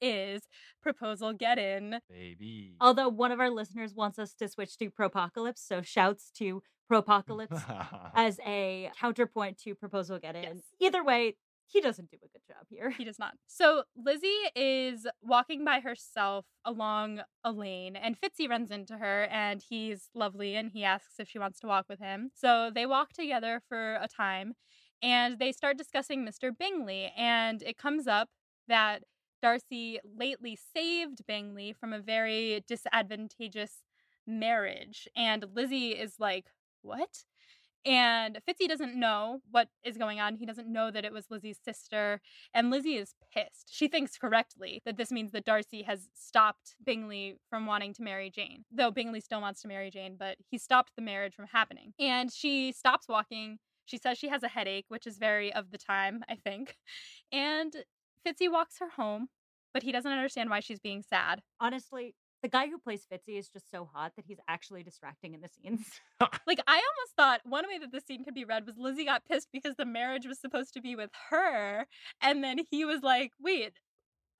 is 0.00 0.42
proposal 0.82 1.32
get 1.32 1.58
in. 1.58 2.00
Baby. 2.08 2.76
Although 2.80 3.08
one 3.08 3.32
of 3.32 3.40
our 3.40 3.50
listeners 3.50 3.94
wants 3.94 4.18
us 4.18 4.34
to 4.34 4.48
switch 4.48 4.76
to 4.78 4.90
Propocalypse, 4.90 5.58
so 5.58 5.82
shouts 5.82 6.30
to 6.38 6.62
Propocalypse 6.90 8.10
as 8.14 8.40
a 8.46 8.90
counterpoint 9.00 9.58
to 9.64 9.74
proposal 9.74 10.18
get 10.18 10.36
in. 10.36 10.42
Yes. 10.42 10.56
Either 10.80 11.04
way, 11.04 11.36
he 11.70 11.80
doesn't 11.80 12.10
do 12.10 12.16
a 12.16 12.28
good 12.28 12.42
job 12.48 12.66
here. 12.70 12.90
He 12.90 13.04
does 13.04 13.18
not. 13.18 13.34
So 13.46 13.82
Lizzie 13.94 14.32
is 14.56 15.06
walking 15.22 15.64
by 15.64 15.80
herself 15.80 16.46
along 16.64 17.20
a 17.44 17.52
lane, 17.52 17.94
and 17.94 18.16
Fitzy 18.18 18.48
runs 18.48 18.70
into 18.70 18.96
her, 18.96 19.24
and 19.24 19.62
he's 19.68 20.08
lovely, 20.14 20.56
and 20.56 20.70
he 20.72 20.84
asks 20.84 21.18
if 21.18 21.28
she 21.28 21.38
wants 21.38 21.60
to 21.60 21.66
walk 21.66 21.86
with 21.88 22.00
him. 22.00 22.30
So 22.34 22.70
they 22.74 22.86
walk 22.86 23.12
together 23.12 23.60
for 23.68 23.96
a 23.96 24.08
time, 24.08 24.54
and 25.02 25.38
they 25.38 25.52
start 25.52 25.76
discussing 25.76 26.26
Mr. 26.26 26.50
Bingley, 26.56 27.12
and 27.16 27.62
it 27.62 27.76
comes 27.76 28.06
up 28.06 28.28
that 28.68 29.02
Darcy 29.42 30.00
lately 30.04 30.58
saved 30.74 31.26
Bingley 31.26 31.72
from 31.72 31.92
a 31.92 32.00
very 32.00 32.64
disadvantageous 32.66 33.82
marriage, 34.26 35.08
and 35.16 35.44
Lizzie 35.54 35.90
is 35.90 36.14
like, 36.18 36.46
"What?" 36.82 37.24
And 37.84 38.38
Fitzy 38.46 38.68
doesn't 38.68 38.96
know 38.96 39.40
what 39.50 39.68
is 39.82 39.96
going 39.96 40.20
on. 40.20 40.34
He 40.34 40.44
doesn't 40.44 40.70
know 40.70 40.90
that 40.90 41.04
it 41.04 41.12
was 41.12 41.30
Lizzie's 41.30 41.58
sister. 41.64 42.20
And 42.52 42.70
Lizzie 42.70 42.96
is 42.96 43.14
pissed. 43.32 43.68
She 43.72 43.88
thinks 43.88 44.18
correctly 44.18 44.82
that 44.84 44.96
this 44.96 45.12
means 45.12 45.32
that 45.32 45.44
Darcy 45.44 45.82
has 45.82 46.08
stopped 46.12 46.74
Bingley 46.84 47.36
from 47.48 47.66
wanting 47.66 47.94
to 47.94 48.02
marry 48.02 48.30
Jane. 48.30 48.64
Though 48.70 48.90
Bingley 48.90 49.20
still 49.20 49.40
wants 49.40 49.62
to 49.62 49.68
marry 49.68 49.90
Jane, 49.90 50.16
but 50.18 50.36
he 50.50 50.58
stopped 50.58 50.92
the 50.96 51.02
marriage 51.02 51.34
from 51.34 51.46
happening. 51.46 51.94
And 51.98 52.32
she 52.32 52.72
stops 52.72 53.08
walking. 53.08 53.58
She 53.86 53.96
says 53.96 54.18
she 54.18 54.28
has 54.28 54.42
a 54.42 54.48
headache, 54.48 54.86
which 54.88 55.06
is 55.06 55.16
very 55.16 55.50
of 55.52 55.70
the 55.70 55.78
time, 55.78 56.24
I 56.28 56.34
think. 56.34 56.76
And 57.32 57.74
Fitzy 58.28 58.50
walks 58.50 58.78
her 58.78 58.90
home, 58.90 59.28
but 59.72 59.82
he 59.82 59.92
doesn't 59.92 60.10
understand 60.10 60.50
why 60.50 60.60
she's 60.60 60.80
being 60.80 61.02
sad. 61.02 61.40
Honestly, 61.60 62.14
the 62.42 62.48
guy 62.48 62.68
who 62.68 62.78
plays 62.78 63.06
Fitzy 63.10 63.38
is 63.38 63.48
just 63.48 63.70
so 63.70 63.88
hot 63.92 64.12
that 64.16 64.24
he's 64.26 64.38
actually 64.48 64.82
distracting 64.82 65.34
in 65.34 65.40
the 65.40 65.48
scenes. 65.48 65.86
Like, 66.46 66.60
I 66.66 66.74
almost 66.76 67.14
thought 67.16 67.40
one 67.44 67.66
way 67.68 67.78
that 67.78 67.92
the 67.92 68.00
scene 68.00 68.24
could 68.24 68.34
be 68.34 68.44
read 68.44 68.66
was 68.66 68.76
Lizzie 68.76 69.04
got 69.04 69.24
pissed 69.24 69.48
because 69.52 69.74
the 69.76 69.84
marriage 69.84 70.26
was 70.26 70.40
supposed 70.40 70.72
to 70.74 70.80
be 70.80 70.96
with 70.96 71.10
her. 71.30 71.86
And 72.20 72.42
then 72.42 72.58
he 72.70 72.84
was 72.84 73.02
like, 73.02 73.32
wait, 73.40 73.74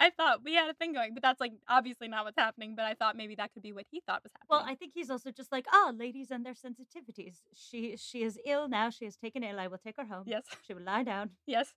I 0.01 0.11
thought 0.11 0.43
we 0.45 0.55
had 0.55 0.69
a 0.71 0.75
thing 0.75 0.93
going. 0.93 1.13
But 1.15 1.23
that's 1.23 1.41
like 1.41 1.53
obviously 1.69 2.09
not 2.09 2.25
what's 2.25 2.39
happening. 2.39 2.75
But 2.77 2.87
I 2.87 2.95
thought 2.95 3.17
maybe 3.17 3.35
that 3.37 3.53
could 3.53 3.63
be 3.63 3.73
what 3.73 3.85
he 3.91 4.01
thought 4.07 4.23
was 4.23 4.33
happening. 4.33 4.49
Well, 4.49 4.65
I 4.67 4.75
think 4.75 4.93
he's 4.95 5.11
also 5.11 5.31
just 5.31 5.53
like, 5.53 5.67
ah, 5.73 5.93
ladies 5.97 6.31
and 6.31 6.45
their 6.47 6.55
sensitivities. 6.55 7.37
She 7.55 7.97
she 7.97 8.23
is 8.23 8.39
ill 8.47 8.69
now. 8.69 8.91
She 8.91 9.05
is 9.05 9.17
taken 9.17 9.43
ill. 9.45 9.59
I 9.61 9.67
will 9.67 9.79
take 9.79 9.97
her 9.97 10.07
home. 10.07 10.25
yes, 10.27 10.45
She 10.67 10.73
will 10.75 10.83
lie 10.85 11.03
down. 11.05 11.31
yes. 11.47 11.75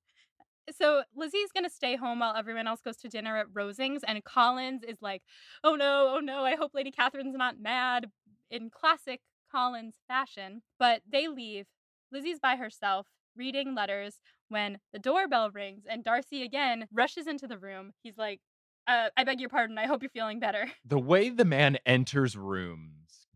So 0.69 1.03
Lizzie's 1.15 1.51
gonna 1.51 1.69
stay 1.69 1.95
home 1.95 2.19
while 2.19 2.35
everyone 2.35 2.67
else 2.67 2.81
goes 2.81 2.97
to 2.97 3.09
dinner 3.09 3.37
at 3.37 3.47
Rosings, 3.53 4.01
and 4.07 4.23
Collins 4.23 4.83
is 4.83 5.01
like, 5.01 5.23
"Oh 5.63 5.75
no, 5.75 6.15
oh 6.15 6.19
no! 6.19 6.45
I 6.45 6.55
hope 6.55 6.73
Lady 6.73 6.91
Catherine's 6.91 7.35
not 7.35 7.59
mad." 7.59 8.11
In 8.49 8.69
classic 8.69 9.21
Collins 9.51 9.97
fashion, 10.07 10.61
but 10.79 11.01
they 11.07 11.27
leave. 11.27 11.67
Lizzie's 12.11 12.39
by 12.39 12.55
herself 12.57 13.07
reading 13.35 13.75
letters 13.75 14.21
when 14.49 14.79
the 14.93 14.99
doorbell 14.99 15.51
rings, 15.51 15.85
and 15.85 16.03
Darcy 16.03 16.43
again 16.43 16.87
rushes 16.91 17.27
into 17.27 17.47
the 17.47 17.57
room. 17.57 17.93
He's 18.03 18.17
like, 18.17 18.41
uh, 18.87 19.09
"I 19.17 19.23
beg 19.23 19.39
your 19.39 19.49
pardon. 19.49 19.77
I 19.77 19.87
hope 19.87 20.01
you're 20.03 20.09
feeling 20.09 20.39
better." 20.39 20.69
the 20.85 20.99
way 20.99 21.29
the 21.29 21.45
man 21.45 21.77
enters 21.85 22.35
rooms 22.35 22.87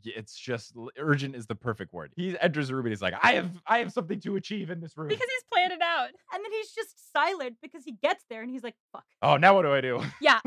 it's 0.08 0.38
just 0.38 0.74
urgent 1.00 1.36
is 1.36 1.48
the 1.48 1.56
perfect 1.56 1.92
word 1.92 2.12
he 2.16 2.38
enters 2.40 2.70
a 2.70 2.76
room 2.76 2.86
and 2.86 2.92
he's 2.92 3.02
like 3.02 3.16
i 3.24 3.32
have 3.32 3.50
i 3.66 3.80
have 3.80 3.92
something 3.92 4.20
to 4.20 4.36
achieve 4.36 4.70
in 4.70 4.80
this 4.80 4.96
room 4.96 5.08
Because 5.08 5.28
he's 5.28 5.44
planned 5.52 5.74
it 5.74 5.82
out. 5.82 6.10
And 6.32 6.44
then 6.46 6.52
he's 6.52 6.72
just 6.74 7.12
silent 7.12 7.56
because 7.60 7.84
he 7.84 7.94
gets 7.94 8.24
there 8.30 8.44
and 8.44 8.52
he's 8.52 8.62
like, 8.62 8.76
fuck. 8.92 9.04
oh 9.24 9.38
now 9.38 9.56
what 9.56 9.64
do 9.64 9.74
i 9.74 9.82
do 9.82 10.04
Yeah. 10.22 10.40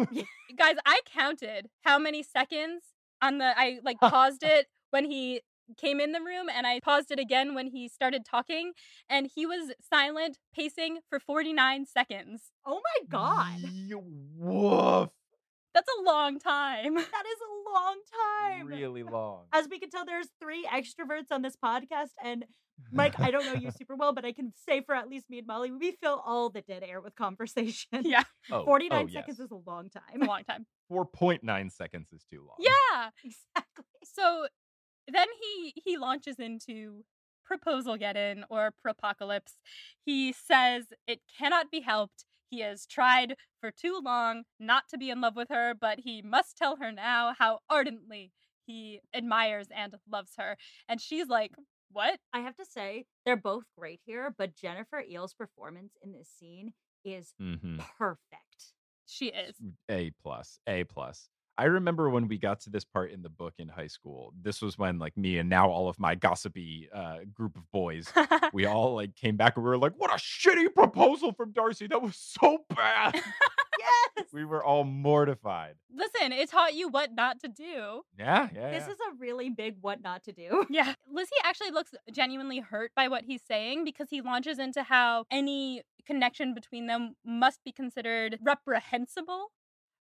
Guys, 0.56 0.76
I 0.86 1.00
counted 1.12 1.68
how 1.82 1.98
many 1.98 2.22
seconds 2.22 2.82
on 3.20 3.38
the 3.38 3.46
I 3.58 3.80
like 3.82 3.98
paused 4.00 4.42
it 4.44 4.66
when 4.90 5.04
he 5.04 5.40
came 5.76 6.00
in 6.00 6.12
the 6.12 6.20
room 6.20 6.48
and 6.54 6.66
I 6.66 6.80
paused 6.80 7.10
it 7.10 7.18
again 7.18 7.54
when 7.54 7.68
he 7.68 7.88
started 7.88 8.24
talking 8.24 8.72
and 9.08 9.28
he 9.34 9.46
was 9.46 9.72
silent 9.88 10.38
pacing 10.54 10.98
for 11.08 11.18
49 11.20 11.86
seconds. 11.86 12.50
Oh 12.66 12.80
my 12.82 13.06
god. 13.08 13.58
Ye- 13.60 13.94
woof 13.94 15.10
That's 15.74 15.88
a 16.00 16.02
long 16.02 16.38
time. 16.38 16.94
That 16.94 17.24
is 17.26 17.38
a 17.40 17.70
long 17.72 17.96
time. 18.40 18.66
really 18.66 19.02
long 19.02 19.44
As 19.52 19.68
we 19.70 19.78
can 19.78 19.90
tell, 19.90 20.04
there's 20.04 20.28
three 20.40 20.66
extroverts 20.66 21.30
on 21.30 21.42
this 21.42 21.54
podcast, 21.62 22.10
and 22.22 22.44
Mike, 22.92 23.18
I 23.18 23.30
don't 23.30 23.44
know 23.44 23.54
you 23.54 23.70
super 23.76 23.96
well, 23.96 24.12
but 24.12 24.24
I 24.24 24.32
can 24.32 24.52
say 24.66 24.80
for 24.80 24.94
at 24.94 25.08
least 25.08 25.28
me 25.28 25.38
and 25.38 25.46
Molly, 25.46 25.70
we 25.72 25.92
fill 26.02 26.22
all 26.24 26.48
the 26.48 26.62
dead 26.62 26.82
air 26.82 27.00
with 27.00 27.14
conversation. 27.16 27.88
Yeah, 28.04 28.22
oh, 28.50 28.62
oh, 28.62 28.64
49 28.64 28.96
oh, 29.04 29.12
seconds 29.12 29.38
yes. 29.38 29.44
is 29.46 29.50
a 29.50 29.70
long 29.70 29.86
it's 29.86 29.96
a 29.96 30.00
time. 30.18 30.20
long 30.26 30.44
time. 30.44 30.66
4.9 30.90 31.72
seconds 31.72 32.08
is 32.12 32.24
too 32.30 32.38
long 32.46 32.56
Yeah. 32.60 33.10
exactly. 33.24 33.84
So 34.04 34.46
then 35.12 35.26
he 35.40 35.74
he 35.84 35.96
launches 35.96 36.36
into 36.38 37.04
proposal 37.44 37.96
get 37.96 38.16
in 38.16 38.44
or 38.50 38.72
propocalypse. 38.86 39.54
He 40.04 40.32
says 40.32 40.86
it 41.06 41.20
cannot 41.38 41.70
be 41.70 41.80
helped. 41.80 42.24
He 42.50 42.60
has 42.60 42.86
tried 42.86 43.36
for 43.60 43.70
too 43.70 44.00
long 44.02 44.44
not 44.58 44.84
to 44.90 44.98
be 44.98 45.10
in 45.10 45.20
love 45.20 45.36
with 45.36 45.48
her, 45.50 45.74
but 45.78 46.00
he 46.00 46.22
must 46.22 46.56
tell 46.56 46.76
her 46.76 46.92
now 46.92 47.34
how 47.38 47.60
ardently 47.68 48.32
he 48.66 49.00
admires 49.14 49.68
and 49.74 49.94
loves 50.10 50.32
her. 50.38 50.56
And 50.88 51.00
she's 51.00 51.28
like, 51.28 51.52
"What? 51.90 52.20
I 52.32 52.40
have 52.40 52.56
to 52.56 52.64
say, 52.66 53.06
they're 53.24 53.36
both 53.36 53.64
great 53.78 54.00
here, 54.04 54.34
but 54.36 54.54
Jennifer 54.54 55.02
Ehle's 55.10 55.34
performance 55.34 55.96
in 56.02 56.12
this 56.12 56.28
scene 56.28 56.72
is 57.04 57.34
hmm 57.38 57.78
perfect. 57.98 58.74
She 59.06 59.26
is." 59.28 59.56
A 59.90 60.10
plus, 60.22 60.60
A 60.66 60.84
plus. 60.84 61.30
I 61.58 61.64
remember 61.64 62.08
when 62.08 62.28
we 62.28 62.38
got 62.38 62.60
to 62.60 62.70
this 62.70 62.84
part 62.84 63.10
in 63.10 63.22
the 63.22 63.28
book 63.28 63.54
in 63.58 63.68
high 63.68 63.88
school. 63.88 64.32
This 64.40 64.62
was 64.62 64.78
when 64.78 65.00
like 65.00 65.16
me 65.16 65.38
and 65.38 65.48
now 65.48 65.68
all 65.68 65.88
of 65.88 65.98
my 65.98 66.14
gossipy 66.14 66.88
uh, 66.94 67.18
group 67.34 67.56
of 67.56 67.68
boys, 67.72 68.12
we 68.52 68.64
all 68.64 68.94
like 68.94 69.16
came 69.16 69.36
back 69.36 69.56
and 69.56 69.64
we 69.64 69.68
were 69.68 69.76
like, 69.76 69.94
"What 69.96 70.12
a 70.12 70.18
shitty 70.18 70.72
proposal 70.72 71.32
from 71.32 71.50
Darcy! 71.50 71.88
That 71.88 72.00
was 72.00 72.16
so 72.16 72.58
bad." 72.74 73.20
Yes. 74.16 74.26
we 74.32 74.44
were 74.44 74.64
all 74.64 74.82
mortified. 74.84 75.76
Listen, 75.94 76.32
it 76.32 76.50
taught 76.50 76.74
you 76.74 76.88
what 76.88 77.14
not 77.14 77.38
to 77.40 77.48
do. 77.48 78.02
Yeah, 78.18 78.48
yeah. 78.52 78.70
This 78.70 78.84
yeah. 78.86 78.92
is 78.92 78.98
a 79.08 79.16
really 79.18 79.50
big 79.50 79.76
what 79.80 80.02
not 80.02 80.24
to 80.24 80.32
do. 80.32 80.66
Yeah. 80.68 80.94
Lizzie 81.10 81.30
actually 81.44 81.70
looks 81.70 81.92
genuinely 82.12 82.58
hurt 82.58 82.90
by 82.96 83.08
what 83.08 83.24
he's 83.24 83.42
saying 83.46 83.84
because 83.84 84.08
he 84.10 84.20
launches 84.20 84.58
into 84.58 84.82
how 84.82 85.24
any 85.30 85.82
connection 86.06 86.54
between 86.54 86.86
them 86.86 87.14
must 87.24 87.62
be 87.64 87.70
considered 87.70 88.38
reprehensible. 88.42 89.52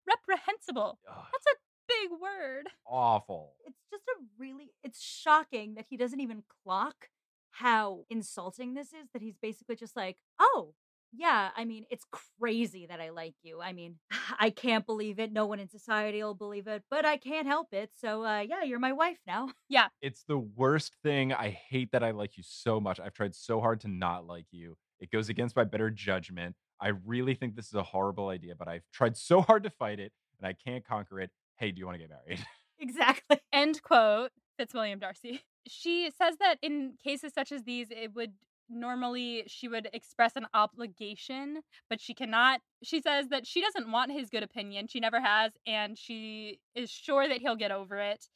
Reprehensible. 0.08 0.98
Ugh, 1.10 1.24
That's 1.32 1.46
a 1.46 1.56
big 1.88 2.10
word. 2.20 2.68
awful. 2.86 3.52
It's 3.66 3.78
just 3.90 4.04
a 4.08 4.22
really 4.38 4.72
it's 4.82 5.02
shocking 5.02 5.74
that 5.74 5.86
he 5.88 5.96
doesn't 5.96 6.20
even 6.20 6.42
clock 6.64 7.08
how 7.50 8.04
insulting 8.10 8.74
this 8.74 8.88
is 8.88 9.08
that 9.12 9.22
he's 9.22 9.36
basically 9.40 9.76
just 9.76 9.96
like, 9.96 10.18
"Oh, 10.38 10.74
yeah, 11.12 11.50
I 11.56 11.64
mean, 11.64 11.84
it's 11.90 12.04
crazy 12.38 12.86
that 12.86 13.00
I 13.00 13.08
like 13.10 13.34
you. 13.42 13.60
I 13.60 13.72
mean, 13.72 13.98
I 14.38 14.50
can't 14.50 14.86
believe 14.86 15.18
it. 15.18 15.32
No 15.32 15.46
one 15.46 15.58
in 15.60 15.68
society 15.68 16.22
will 16.22 16.34
believe 16.34 16.66
it, 16.66 16.82
but 16.90 17.04
I 17.06 17.16
can't 17.16 17.46
help 17.46 17.68
it. 17.72 17.90
So, 17.94 18.24
uh 18.24 18.40
yeah, 18.40 18.62
you're 18.62 18.78
my 18.78 18.92
wife 18.92 19.18
now." 19.26 19.48
Yeah. 19.70 19.88
It's 20.00 20.24
the 20.24 20.38
worst 20.38 20.94
thing. 21.02 21.32
I 21.32 21.50
hate 21.50 21.92
that 21.92 22.02
I 22.04 22.12
like 22.12 22.36
you 22.36 22.42
so 22.42 22.80
much. 22.80 23.00
I've 23.00 23.12
tried 23.14 23.34
so 23.34 23.60
hard 23.60 23.80
to 23.80 23.88
not 23.88 24.26
like 24.26 24.46
you. 24.50 24.76
It 25.00 25.10
goes 25.10 25.28
against 25.28 25.56
my 25.56 25.64
better 25.64 25.90
judgment. 25.90 26.56
I 26.80 26.88
really 27.06 27.34
think 27.34 27.56
this 27.56 27.66
is 27.66 27.74
a 27.74 27.82
horrible 27.82 28.28
idea, 28.28 28.54
but 28.54 28.68
I've 28.68 28.84
tried 28.92 29.16
so 29.16 29.40
hard 29.40 29.64
to 29.64 29.70
fight 29.70 30.00
it 30.00 30.12
and 30.38 30.46
I 30.46 30.52
can't 30.52 30.84
conquer 30.84 31.20
it. 31.20 31.30
Hey, 31.56 31.72
do 31.72 31.78
you 31.80 31.86
want 31.86 31.96
to 31.96 32.00
get 32.00 32.10
married? 32.10 32.44
Exactly. 32.80 33.40
End 33.52 33.82
quote, 33.82 34.30
Fitzwilliam 34.56 35.00
Darcy. 35.00 35.42
She 35.66 36.12
says 36.16 36.36
that 36.38 36.58
in 36.62 36.92
cases 37.02 37.32
such 37.34 37.50
as 37.50 37.64
these, 37.64 37.88
it 37.90 38.14
would 38.14 38.34
normally 38.70 39.44
she 39.46 39.66
would 39.66 39.88
express 39.92 40.36
an 40.36 40.46
obligation, 40.54 41.62
but 41.90 42.00
she 42.00 42.14
cannot. 42.14 42.60
She 42.84 43.00
says 43.00 43.28
that 43.30 43.48
she 43.48 43.60
doesn't 43.60 43.90
want 43.90 44.12
his 44.12 44.30
good 44.30 44.44
opinion. 44.44 44.86
She 44.86 45.00
never 45.00 45.20
has, 45.20 45.52
and 45.66 45.98
she 45.98 46.60
is 46.76 46.88
sure 46.88 47.26
that 47.28 47.38
he'll 47.38 47.56
get 47.56 47.72
over 47.72 47.98
it. 47.98 48.26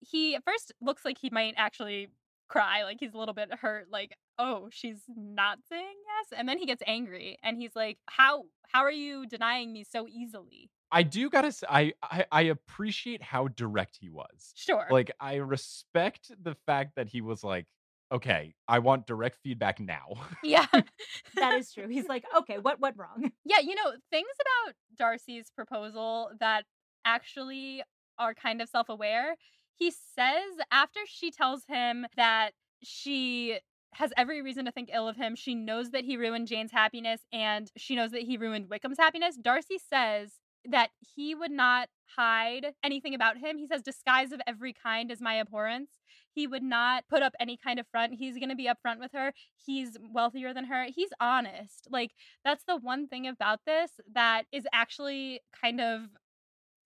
He 0.00 0.34
at 0.34 0.44
first 0.44 0.72
looks 0.80 1.04
like 1.04 1.18
he 1.18 1.30
might 1.30 1.54
actually 1.56 2.08
cry, 2.48 2.84
like 2.84 2.98
he's 3.00 3.14
a 3.14 3.18
little 3.18 3.34
bit 3.34 3.52
hurt, 3.52 3.86
like, 3.90 4.12
oh, 4.38 4.68
she's 4.70 5.02
not 5.08 5.58
saying 5.68 5.94
yes. 6.06 6.38
And 6.38 6.48
then 6.48 6.58
he 6.58 6.66
gets 6.66 6.82
angry 6.86 7.38
and 7.42 7.56
he's 7.56 7.74
like, 7.74 7.98
How 8.06 8.44
how 8.68 8.80
are 8.80 8.90
you 8.92 9.26
denying 9.26 9.72
me 9.72 9.84
so 9.84 10.06
easily? 10.08 10.70
I 10.90 11.02
do 11.02 11.28
gotta 11.30 11.52
say, 11.52 11.66
I, 11.68 11.92
I 12.02 12.24
I 12.30 12.42
appreciate 12.42 13.22
how 13.22 13.48
direct 13.48 13.98
he 14.00 14.08
was. 14.08 14.52
Sure. 14.54 14.86
Like, 14.90 15.10
I 15.20 15.36
respect 15.36 16.30
the 16.42 16.54
fact 16.66 16.92
that 16.96 17.08
he 17.08 17.20
was 17.20 17.42
like, 17.42 17.66
okay, 18.12 18.54
I 18.68 18.78
want 18.78 19.06
direct 19.06 19.38
feedback 19.42 19.80
now. 19.80 20.14
yeah. 20.42 20.66
That 21.34 21.54
is 21.54 21.72
true. 21.72 21.88
He's 21.88 22.06
like, 22.08 22.24
okay, 22.38 22.58
what 22.58 22.80
went 22.80 22.96
wrong? 22.96 23.32
Yeah, 23.44 23.58
you 23.60 23.74
know, 23.74 23.92
things 24.10 24.28
about 24.40 24.74
Darcy's 24.96 25.50
proposal 25.50 26.30
that 26.40 26.64
actually 27.04 27.82
are 28.18 28.34
kind 28.34 28.62
of 28.62 28.68
self 28.68 28.88
aware. 28.88 29.34
He 29.76 29.90
says 29.90 30.58
after 30.70 31.00
she 31.06 31.30
tells 31.30 31.64
him 31.68 32.06
that 32.16 32.50
she 32.82 33.58
has 33.94 34.12
every 34.16 34.42
reason 34.42 34.64
to 34.64 34.72
think 34.72 34.90
ill 34.92 35.08
of 35.08 35.16
him, 35.16 35.36
she 35.36 35.54
knows 35.54 35.90
that 35.90 36.04
he 36.04 36.16
ruined 36.16 36.48
Jane's 36.48 36.72
happiness 36.72 37.22
and 37.32 37.70
she 37.76 37.94
knows 37.94 38.10
that 38.10 38.22
he 38.22 38.36
ruined 38.36 38.68
Wickham's 38.68 38.98
happiness. 38.98 39.36
Darcy 39.36 39.78
says 39.78 40.32
that 40.64 40.90
he 41.14 41.34
would 41.34 41.50
not 41.50 41.88
hide 42.16 42.68
anything 42.82 43.14
about 43.14 43.36
him. 43.36 43.58
He 43.58 43.66
says, 43.66 43.82
disguise 43.82 44.32
of 44.32 44.40
every 44.46 44.72
kind 44.72 45.10
is 45.10 45.20
my 45.20 45.38
abhorrence. 45.38 45.90
He 46.32 46.46
would 46.46 46.62
not 46.62 47.04
put 47.08 47.22
up 47.22 47.34
any 47.38 47.56
kind 47.56 47.78
of 47.78 47.86
front. 47.86 48.14
He's 48.14 48.36
going 48.38 48.48
to 48.48 48.56
be 48.56 48.68
upfront 48.68 48.98
with 48.98 49.12
her. 49.12 49.32
He's 49.64 49.96
wealthier 50.12 50.52
than 50.52 50.64
her. 50.64 50.86
He's 50.92 51.10
honest. 51.20 51.86
Like, 51.90 52.12
that's 52.44 52.64
the 52.64 52.76
one 52.76 53.06
thing 53.06 53.26
about 53.26 53.60
this 53.66 53.92
that 54.12 54.44
is 54.50 54.66
actually 54.72 55.40
kind 55.60 55.80
of 55.80 56.08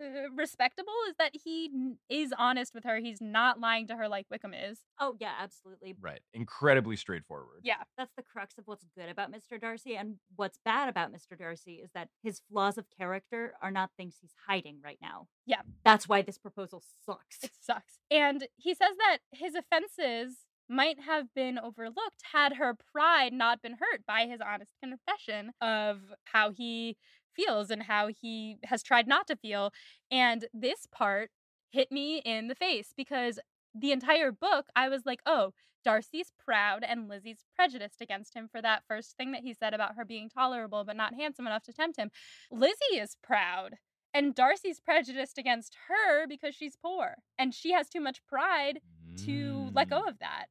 uh, 0.00 0.30
respectable 0.36 0.92
is 1.08 1.16
that 1.18 1.32
he 1.32 1.70
is 2.08 2.32
honest 2.38 2.74
with 2.74 2.84
her. 2.84 2.98
He's 2.98 3.20
not 3.20 3.60
lying 3.60 3.86
to 3.88 3.96
her 3.96 4.08
like 4.08 4.26
Wickham 4.30 4.54
is. 4.54 4.80
Oh 5.00 5.16
yeah, 5.20 5.32
absolutely. 5.40 5.94
right. 6.00 6.20
Incredibly 6.34 6.96
straightforward. 6.96 7.60
Yeah. 7.62 7.82
That's 7.96 8.12
the 8.16 8.22
crux 8.22 8.58
of 8.58 8.66
what's 8.66 8.84
good 8.96 9.08
about 9.08 9.30
Mr. 9.32 9.60
Darcy 9.60 9.96
and 9.96 10.16
what's 10.36 10.58
bad 10.64 10.88
about 10.88 11.12
Mr. 11.12 11.38
Darcy 11.38 11.74
is 11.74 11.90
that 11.94 12.08
his 12.22 12.40
flaws 12.50 12.78
of 12.78 12.86
character 12.96 13.54
are 13.62 13.70
not 13.70 13.90
things 13.96 14.16
he's 14.20 14.34
hiding 14.46 14.78
right 14.84 14.98
now. 15.00 15.26
Yeah. 15.46 15.62
That's 15.84 16.08
why 16.08 16.22
this 16.22 16.38
proposal 16.38 16.82
sucks. 17.04 17.38
It 17.42 17.52
sucks. 17.60 17.98
And 18.10 18.46
he 18.56 18.74
says 18.74 18.96
that 18.98 19.18
his 19.32 19.54
offenses 19.54 20.38
might 20.68 21.00
have 21.00 21.32
been 21.34 21.58
overlooked 21.58 22.22
had 22.32 22.54
her 22.54 22.76
pride 22.92 23.32
not 23.32 23.62
been 23.62 23.72
hurt 23.72 24.04
by 24.06 24.26
his 24.26 24.40
honest 24.40 24.72
confession 24.82 25.50
of 25.60 25.98
how 26.24 26.50
he 26.50 26.96
feels 27.38 27.70
and 27.70 27.84
how 27.84 28.08
he 28.08 28.56
has 28.64 28.82
tried 28.82 29.06
not 29.06 29.26
to 29.28 29.36
feel. 29.36 29.70
And 30.10 30.46
this 30.52 30.86
part 30.90 31.30
hit 31.70 31.92
me 31.92 32.18
in 32.24 32.48
the 32.48 32.54
face 32.54 32.92
because 32.96 33.38
the 33.74 33.92
entire 33.92 34.32
book, 34.32 34.66
I 34.74 34.88
was 34.88 35.02
like, 35.06 35.20
oh, 35.26 35.52
Darcy's 35.84 36.32
proud 36.44 36.82
and 36.86 37.08
Lizzie's 37.08 37.44
prejudiced 37.54 38.00
against 38.00 38.34
him 38.34 38.48
for 38.50 38.60
that 38.60 38.82
first 38.88 39.16
thing 39.16 39.32
that 39.32 39.42
he 39.42 39.54
said 39.54 39.72
about 39.74 39.94
her 39.96 40.04
being 40.04 40.28
tolerable 40.28 40.84
but 40.84 40.96
not 40.96 41.14
handsome 41.14 41.46
enough 41.46 41.62
to 41.64 41.72
tempt 41.72 41.96
him. 41.98 42.10
Lizzie 42.50 42.96
is 42.98 43.16
proud 43.22 43.74
and 44.12 44.34
Darcy's 44.34 44.80
prejudiced 44.80 45.38
against 45.38 45.76
her 45.88 46.26
because 46.26 46.54
she's 46.54 46.76
poor 46.76 47.16
and 47.38 47.54
she 47.54 47.72
has 47.72 47.88
too 47.88 48.00
much 48.00 48.20
pride 48.26 48.80
to 49.24 49.70
let 49.74 49.88
go 49.88 50.02
Mm. 50.02 50.08
of 50.08 50.18
that. 50.18 50.46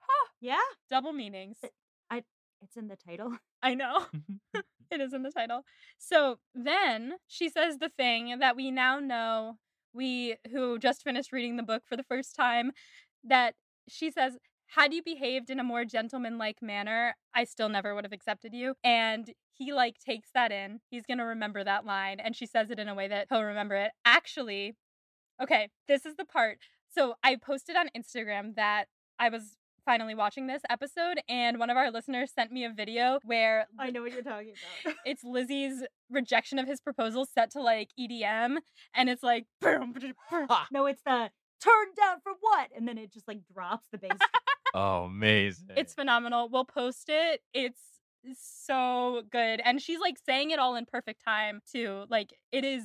Huh, 0.00 0.28
Yeah, 0.40 0.60
double 0.90 1.12
meanings. 1.12 1.58
I. 2.10 2.22
it's 2.60 2.76
in 2.76 2.88
the 2.88 2.96
title. 2.96 3.32
I 3.62 3.74
know. 3.74 4.06
it 4.92 5.00
is 5.00 5.12
in 5.12 5.22
the 5.22 5.30
title. 5.30 5.64
So 5.98 6.38
then 6.54 7.14
she 7.26 7.48
says 7.48 7.78
the 7.78 7.88
thing 7.88 8.38
that 8.38 8.56
we 8.56 8.70
now 8.70 8.98
know, 8.98 9.58
we 9.92 10.36
who 10.50 10.78
just 10.78 11.02
finished 11.02 11.32
reading 11.32 11.56
the 11.56 11.62
book 11.62 11.82
for 11.86 11.96
the 11.96 12.04
first 12.04 12.36
time, 12.36 12.72
that 13.24 13.54
she 13.88 14.10
says, 14.10 14.38
had 14.66 14.94
you 14.94 15.02
behaved 15.02 15.50
in 15.50 15.60
a 15.60 15.64
more 15.64 15.84
gentlemanlike 15.84 16.62
manner, 16.62 17.14
I 17.34 17.44
still 17.44 17.68
never 17.68 17.94
would 17.94 18.04
have 18.04 18.12
accepted 18.12 18.54
you. 18.54 18.74
And 18.82 19.32
he 19.52 19.72
like 19.72 19.98
takes 19.98 20.30
that 20.32 20.50
in. 20.50 20.80
He's 20.88 21.04
gonna 21.04 21.26
remember 21.26 21.62
that 21.62 21.84
line. 21.84 22.20
And 22.20 22.34
she 22.34 22.46
says 22.46 22.70
it 22.70 22.78
in 22.78 22.88
a 22.88 22.94
way 22.94 23.08
that 23.08 23.26
he'll 23.28 23.42
remember 23.42 23.74
it. 23.74 23.92
Actually, 24.04 24.74
okay, 25.42 25.68
this 25.88 26.06
is 26.06 26.16
the 26.16 26.24
part. 26.24 26.58
So 26.88 27.14
I 27.22 27.36
posted 27.36 27.76
on 27.76 27.90
Instagram 27.96 28.54
that 28.56 28.86
I 29.18 29.28
was 29.28 29.56
finally 29.84 30.14
watching 30.14 30.46
this 30.46 30.62
episode, 30.70 31.20
and 31.28 31.58
one 31.58 31.70
of 31.70 31.76
our 31.76 31.90
listeners 31.90 32.32
sent 32.32 32.52
me 32.52 32.64
a 32.64 32.70
video 32.70 33.18
where 33.24 33.66
I 33.78 33.90
know 33.90 34.02
what 34.02 34.12
you're 34.12 34.22
talking 34.22 34.54
about. 34.84 34.96
it's 35.04 35.22
Lizzie's 35.24 35.82
rejection 36.10 36.58
of 36.58 36.66
his 36.66 36.80
proposal 36.80 37.26
set 37.26 37.50
to 37.52 37.60
like 37.60 37.90
EDM, 37.98 38.56
and 38.94 39.08
it's 39.08 39.22
like 39.22 39.46
boom, 39.60 39.94
no, 40.70 40.86
it's 40.86 41.02
the 41.04 41.30
turn 41.62 41.86
down 41.96 42.20
for 42.22 42.32
what? 42.40 42.70
And 42.76 42.86
then 42.86 42.98
it 42.98 43.12
just 43.12 43.28
like 43.28 43.40
drops 43.52 43.86
the 43.92 43.98
bass. 43.98 44.18
Oh, 44.74 45.04
amazing. 45.04 45.66
it's 45.76 45.92
phenomenal. 45.92 46.48
We'll 46.50 46.64
post 46.64 47.10
it. 47.10 47.42
It's 47.52 47.78
so 48.38 49.20
good, 49.30 49.60
and 49.62 49.82
she's 49.82 50.00
like 50.00 50.16
saying 50.24 50.50
it 50.50 50.58
all 50.58 50.76
in 50.76 50.86
perfect 50.86 51.22
time 51.22 51.60
too. 51.70 52.04
Like 52.08 52.32
it 52.52 52.64
is 52.64 52.84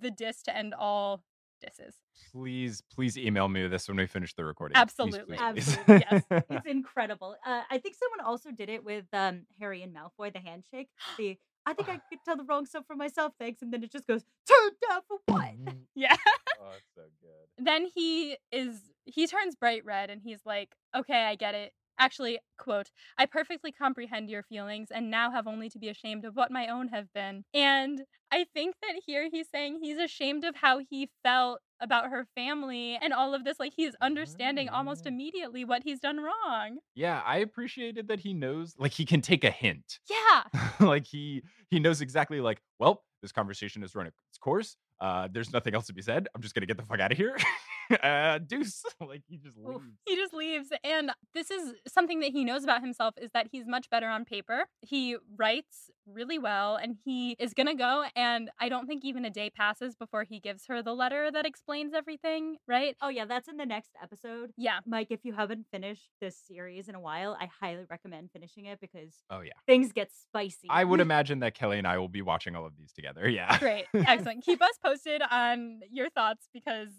the 0.00 0.10
diss 0.10 0.42
to 0.44 0.56
end 0.56 0.74
all 0.78 1.22
disses. 1.62 1.94
please, 2.32 2.82
please 2.94 3.16
email 3.16 3.48
me 3.48 3.66
this 3.68 3.88
when 3.88 3.96
we 3.96 4.06
finish 4.06 4.34
the 4.34 4.44
recording. 4.44 4.76
Absolutely. 4.76 5.36
please, 5.36 5.54
please. 5.54 5.78
Absolutely, 5.78 6.06
yes. 6.10 6.42
it's 6.50 6.66
incredible. 6.78 7.36
Uh, 7.46 7.62
I 7.70 7.78
think 7.78 7.94
someone 7.94 8.26
also 8.26 8.50
did 8.50 8.68
it 8.68 8.84
with 8.84 9.04
um, 9.12 9.42
Harry 9.60 9.82
and 9.82 9.94
Malfoy, 9.94 10.32
the 10.32 10.40
handshake. 10.40 10.88
The 11.18 11.38
I 11.64 11.74
think 11.74 11.88
I 11.88 12.00
could 12.08 12.18
tell 12.24 12.36
the 12.36 12.42
wrong 12.42 12.66
stuff 12.66 12.84
for 12.88 12.96
myself, 12.96 13.34
thanks. 13.38 13.62
And 13.62 13.72
then 13.72 13.84
it 13.84 13.92
just 13.92 14.04
goes, 14.08 14.22
turn 14.48 14.70
down 14.90 15.00
for 15.06 15.18
what? 15.26 15.50
Yeah. 15.94 16.16
oh, 16.60 16.72
it's 16.76 16.90
so 16.96 17.02
good. 17.20 17.64
then 17.64 17.86
he 17.94 18.36
is 18.50 18.80
he 19.04 19.26
turns 19.26 19.54
bright 19.54 19.84
red 19.84 20.08
and 20.10 20.22
he's 20.22 20.40
like 20.46 20.70
okay 20.96 21.24
i 21.26 21.34
get 21.34 21.54
it 21.54 21.72
actually 21.98 22.38
quote 22.58 22.90
i 23.18 23.26
perfectly 23.26 23.72
comprehend 23.72 24.28
your 24.30 24.42
feelings 24.42 24.88
and 24.90 25.10
now 25.10 25.30
have 25.30 25.46
only 25.46 25.68
to 25.70 25.78
be 25.78 25.88
ashamed 25.88 26.24
of 26.24 26.34
what 26.36 26.50
my 26.50 26.66
own 26.68 26.88
have 26.88 27.12
been 27.12 27.44
and 27.54 28.02
i 28.30 28.44
think 28.54 28.74
that 28.82 29.00
here 29.06 29.28
he's 29.30 29.48
saying 29.50 29.78
he's 29.82 29.98
ashamed 29.98 30.44
of 30.44 30.56
how 30.56 30.80
he 30.90 31.10
felt 31.22 31.60
about 31.80 32.10
her 32.10 32.26
family 32.36 32.96
and 33.02 33.12
all 33.12 33.34
of 33.34 33.44
this 33.44 33.58
like 33.58 33.72
he's 33.76 33.94
understanding 34.00 34.68
almost 34.68 35.04
Ah. 35.04 35.08
immediately 35.08 35.64
what 35.64 35.82
he's 35.84 35.98
done 36.00 36.18
wrong 36.20 36.78
Yeah, 36.94 37.22
I 37.24 37.38
appreciated 37.38 38.08
that 38.08 38.20
he 38.20 38.34
knows, 38.34 38.74
like 38.78 38.92
he 38.92 39.04
can 39.04 39.20
take 39.22 39.44
a 39.44 39.50
hint. 39.50 39.98
yeah 40.10 40.44
like 40.80 41.06
he 41.06 41.42
he 41.70 41.80
knows 41.80 42.00
exactly 42.00 42.40
like, 42.40 42.60
well, 42.78 43.04
this 43.22 43.32
conversation 43.32 43.82
has 43.82 43.94
run 43.94 44.06
its 44.06 44.16
course. 44.40 44.76
Uh, 45.00 45.28
there's 45.32 45.52
nothing 45.52 45.74
else 45.74 45.86
to 45.86 45.92
be 45.92 46.02
said. 46.02 46.28
I'm 46.34 46.42
just 46.42 46.54
gonna 46.54 46.66
get 46.66 46.76
the 46.76 46.84
fuck 46.84 47.00
out 47.00 47.12
of 47.12 47.18
here. 47.18 47.36
uh, 48.02 48.38
deuce. 48.38 48.82
like 49.00 49.22
he 49.28 49.36
just 49.38 49.56
leaves. 49.56 49.84
he 50.06 50.16
just 50.16 50.32
leaves 50.32 50.68
and 50.84 51.10
this 51.34 51.50
is 51.50 51.74
something 51.88 52.20
that 52.20 52.30
he 52.30 52.44
knows 52.44 52.64
about 52.64 52.80
himself 52.80 53.14
is 53.20 53.30
that 53.32 53.48
he's 53.50 53.66
much 53.66 53.90
better 53.90 54.06
on 54.08 54.24
paper 54.24 54.64
he 54.80 55.16
writes 55.36 55.90
really 56.06 56.38
well 56.38 56.76
and 56.76 56.96
he 57.04 57.36
is 57.38 57.54
gonna 57.54 57.74
go 57.74 58.04
and 58.16 58.50
i 58.58 58.68
don't 58.68 58.86
think 58.86 59.04
even 59.04 59.24
a 59.24 59.30
day 59.30 59.48
passes 59.50 59.94
before 59.94 60.24
he 60.24 60.40
gives 60.40 60.66
her 60.66 60.82
the 60.82 60.92
letter 60.94 61.30
that 61.30 61.46
explains 61.46 61.94
everything 61.94 62.56
right 62.66 62.96
Oh, 63.00 63.08
yeah, 63.08 63.24
that's 63.24 63.48
in 63.48 63.56
the 63.56 63.66
next 63.66 63.90
episode. 64.02 64.50
yeah 64.56 64.78
Mike, 64.86 65.08
if 65.10 65.20
you 65.24 65.32
haven't 65.32 65.66
finished 65.70 66.10
this 66.20 66.36
series 66.36 66.88
in 66.88 66.94
a 66.94 67.00
while, 67.00 67.36
I 67.40 67.48
highly 67.60 67.84
recommend 67.88 68.30
finishing 68.32 68.66
it 68.66 68.80
because 68.80 69.14
Oh 69.30 69.40
yeah. 69.40 69.52
things 69.66 69.92
get 69.92 70.10
spicy. 70.12 70.68
I 70.70 70.84
would 70.84 71.00
imagine 71.08 71.40
that 71.40 71.54
Kelly 71.54 71.78
and 71.78 71.86
I 71.86 71.98
will 71.98 72.08
be 72.08 72.22
watching 72.22 72.54
all 72.56 72.66
of 72.66 72.76
these 72.76 72.92
together. 72.92 73.28
Yeah. 73.28 73.58
great 73.58 73.86
excellent 73.94 74.44
keep 74.44 74.60
us 74.62 74.78
posted 74.84 75.22
on 75.30 75.80
your 75.90 76.10
thoughts 76.10 76.48
because 76.52 76.90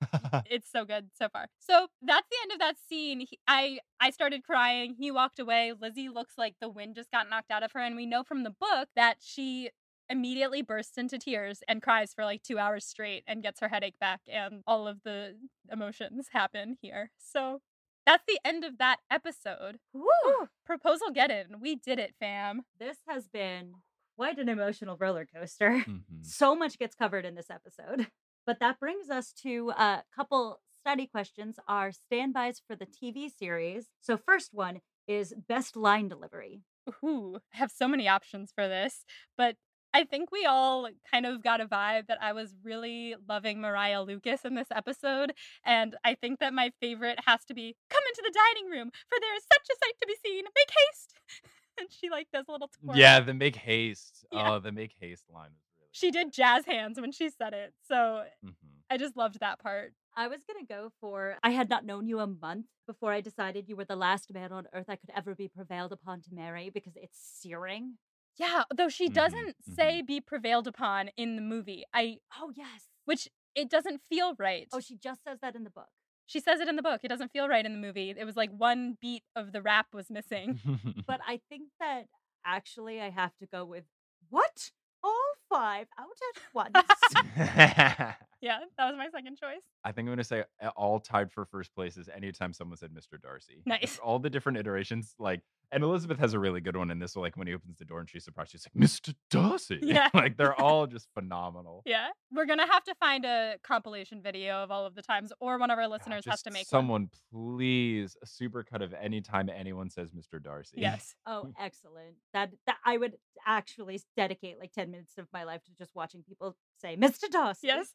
it's 0.46 0.70
so 0.70 0.84
good 0.84 1.10
so 1.18 1.28
far. 1.28 1.46
So 1.58 1.88
that's 2.02 2.26
the 2.30 2.36
end 2.42 2.52
of 2.52 2.58
that 2.60 2.76
scene. 2.88 3.20
He, 3.20 3.38
I 3.46 3.80
I 4.00 4.10
started 4.10 4.44
crying. 4.44 4.94
He 4.98 5.10
walked 5.10 5.38
away. 5.38 5.72
Lizzie 5.78 6.08
looks 6.08 6.38
like 6.38 6.54
the 6.60 6.68
wind 6.68 6.94
just 6.94 7.10
got 7.10 7.28
knocked 7.28 7.50
out 7.50 7.62
of 7.62 7.72
her, 7.72 7.80
and 7.80 7.96
we 7.96 8.06
know 8.06 8.22
from 8.22 8.44
the 8.44 8.50
book 8.58 8.88
that 8.96 9.18
she 9.20 9.70
immediately 10.08 10.62
bursts 10.62 10.98
into 10.98 11.18
tears 11.18 11.62
and 11.68 11.82
cries 11.82 12.12
for 12.12 12.24
like 12.24 12.42
two 12.42 12.58
hours 12.58 12.84
straight 12.84 13.22
and 13.28 13.42
gets 13.42 13.60
her 13.60 13.68
headache 13.68 13.98
back, 14.00 14.20
and 14.26 14.62
all 14.66 14.88
of 14.88 15.02
the 15.04 15.36
emotions 15.70 16.28
happen 16.32 16.76
here. 16.80 17.10
So 17.18 17.60
that's 18.06 18.24
the 18.26 18.40
end 18.44 18.64
of 18.64 18.78
that 18.78 18.98
episode. 19.10 19.78
Woo! 19.92 20.48
Proposal 20.64 21.10
get 21.12 21.30
in. 21.30 21.60
We 21.60 21.76
did 21.76 21.98
it, 21.98 22.14
fam. 22.18 22.62
This 22.78 22.96
has 23.06 23.28
been 23.28 23.74
quite 24.16 24.38
an 24.38 24.48
emotional 24.48 24.96
roller 24.96 25.26
coaster. 25.26 25.84
Mhm. 25.86 26.02
So 26.24 26.56
much 26.56 26.78
gets 26.78 26.94
covered 26.94 27.24
in 27.24 27.34
this 27.34 27.50
episode. 27.50 28.10
But 28.46 28.58
that 28.60 28.80
brings 28.80 29.10
us 29.10 29.32
to 29.42 29.70
a 29.76 30.02
couple 30.16 30.60
study 30.80 31.06
questions, 31.06 31.56
are 31.68 31.92
standbys 31.92 32.60
for 32.66 32.74
the 32.76 32.86
TV 32.86 33.28
series. 33.30 33.86
So, 34.00 34.16
first 34.16 34.50
one 34.52 34.80
is 35.06 35.34
best 35.48 35.76
line 35.76 36.08
delivery. 36.08 36.62
Ooh, 37.04 37.38
I 37.54 37.58
have 37.58 37.70
so 37.70 37.86
many 37.86 38.08
options 38.08 38.52
for 38.54 38.66
this, 38.66 39.04
but 39.36 39.56
I 39.92 40.04
think 40.04 40.30
we 40.30 40.44
all 40.44 40.88
kind 41.10 41.26
of 41.26 41.42
got 41.42 41.60
a 41.60 41.66
vibe 41.66 42.06
that 42.06 42.18
I 42.22 42.32
was 42.32 42.54
really 42.62 43.16
loving 43.28 43.60
Maria 43.60 44.02
Lucas 44.02 44.44
in 44.44 44.54
this 44.54 44.68
episode. 44.74 45.32
And 45.64 45.96
I 46.04 46.14
think 46.14 46.38
that 46.38 46.54
my 46.54 46.70
favorite 46.80 47.18
has 47.26 47.44
to 47.46 47.54
be 47.54 47.74
come 47.90 48.02
into 48.08 48.22
the 48.24 48.32
dining 48.54 48.70
room, 48.70 48.90
for 49.08 49.18
there 49.20 49.36
is 49.36 49.42
such 49.52 49.66
a 49.70 49.78
sight 49.84 49.94
to 50.00 50.06
be 50.06 50.14
seen. 50.24 50.44
Make 50.44 50.70
haste. 50.70 51.14
and 51.78 51.88
she 51.90 52.08
like 52.08 52.28
does 52.32 52.44
a 52.48 52.52
little 52.52 52.70
twirl. 52.82 52.96
Yeah, 52.96 53.20
the 53.20 53.34
make 53.34 53.56
haste. 53.56 54.24
Yeah. 54.32 54.52
Oh, 54.52 54.58
the 54.60 54.70
make 54.72 54.94
haste 55.00 55.24
line 55.28 55.50
really. 55.76 55.88
She 55.92 56.10
did 56.12 56.32
jazz 56.32 56.66
hands 56.66 57.00
when 57.00 57.10
she 57.12 57.28
said 57.30 57.52
it. 57.52 57.74
So 57.88 58.24
Mhm. 58.44 58.54
I 58.88 58.96
just 58.96 59.16
loved 59.16 59.40
that 59.40 59.58
part. 59.58 59.92
I 60.16 60.28
was 60.28 60.40
gonna 60.44 60.66
go 60.66 60.90
for 61.00 61.36
I 61.42 61.50
had 61.50 61.68
not 61.68 61.84
known 61.84 62.06
you 62.06 62.18
a 62.20 62.26
month 62.26 62.66
before 62.86 63.12
I 63.12 63.20
decided 63.20 63.68
you 63.68 63.76
were 63.76 63.84
the 63.84 63.96
last 63.96 64.32
man 64.32 64.52
on 64.52 64.66
earth 64.72 64.86
I 64.88 64.96
could 64.96 65.10
ever 65.14 65.34
be 65.34 65.48
prevailed 65.48 65.92
upon 65.92 66.20
to 66.22 66.28
marry 66.34 66.70
because 66.70 66.94
it's 66.96 67.18
searing. 67.18 67.98
Yeah, 68.36 68.64
though 68.74 68.88
she 68.88 69.08
Mhm, 69.08 69.14
doesn't 69.14 69.56
say 69.76 70.02
be 70.02 70.20
prevailed 70.20 70.66
upon 70.66 71.08
in 71.16 71.36
the 71.36 71.42
movie. 71.42 71.84
I 71.94 72.18
Oh 72.38 72.52
yes. 72.54 72.88
which 73.04 73.28
it 73.54 73.68
doesn't 73.68 74.00
feel 74.08 74.34
right. 74.38 74.68
Oh, 74.72 74.80
she 74.80 74.96
just 74.96 75.22
says 75.24 75.38
that 75.42 75.54
in 75.56 75.64
the 75.64 75.70
book. 75.70 75.88
She 76.26 76.38
says 76.40 76.60
it 76.60 76.68
in 76.68 76.76
the 76.76 76.82
book. 76.82 77.00
It 77.02 77.08
doesn't 77.08 77.32
feel 77.32 77.48
right 77.48 77.64
in 77.66 77.72
the 77.72 77.78
movie. 77.78 78.10
It 78.16 78.24
was 78.24 78.36
like 78.36 78.50
one 78.50 78.96
beat 79.00 79.24
of 79.34 79.52
the 79.52 79.60
rap 79.62 79.88
was 79.92 80.10
missing. 80.10 80.60
But 81.06 81.20
I 81.26 81.40
think 81.48 81.70
that 81.80 82.06
actually 82.44 83.00
I 83.00 83.10
have 83.10 83.36
to 83.38 83.46
go 83.46 83.64
with 83.64 83.84
what? 84.28 84.70
All 85.02 85.32
five 85.48 85.88
out 85.98 86.06
at 86.36 86.42
once. 86.54 88.16
yeah, 88.40 88.58
that 88.78 88.86
was 88.86 88.96
my 88.96 89.08
second 89.10 89.38
choice. 89.38 89.62
I 89.84 89.92
think 89.92 90.06
I'm 90.06 90.12
gonna 90.12 90.24
say 90.24 90.44
uh, 90.62 90.68
all 90.76 91.00
tied 91.00 91.30
for 91.32 91.44
first 91.44 91.74
place 91.74 91.96
is 91.96 92.08
anytime 92.08 92.52
someone 92.52 92.76
said 92.76 92.90
Mr. 92.90 93.20
Darcy. 93.20 93.62
Nice. 93.66 93.98
All 94.02 94.18
the 94.18 94.30
different 94.30 94.58
iterations, 94.58 95.14
like, 95.18 95.40
and 95.72 95.84
Elizabeth 95.84 96.18
has 96.18 96.34
a 96.34 96.38
really 96.38 96.60
good 96.60 96.76
one 96.76 96.90
in 96.90 96.98
this. 96.98 97.12
So, 97.12 97.20
like, 97.20 97.36
when 97.36 97.46
he 97.46 97.54
opens 97.54 97.78
the 97.78 97.84
door 97.84 98.00
and 98.00 98.08
she's 98.08 98.24
surprised, 98.24 98.52
she's 98.52 98.66
like, 98.66 98.82
Mr. 98.82 99.14
Darcy. 99.30 99.78
Yeah. 99.82 100.08
like, 100.14 100.36
they're 100.36 100.58
all 100.60 100.86
just 100.88 101.08
phenomenal. 101.14 101.82
Yeah. 101.86 102.08
We're 102.32 102.46
going 102.46 102.58
to 102.58 102.66
have 102.66 102.84
to 102.84 102.94
find 102.96 103.24
a 103.24 103.56
compilation 103.62 104.22
video 104.22 104.62
of 104.62 104.70
all 104.70 104.86
of 104.86 104.94
the 104.94 105.02
times, 105.02 105.32
or 105.40 105.58
one 105.58 105.70
of 105.70 105.78
our 105.78 105.84
God, 105.84 105.92
listeners 105.92 106.24
has 106.26 106.42
to 106.42 106.50
make 106.50 106.66
one. 106.70 106.80
someone, 106.80 107.10
please, 107.32 108.16
a 108.22 108.26
supercut 108.26 108.82
of 108.82 108.94
any 109.00 109.20
time 109.20 109.48
anyone 109.48 109.90
says 109.90 110.10
Mr. 110.10 110.42
Darcy. 110.42 110.76
Yes. 110.78 111.14
Oh, 111.26 111.44
mm. 111.46 111.52
excellent. 111.60 112.16
That 112.32 112.50
that 112.66 112.78
I 112.84 112.96
would 112.96 113.16
actually 113.46 114.00
dedicate 114.16 114.58
like 114.58 114.72
10 114.72 114.90
minutes 114.90 115.12
of 115.18 115.28
my 115.32 115.44
life 115.44 115.62
to 115.64 115.70
just 115.76 115.94
watching 115.94 116.22
people 116.22 116.56
say 116.80 116.96
Mr. 116.96 117.30
Darcy. 117.30 117.68
Yes. 117.68 117.94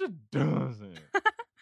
Mr. 0.00 0.12
Darcy. 0.30 0.94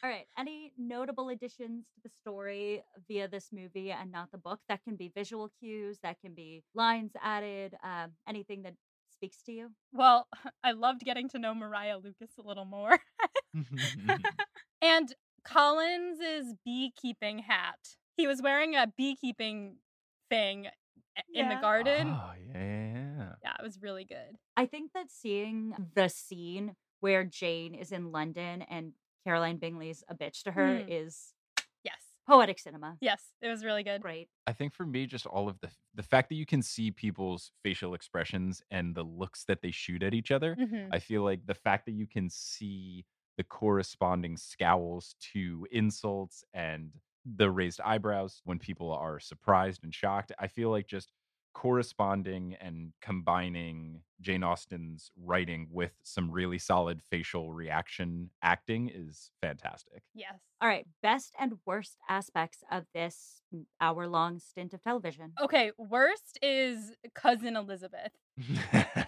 All 0.06 0.12
right. 0.12 0.28
Any 0.38 0.72
notable 0.78 1.30
additions 1.30 1.86
to 1.96 2.00
the 2.04 2.10
story 2.20 2.84
via 3.08 3.26
this 3.26 3.48
movie 3.52 3.90
and 3.90 4.12
not 4.12 4.30
the 4.30 4.38
book? 4.38 4.60
That 4.68 4.84
can 4.84 4.94
be 4.94 5.10
visual 5.12 5.50
cues, 5.58 5.98
that 6.04 6.20
can 6.20 6.32
be 6.32 6.62
lines 6.76 7.10
added, 7.20 7.74
um, 7.82 8.12
anything 8.28 8.62
that 8.62 8.74
speaks 9.12 9.42
to 9.46 9.52
you. 9.52 9.70
Well, 9.92 10.28
I 10.62 10.72
loved 10.72 11.00
getting 11.00 11.28
to 11.30 11.40
know 11.40 11.56
Maria 11.56 11.98
Lucas 11.98 12.30
a 12.38 12.46
little 12.46 12.66
more. 12.66 13.00
and 14.80 15.12
Collins's 15.44 16.54
beekeeping 16.64 17.40
hat. 17.40 17.96
He 18.16 18.28
was 18.28 18.40
wearing 18.40 18.76
a 18.76 18.86
beekeeping 18.96 19.78
thing 20.30 20.68
a- 21.18 21.22
in 21.34 21.48
the 21.48 21.56
garden. 21.56 22.16
Oh, 22.16 22.30
yeah. 22.54 23.32
Yeah, 23.42 23.54
it 23.58 23.64
was 23.64 23.82
really 23.82 24.04
good. 24.04 24.38
I 24.56 24.66
think 24.66 24.92
that 24.94 25.10
seeing 25.10 25.74
the 25.96 26.06
scene 26.06 26.76
where 27.00 27.24
Jane 27.24 27.74
is 27.74 27.90
in 27.90 28.12
London 28.12 28.62
and 28.62 28.92
Caroline 29.26 29.56
Bingley's 29.56 30.04
a 30.08 30.14
bitch 30.14 30.44
to 30.44 30.52
her 30.52 30.78
Mm. 30.80 30.86
is 30.88 31.34
Yes. 31.82 32.20
poetic 32.28 32.60
cinema. 32.60 32.96
Yes, 33.00 33.32
it 33.42 33.48
was 33.48 33.64
really 33.64 33.82
good. 33.82 34.00
Great. 34.00 34.28
I 34.46 34.52
think 34.52 34.72
for 34.72 34.86
me, 34.86 35.04
just 35.06 35.26
all 35.26 35.48
of 35.48 35.58
the 35.58 35.70
the 35.94 36.04
fact 36.04 36.28
that 36.28 36.36
you 36.36 36.46
can 36.46 36.62
see 36.62 36.92
people's 36.92 37.50
facial 37.64 37.94
expressions 37.94 38.62
and 38.70 38.94
the 38.94 39.02
looks 39.02 39.44
that 39.46 39.62
they 39.62 39.72
shoot 39.72 40.02
at 40.04 40.14
each 40.14 40.30
other. 40.30 40.54
Mhm. 40.54 40.90
I 40.92 41.00
feel 41.00 41.22
like 41.24 41.44
the 41.44 41.54
fact 41.54 41.86
that 41.86 41.92
you 41.92 42.06
can 42.06 42.30
see 42.30 43.04
the 43.36 43.42
corresponding 43.44 44.36
scowls 44.36 45.16
to 45.32 45.66
insults 45.72 46.44
and 46.54 46.92
the 47.24 47.50
raised 47.50 47.80
eyebrows 47.80 48.40
when 48.44 48.60
people 48.60 48.92
are 48.92 49.18
surprised 49.18 49.82
and 49.82 49.92
shocked. 49.92 50.30
I 50.38 50.46
feel 50.46 50.70
like 50.70 50.86
just 50.86 51.12
corresponding 51.56 52.54
and 52.60 52.92
combining 53.00 54.02
Jane 54.20 54.44
Austen's 54.44 55.10
writing 55.18 55.68
with 55.72 55.92
some 56.02 56.30
really 56.30 56.58
solid 56.58 57.00
facial 57.10 57.54
reaction 57.54 58.28
acting 58.42 58.90
is 58.94 59.30
fantastic. 59.40 60.02
Yes. 60.14 60.34
All 60.60 60.68
right. 60.68 60.86
Best 61.02 61.32
and 61.40 61.54
worst 61.64 61.96
aspects 62.10 62.58
of 62.70 62.84
this 62.92 63.40
hour 63.80 64.06
long 64.06 64.38
stint 64.38 64.74
of 64.74 64.82
television. 64.82 65.32
Okay, 65.42 65.72
worst 65.78 66.38
is 66.42 66.92
cousin 67.14 67.56
Elizabeth. 67.56 68.12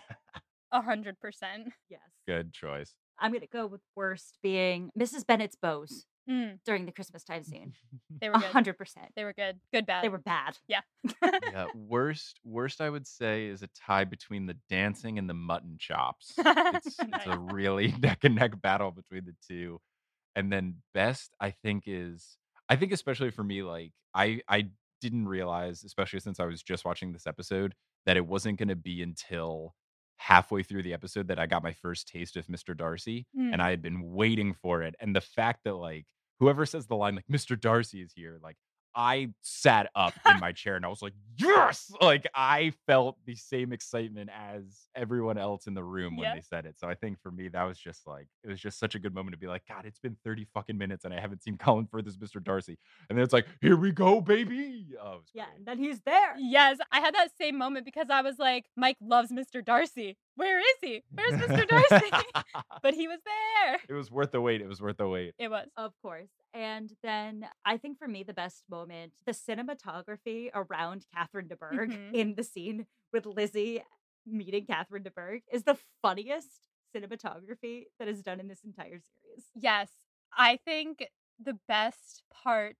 A 0.73 0.81
hundred 0.81 1.21
percent. 1.21 1.75
Yes. 1.91 2.01
Good 2.27 2.55
choice. 2.55 2.95
I'm 3.19 3.31
going 3.31 3.43
to 3.43 3.47
go 3.47 3.67
with 3.67 3.83
worst 3.95 4.39
being 4.43 4.91
Mrs. 4.99 5.27
Bennet's 5.27 5.57
bows 5.57 6.07
Mm, 6.29 6.59
during 6.67 6.85
the 6.85 6.93
Christmas 6.93 7.25
time 7.25 7.43
scene. 7.43 7.73
they 8.21 8.29
were 8.29 8.35
good. 8.35 8.45
hundred 8.45 8.77
percent. 8.77 9.07
They 9.17 9.25
were 9.25 9.33
good. 9.33 9.59
Good 9.73 9.87
bad. 9.87 10.05
They 10.05 10.09
were 10.11 10.19
bad. 10.19 10.57
Yeah. 10.69 10.81
yeah, 11.23 11.67
worst 11.75 12.39
worst 12.45 12.81
I 12.81 12.91
would 12.91 13.07
say 13.07 13.47
is 13.47 13.63
a 13.63 13.69
tie 13.69 14.05
between 14.05 14.47
the 14.47 14.57
dancing 14.69 15.19
and 15.19 15.29
the 15.29 15.35
mutton 15.35 15.77
chops. 15.79 16.35
It's, 16.39 16.97
it's 17.01 17.27
a 17.27 17.39
really 17.39 17.95
neck 18.01 18.25
and 18.25 18.35
neck 18.35 18.61
battle 18.61 18.91
between 18.91 19.25
the 19.25 19.35
two. 19.49 19.81
And 20.37 20.53
then 20.53 20.77
best 20.95 21.35
I 21.41 21.51
think 21.51 21.85
is 21.87 22.37
I 22.69 22.77
think 22.77 22.93
especially 22.93 23.31
for 23.31 23.43
me 23.43 23.63
like 23.63 23.93
I 24.15 24.41
I 24.49 24.69
didn't 25.01 25.29
realize 25.29 25.83
especially 25.85 26.21
since 26.21 26.39
I 26.41 26.45
was 26.45 26.63
just 26.63 26.85
watching 26.85 27.13
this 27.13 27.27
episode 27.27 27.75
that 28.05 28.17
it 28.17 28.27
wasn't 28.27 28.59
going 28.59 28.69
to 28.69 28.77
be 28.77 29.01
until 29.03 29.75
halfway 30.17 30.63
through 30.63 30.83
the 30.83 30.93
episode 30.93 31.29
that 31.29 31.39
I 31.39 31.47
got 31.47 31.63
my 31.63 31.73
first 31.73 32.09
taste 32.09 32.37
of 32.37 32.47
Mr. 32.49 32.77
Darcy 32.77 33.27
Mm. 33.37 33.53
and 33.53 33.63
I 33.63 33.71
had 33.71 33.81
been 33.81 34.03
waiting 34.13 34.53
for 34.53 34.83
it 34.83 34.95
and 35.01 35.15
the 35.17 35.21
fact 35.21 35.61
that 35.65 35.75
like 35.75 36.05
whoever 36.41 36.67
says 36.67 36.87
the 36.87 36.97
line 36.97 37.17
like 37.17 37.27
Mr. 37.31 37.61
Darcy 37.61 38.03
is 38.03 38.13
here 38.15 38.39
like 38.43 38.57
I 39.01 39.29
sat 39.43 39.89
up 39.95 40.13
in 40.29 40.41
my 40.41 40.51
chair 40.51 40.75
and 40.75 40.85
I 40.85 40.89
was 40.89 41.03
like, 41.03 41.13
yes! 41.37 41.93
Like 42.03 42.27
I 42.35 42.73
felt 42.89 43.17
the 43.27 43.37
same 43.37 43.73
excitement 43.73 44.29
as 44.37 44.65
everyone 44.97 45.39
else 45.39 45.69
in 45.69 45.75
the 45.75 45.85
room 45.85 46.17
when 46.17 46.25
Yeah. 46.29 46.35
they 46.35 46.41
said 46.41 46.67
it. 46.67 46.81
So 46.81 46.89
I 46.89 46.95
think 46.97 47.21
for 47.23 47.31
me, 47.31 47.47
that 47.47 47.63
was 47.63 47.79
just 47.79 48.09
like, 48.09 48.27
it 48.43 48.49
was 48.49 48.59
just 48.61 48.77
such 48.81 48.97
a 48.97 48.99
good 48.99 49.15
moment 49.15 49.35
to 49.35 49.39
be 49.39 49.47
like, 49.47 49.63
God, 49.69 49.85
it's 49.87 50.01
been 50.01 50.17
30 50.25 50.47
fucking 50.53 50.77
minutes 50.77 51.05
and 51.05 51.15
I 51.15 51.21
haven't 51.21 51.45
seen 51.45 51.57
Colin 51.59 51.87
Firth 51.87 52.09
as 52.09 52.17
Mr. 52.17 52.43
Darcy. 52.43 52.77
And 53.09 53.17
then 53.17 53.23
it's 53.23 53.33
like, 53.33 53.47
here 53.61 53.77
we 53.77 53.93
go, 53.93 54.21
baby. 54.21 54.89
Oh, 55.01 55.21
Yeah. 55.33 55.45
great. 55.45 55.57
And 55.59 55.67
then 55.67 55.79
he's 55.79 56.01
there. 56.01 56.35
Yes, 56.37 56.79
I 56.91 56.99
had 56.99 57.15
that 57.15 57.29
same 57.41 57.57
moment 57.57 57.85
because 57.85 58.09
I 58.11 58.23
was 58.23 58.41
like, 58.41 58.65
Mike 58.77 58.97
loves 59.01 59.31
Mr. 59.31 59.65
Darcy. 59.65 60.17
Where 60.35 60.59
is 60.59 60.77
he? 60.83 61.05
Where's 61.15 61.41
Mr. 61.41 61.69
Darcy? 61.91 62.11
but 62.83 62.95
he 62.95 63.07
was 63.07 63.21
there. 63.25 63.79
it 63.89 63.93
was 63.95 64.11
worth 64.11 64.33
the 64.33 64.41
wait. 64.41 64.61
It 64.61 64.67
was 64.69 64.81
worth 64.83 64.97
the 64.97 65.07
wait. 65.09 65.35
It 65.39 65.49
was. 65.53 65.69
Of 65.77 65.93
course. 66.03 66.29
And 66.55 66.93
then 67.03 67.47
I 67.65 67.77
think 67.77 67.99
for 67.99 68.09
me, 68.09 68.23
the 68.23 68.33
best 68.35 68.65
moment, 68.69 69.13
the 69.27 69.33
cinematography 69.33 70.51
around 70.55 71.07
Catherine 71.15 71.49
de 71.49 71.57
Bourgh 71.57 71.91
Mhm. 71.91 72.15
in 72.15 72.35
the 72.35 72.45
scene 72.45 72.87
with 73.13 73.27
Lizzie 73.27 73.83
meeting 74.27 74.67
Catherine 74.67 75.03
de 75.03 75.11
Bourgh 75.11 75.43
is 75.53 75.65
the 75.65 75.79
funniest 76.03 76.69
cinematography 76.95 77.87
that 77.99 78.09
is 78.09 78.23
done 78.23 78.41
in 78.41 78.49
this 78.49 78.65
entire 78.65 79.01
series. 79.01 79.45
Yes, 79.55 79.91
I 80.37 80.57
think 80.57 81.07
the 81.39 81.59
best 81.69 82.23
part 82.31 82.77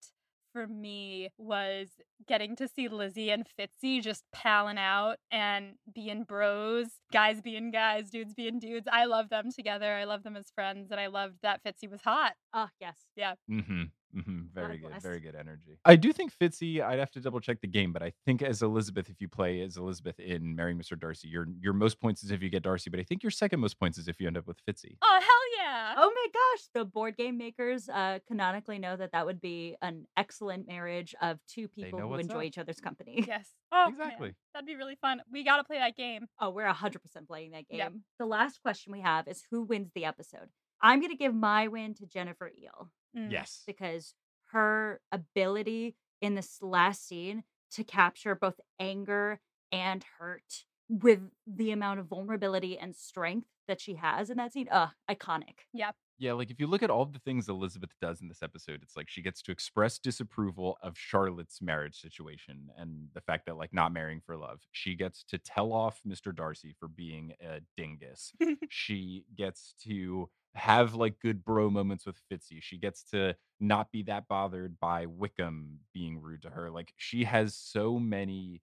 for 0.53 0.67
me 0.67 1.31
was 1.39 1.89
getting 2.27 2.57
to 2.57 2.69
see 2.69 2.89
Lizzie 2.89 3.31
and 3.31 3.47
Fitzy 3.59 4.03
just 4.03 4.25
palling 4.33 4.79
out 4.79 5.17
and 5.31 5.75
being 5.93 6.25
bros, 6.25 6.87
guys 7.13 7.41
being 7.41 7.71
guys, 7.71 8.11
dudes 8.11 8.35
being 8.35 8.59
dudes. 8.59 8.87
I 8.91 9.05
love 9.05 9.29
them 9.29 9.51
together. 9.55 9.93
I 9.95 10.05
love 10.05 10.23
them 10.23 10.37
as 10.37 10.51
friends, 10.55 10.91
and 10.91 11.01
I 11.01 11.07
loved 11.09 11.39
that 11.43 11.61
Fitzy 11.65 11.91
was 11.91 12.03
hot. 12.03 12.33
Ah, 12.53 12.71
yes. 12.81 12.97
Yeah. 13.17 13.35
Mm-hmm. 13.51 13.85
Mm-hmm. 14.17 14.39
Very 14.55 14.79
good. 14.79 14.89
bless. 14.91 15.03
Very 15.03 15.21
good 15.21 15.35
energy. 15.35 15.79
I 15.85 15.97
do 15.97 16.13
think 16.13 16.33
Fitzy, 16.33 16.83
I'd 16.83 16.99
have 16.99 17.11
to 17.13 17.21
double 17.21 17.41
check 17.41 17.61
the 17.61 17.67
game, 17.67 17.93
but 17.93 18.03
I 18.03 18.13
think 18.25 18.43
as 18.43 18.63
Elizabeth, 18.63 19.09
if 19.11 19.21
you 19.21 19.29
play 19.29 19.61
as 19.61 19.77
Elizabeth 19.77 20.19
in 20.19 20.55
Marrying 20.57 20.79
Mr. 20.79 20.99
Darcy, 20.99 21.29
your 21.29 21.47
your 21.61 21.73
most 21.73 22.01
points 22.01 22.23
is 22.25 22.31
if 22.31 22.43
you 22.43 22.49
get 22.49 22.63
Darcy, 22.63 22.91
but 22.91 23.01
I 23.01 23.03
think 23.03 23.23
your 23.23 23.31
second 23.31 23.61
most 23.61 23.79
points 23.79 23.99
is 23.99 24.09
if 24.09 24.21
you 24.21 24.27
end 24.27 24.37
up 24.39 24.47
with 24.47 24.59
Fitzy. 24.67 24.97
Oh 25.03 25.21
hell 25.21 25.65
yeah! 25.67 25.95
Oh 25.99 26.13
my 26.15 26.27
gosh, 26.33 26.69
the 26.75 26.85
board 26.85 27.17
game 27.17 27.37
makers 27.39 27.89
uh, 27.89 28.19
canonically 28.27 28.79
know 28.79 28.97
that 28.97 29.13
that 29.13 29.27
would 29.27 29.41
be 29.41 29.77
an 29.83 30.07
excellent 30.17 30.67
marriage 30.67 31.15
of 31.21 31.39
two 31.49 31.69
people 31.69 32.01
who 32.01 32.15
enjoy 32.15 32.39
up. 32.39 32.45
each 32.45 32.59
other's 32.59 32.81
company. 32.81 33.25
yes. 33.29 33.51
Oh 33.73 33.91
man, 33.91 34.01
Exactly. 34.09 34.35
that'd 34.55 34.67
be 34.67 34.77
really 34.77 34.97
fun. 35.01 35.21
We 35.31 35.45
gotta 35.45 35.65
play 35.65 35.79
that 35.79 35.97
game. 35.97 36.27
Oh, 36.41 36.51
we're 36.51 36.67
100% 36.67 36.97
playing 37.27 37.51
that 37.53 37.69
game. 37.69 37.79
Yep. 37.79 37.93
The 38.19 38.27
last 38.27 38.63
question 38.63 38.93
we 38.93 39.01
have 39.03 39.29
is 39.29 39.43
who 39.51 39.63
wins 39.63 39.91
the 39.95 40.05
episode? 40.07 40.49
I'm 40.81 41.01
going 41.01 41.11
to 41.11 41.17
give 41.17 41.35
my 41.35 41.67
win 41.67 41.95
to 41.95 42.07
Jennifer 42.07 42.49
Ehle 42.51 42.89
Mm. 43.17 43.33
Yes. 43.33 43.63
because 43.67 44.15
her 44.53 45.01
ability 45.13 45.97
in 46.21 46.35
this 46.35 46.59
last 46.63 47.07
scene 47.07 47.45
to 47.73 47.85
capture 47.85 48.35
both 48.35 48.61
anger 48.81 49.41
and 49.73 50.05
hurt 50.19 50.65
with 50.89 51.21
the 51.47 51.71
amount 51.71 52.01
of 52.01 52.07
vulnerability 52.07 52.79
and 52.79 52.97
strength 52.97 53.47
that 53.67 53.81
she 53.81 53.95
has 53.95 54.31
in 54.31 54.39
that 54.39 54.53
scene, 54.53 54.69
uh, 54.71 54.89
iconic. 55.11 55.67
Yep. 55.75 55.95
Yeah, 56.21 56.33
like 56.33 56.51
if 56.51 56.59
you 56.59 56.67
look 56.67 56.83
at 56.83 56.91
all 56.91 57.05
the 57.05 57.21
things 57.21 57.49
Elizabeth 57.49 57.91
does 58.01 58.21
in 58.21 58.29
this 58.29 58.43
episode, 58.43 58.81
it's 58.83 58.97
like 58.97 59.09
she 59.09 59.23
gets 59.23 59.41
to 59.43 59.53
express 59.53 59.99
disapproval 59.99 60.77
of 60.83 60.99
Charlotte's 60.99 61.63
marriage 61.63 62.01
situation 62.01 62.71
and 62.77 63.09
the 63.15 63.21
fact 63.21 63.47
that 63.47 63.57
like 63.57 63.73
not 63.73 63.93
marrying 63.93 64.21
for 64.25 64.37
love. 64.37 64.61
She 64.73 64.97
gets 64.97 65.23
to 65.25 65.39
tell 65.39 65.73
off 65.73 66.01
Mr. 66.07 66.35
Darcy 66.35 66.75
for 66.81 66.89
being 66.89 67.35
a 67.41 67.61
dingus. 67.77 68.33
she 68.69 69.27
gets 69.37 69.75
to 69.85 70.29
have 70.59 70.95
like 70.95 71.21
good 71.21 71.45
bro 71.45 71.71
moments 71.71 72.05
with 72.07 72.17
Fitzy. 72.31 72.63
She 72.63 72.79
gets 72.79 73.03
to 73.11 73.37
not 73.61 73.91
be 73.93 74.03
that 74.05 74.29
bothered 74.29 74.79
by 74.81 75.07
Wickham 75.07 75.81
being 75.95 76.21
rude 76.21 76.43
to 76.43 76.51
her. 76.51 76.71
Like 76.71 76.93
she 76.97 77.25
has 77.25 77.55
so 77.55 77.99
many 77.99 78.63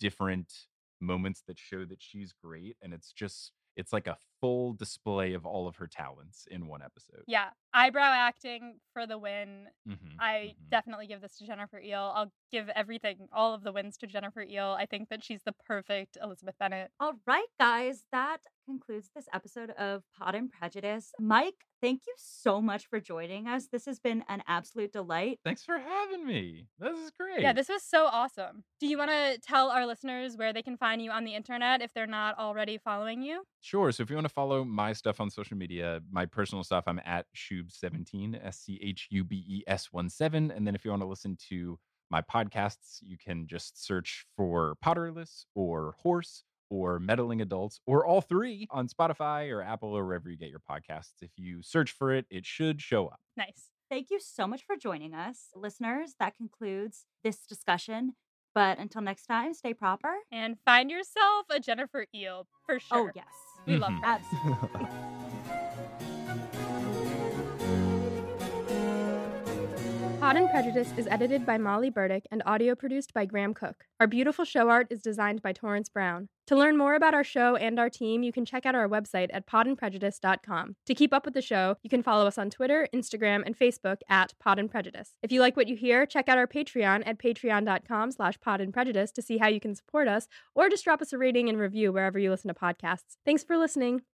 different 0.00 0.52
moments 1.00 1.42
that 1.46 1.58
show 1.58 1.84
that 1.84 2.00
she's 2.00 2.32
great 2.32 2.76
and 2.82 2.94
it's 2.94 3.12
just 3.12 3.52
it's 3.76 3.92
like 3.92 4.06
a 4.06 4.16
full 4.40 4.72
display 4.74 5.32
of 5.34 5.46
all 5.46 5.66
of 5.66 5.76
her 5.76 5.86
talents 5.86 6.46
in 6.50 6.66
one 6.66 6.82
episode. 6.82 7.22
Yeah, 7.26 7.50
eyebrow 7.72 8.12
acting 8.12 8.78
for 8.92 9.06
the 9.06 9.18
win. 9.18 9.68
Mhm, 9.88 10.16
I 10.18 10.54
mhm. 10.56 10.70
definitely 10.70 11.06
give 11.06 11.20
this 11.20 11.36
to 11.38 11.46
Jennifer 11.46 11.80
Ehle. 11.80 12.12
I'll 12.14 12.32
give 12.52 12.68
everything, 12.70 13.28
all 13.32 13.54
of 13.54 13.62
the 13.62 13.72
wins 13.72 13.96
to 13.98 14.06
Jennifer 14.06 14.44
Ehle. 14.44 14.76
I 14.76 14.86
think 14.86 15.08
that 15.08 15.24
she's 15.24 15.42
the 15.44 15.52
perfect 15.52 16.16
Elizabeth 16.22 16.56
Bennet. 16.58 16.90
All 17.00 17.14
right, 17.26 17.46
guys, 17.58 18.04
that 18.12 18.38
concludes 18.66 19.10
this 19.14 19.26
episode 19.32 19.70
of 19.70 20.02
Pod 20.18 20.34
and 20.34 20.50
Prejudice. 20.50 21.12
Mike, 21.18 21.66
thank 21.82 22.02
you 22.06 22.14
so 22.16 22.62
much 22.62 22.86
for 22.86 22.98
joining 22.98 23.46
us. 23.46 23.66
This 23.70 23.84
has 23.84 23.98
been 23.98 24.24
an 24.28 24.42
absolute 24.46 24.90
delight. 24.92 25.40
Thanks 25.44 25.62
for 25.64 25.78
having 25.78 26.26
me. 26.26 26.68
This 26.78 26.98
is 26.98 27.10
great. 27.10 27.42
Yeah, 27.42 27.52
this 27.52 27.68
was 27.68 27.82
so 27.82 28.06
awesome. 28.06 28.64
Do 28.80 28.86
you 28.86 28.96
want 28.96 29.10
to 29.10 29.38
tell 29.42 29.68
our 29.68 29.86
listeners 29.86 30.36
where 30.36 30.52
they 30.54 30.62
can 30.62 30.78
find 30.78 31.02
you 31.02 31.10
on 31.10 31.24
the 31.24 31.34
internet 31.34 31.82
if 31.82 31.92
they're 31.92 32.06
not 32.06 32.38
already 32.38 32.78
following 32.78 33.22
you? 33.22 33.42
Sure. 33.60 33.92
So 33.92 34.02
if 34.02 34.08
you 34.10 34.16
want 34.16 34.26
to 34.28 34.32
follow 34.34 34.64
my 34.64 34.92
stuff 34.92 35.20
on 35.20 35.30
social 35.30 35.56
media, 35.56 36.00
my 36.10 36.26
personal 36.26 36.64
stuff, 36.64 36.84
I'm 36.86 37.00
at 37.04 37.26
mm-hmm. 37.34 37.66
Shubes17, 37.68 38.44
S 38.44 38.58
C 38.58 38.80
H 38.82 39.08
U 39.10 39.24
B 39.24 39.44
E 39.46 39.62
S 39.66 39.92
1 39.92 40.08
7. 40.08 40.50
And 40.50 40.66
then 40.66 40.74
if 40.74 40.84
you 40.84 40.90
want 40.90 41.02
to 41.02 41.08
listen 41.08 41.36
to 41.50 41.78
my 42.10 42.20
podcasts, 42.20 42.98
you 43.00 43.16
can 43.18 43.46
just 43.46 43.84
search 43.84 44.26
for 44.36 44.76
Potterless 44.84 45.44
or 45.54 45.94
Horse 46.02 46.44
or 46.70 46.98
Meddling 46.98 47.40
Adults 47.40 47.80
or 47.86 48.06
all 48.06 48.20
three 48.20 48.66
on 48.70 48.88
Spotify 48.88 49.50
or 49.50 49.62
Apple 49.62 49.96
or 49.96 50.04
wherever 50.04 50.30
you 50.30 50.36
get 50.36 50.50
your 50.50 50.60
podcasts. 50.60 51.22
If 51.22 51.30
you 51.36 51.62
search 51.62 51.92
for 51.92 52.12
it, 52.12 52.26
it 52.30 52.46
should 52.46 52.80
show 52.80 53.06
up. 53.06 53.20
Nice. 53.36 53.70
Thank 53.90 54.10
you 54.10 54.18
so 54.20 54.46
much 54.46 54.64
for 54.64 54.76
joining 54.76 55.14
us. 55.14 55.48
Listeners, 55.54 56.14
that 56.18 56.36
concludes 56.36 57.04
this 57.22 57.46
discussion. 57.46 58.14
But 58.54 58.78
until 58.78 59.02
next 59.02 59.26
time, 59.26 59.52
stay 59.52 59.74
proper. 59.74 60.14
And 60.32 60.56
find 60.64 60.90
yourself 60.90 61.46
a 61.50 61.60
Jennifer 61.60 62.06
Ehle 62.14 62.46
for 62.64 62.76
oh, 62.76 62.78
sure. 62.78 63.08
Oh, 63.08 63.10
yes. 63.14 63.26
We 63.66 63.76
love 63.78 63.92
Mhm. 63.92 64.00
Pod 70.24 70.38
and 70.38 70.48
Prejudice 70.48 70.90
is 70.96 71.06
edited 71.10 71.44
by 71.44 71.58
Molly 71.58 71.90
Burdick 71.90 72.26
and 72.30 72.42
audio 72.46 72.74
produced 72.74 73.12
by 73.12 73.26
Graham 73.26 73.52
Cook. 73.52 73.84
Our 74.00 74.06
beautiful 74.06 74.46
show 74.46 74.70
art 74.70 74.86
is 74.88 75.02
designed 75.02 75.42
by 75.42 75.52
Torrance 75.52 75.90
Brown. 75.90 76.30
To 76.46 76.56
learn 76.56 76.78
more 76.78 76.94
about 76.94 77.12
our 77.12 77.22
show 77.22 77.56
and 77.56 77.78
our 77.78 77.90
team, 77.90 78.22
you 78.22 78.32
can 78.32 78.46
check 78.46 78.64
out 78.64 78.74
our 78.74 78.88
website 78.88 79.28
at 79.34 79.46
podandprejudice.com. 79.46 80.76
To 80.86 80.94
keep 80.94 81.12
up 81.12 81.26
with 81.26 81.34
the 81.34 81.42
show, 81.42 81.76
you 81.82 81.90
can 81.90 82.02
follow 82.02 82.26
us 82.26 82.38
on 82.38 82.48
Twitter, 82.48 82.88
Instagram, 82.94 83.42
and 83.44 83.54
Facebook 83.54 83.98
at 84.08 84.32
Pod 84.40 84.58
and 84.58 84.70
Prejudice. 84.70 85.10
If 85.22 85.30
you 85.30 85.42
like 85.42 85.58
what 85.58 85.68
you 85.68 85.76
hear, 85.76 86.06
check 86.06 86.26
out 86.30 86.38
our 86.38 86.46
Patreon 86.46 87.02
at 87.04 87.18
patreon.com 87.18 88.10
slash 88.10 88.40
pod 88.40 88.62
and 88.62 88.72
prejudice 88.72 89.12
to 89.12 89.20
see 89.20 89.36
how 89.36 89.48
you 89.48 89.60
can 89.60 89.74
support 89.74 90.08
us, 90.08 90.26
or 90.54 90.70
just 90.70 90.84
drop 90.84 91.02
us 91.02 91.12
a 91.12 91.18
rating 91.18 91.50
and 91.50 91.58
review 91.58 91.92
wherever 91.92 92.18
you 92.18 92.30
listen 92.30 92.48
to 92.48 92.54
podcasts. 92.54 93.18
Thanks 93.26 93.44
for 93.44 93.58
listening. 93.58 94.00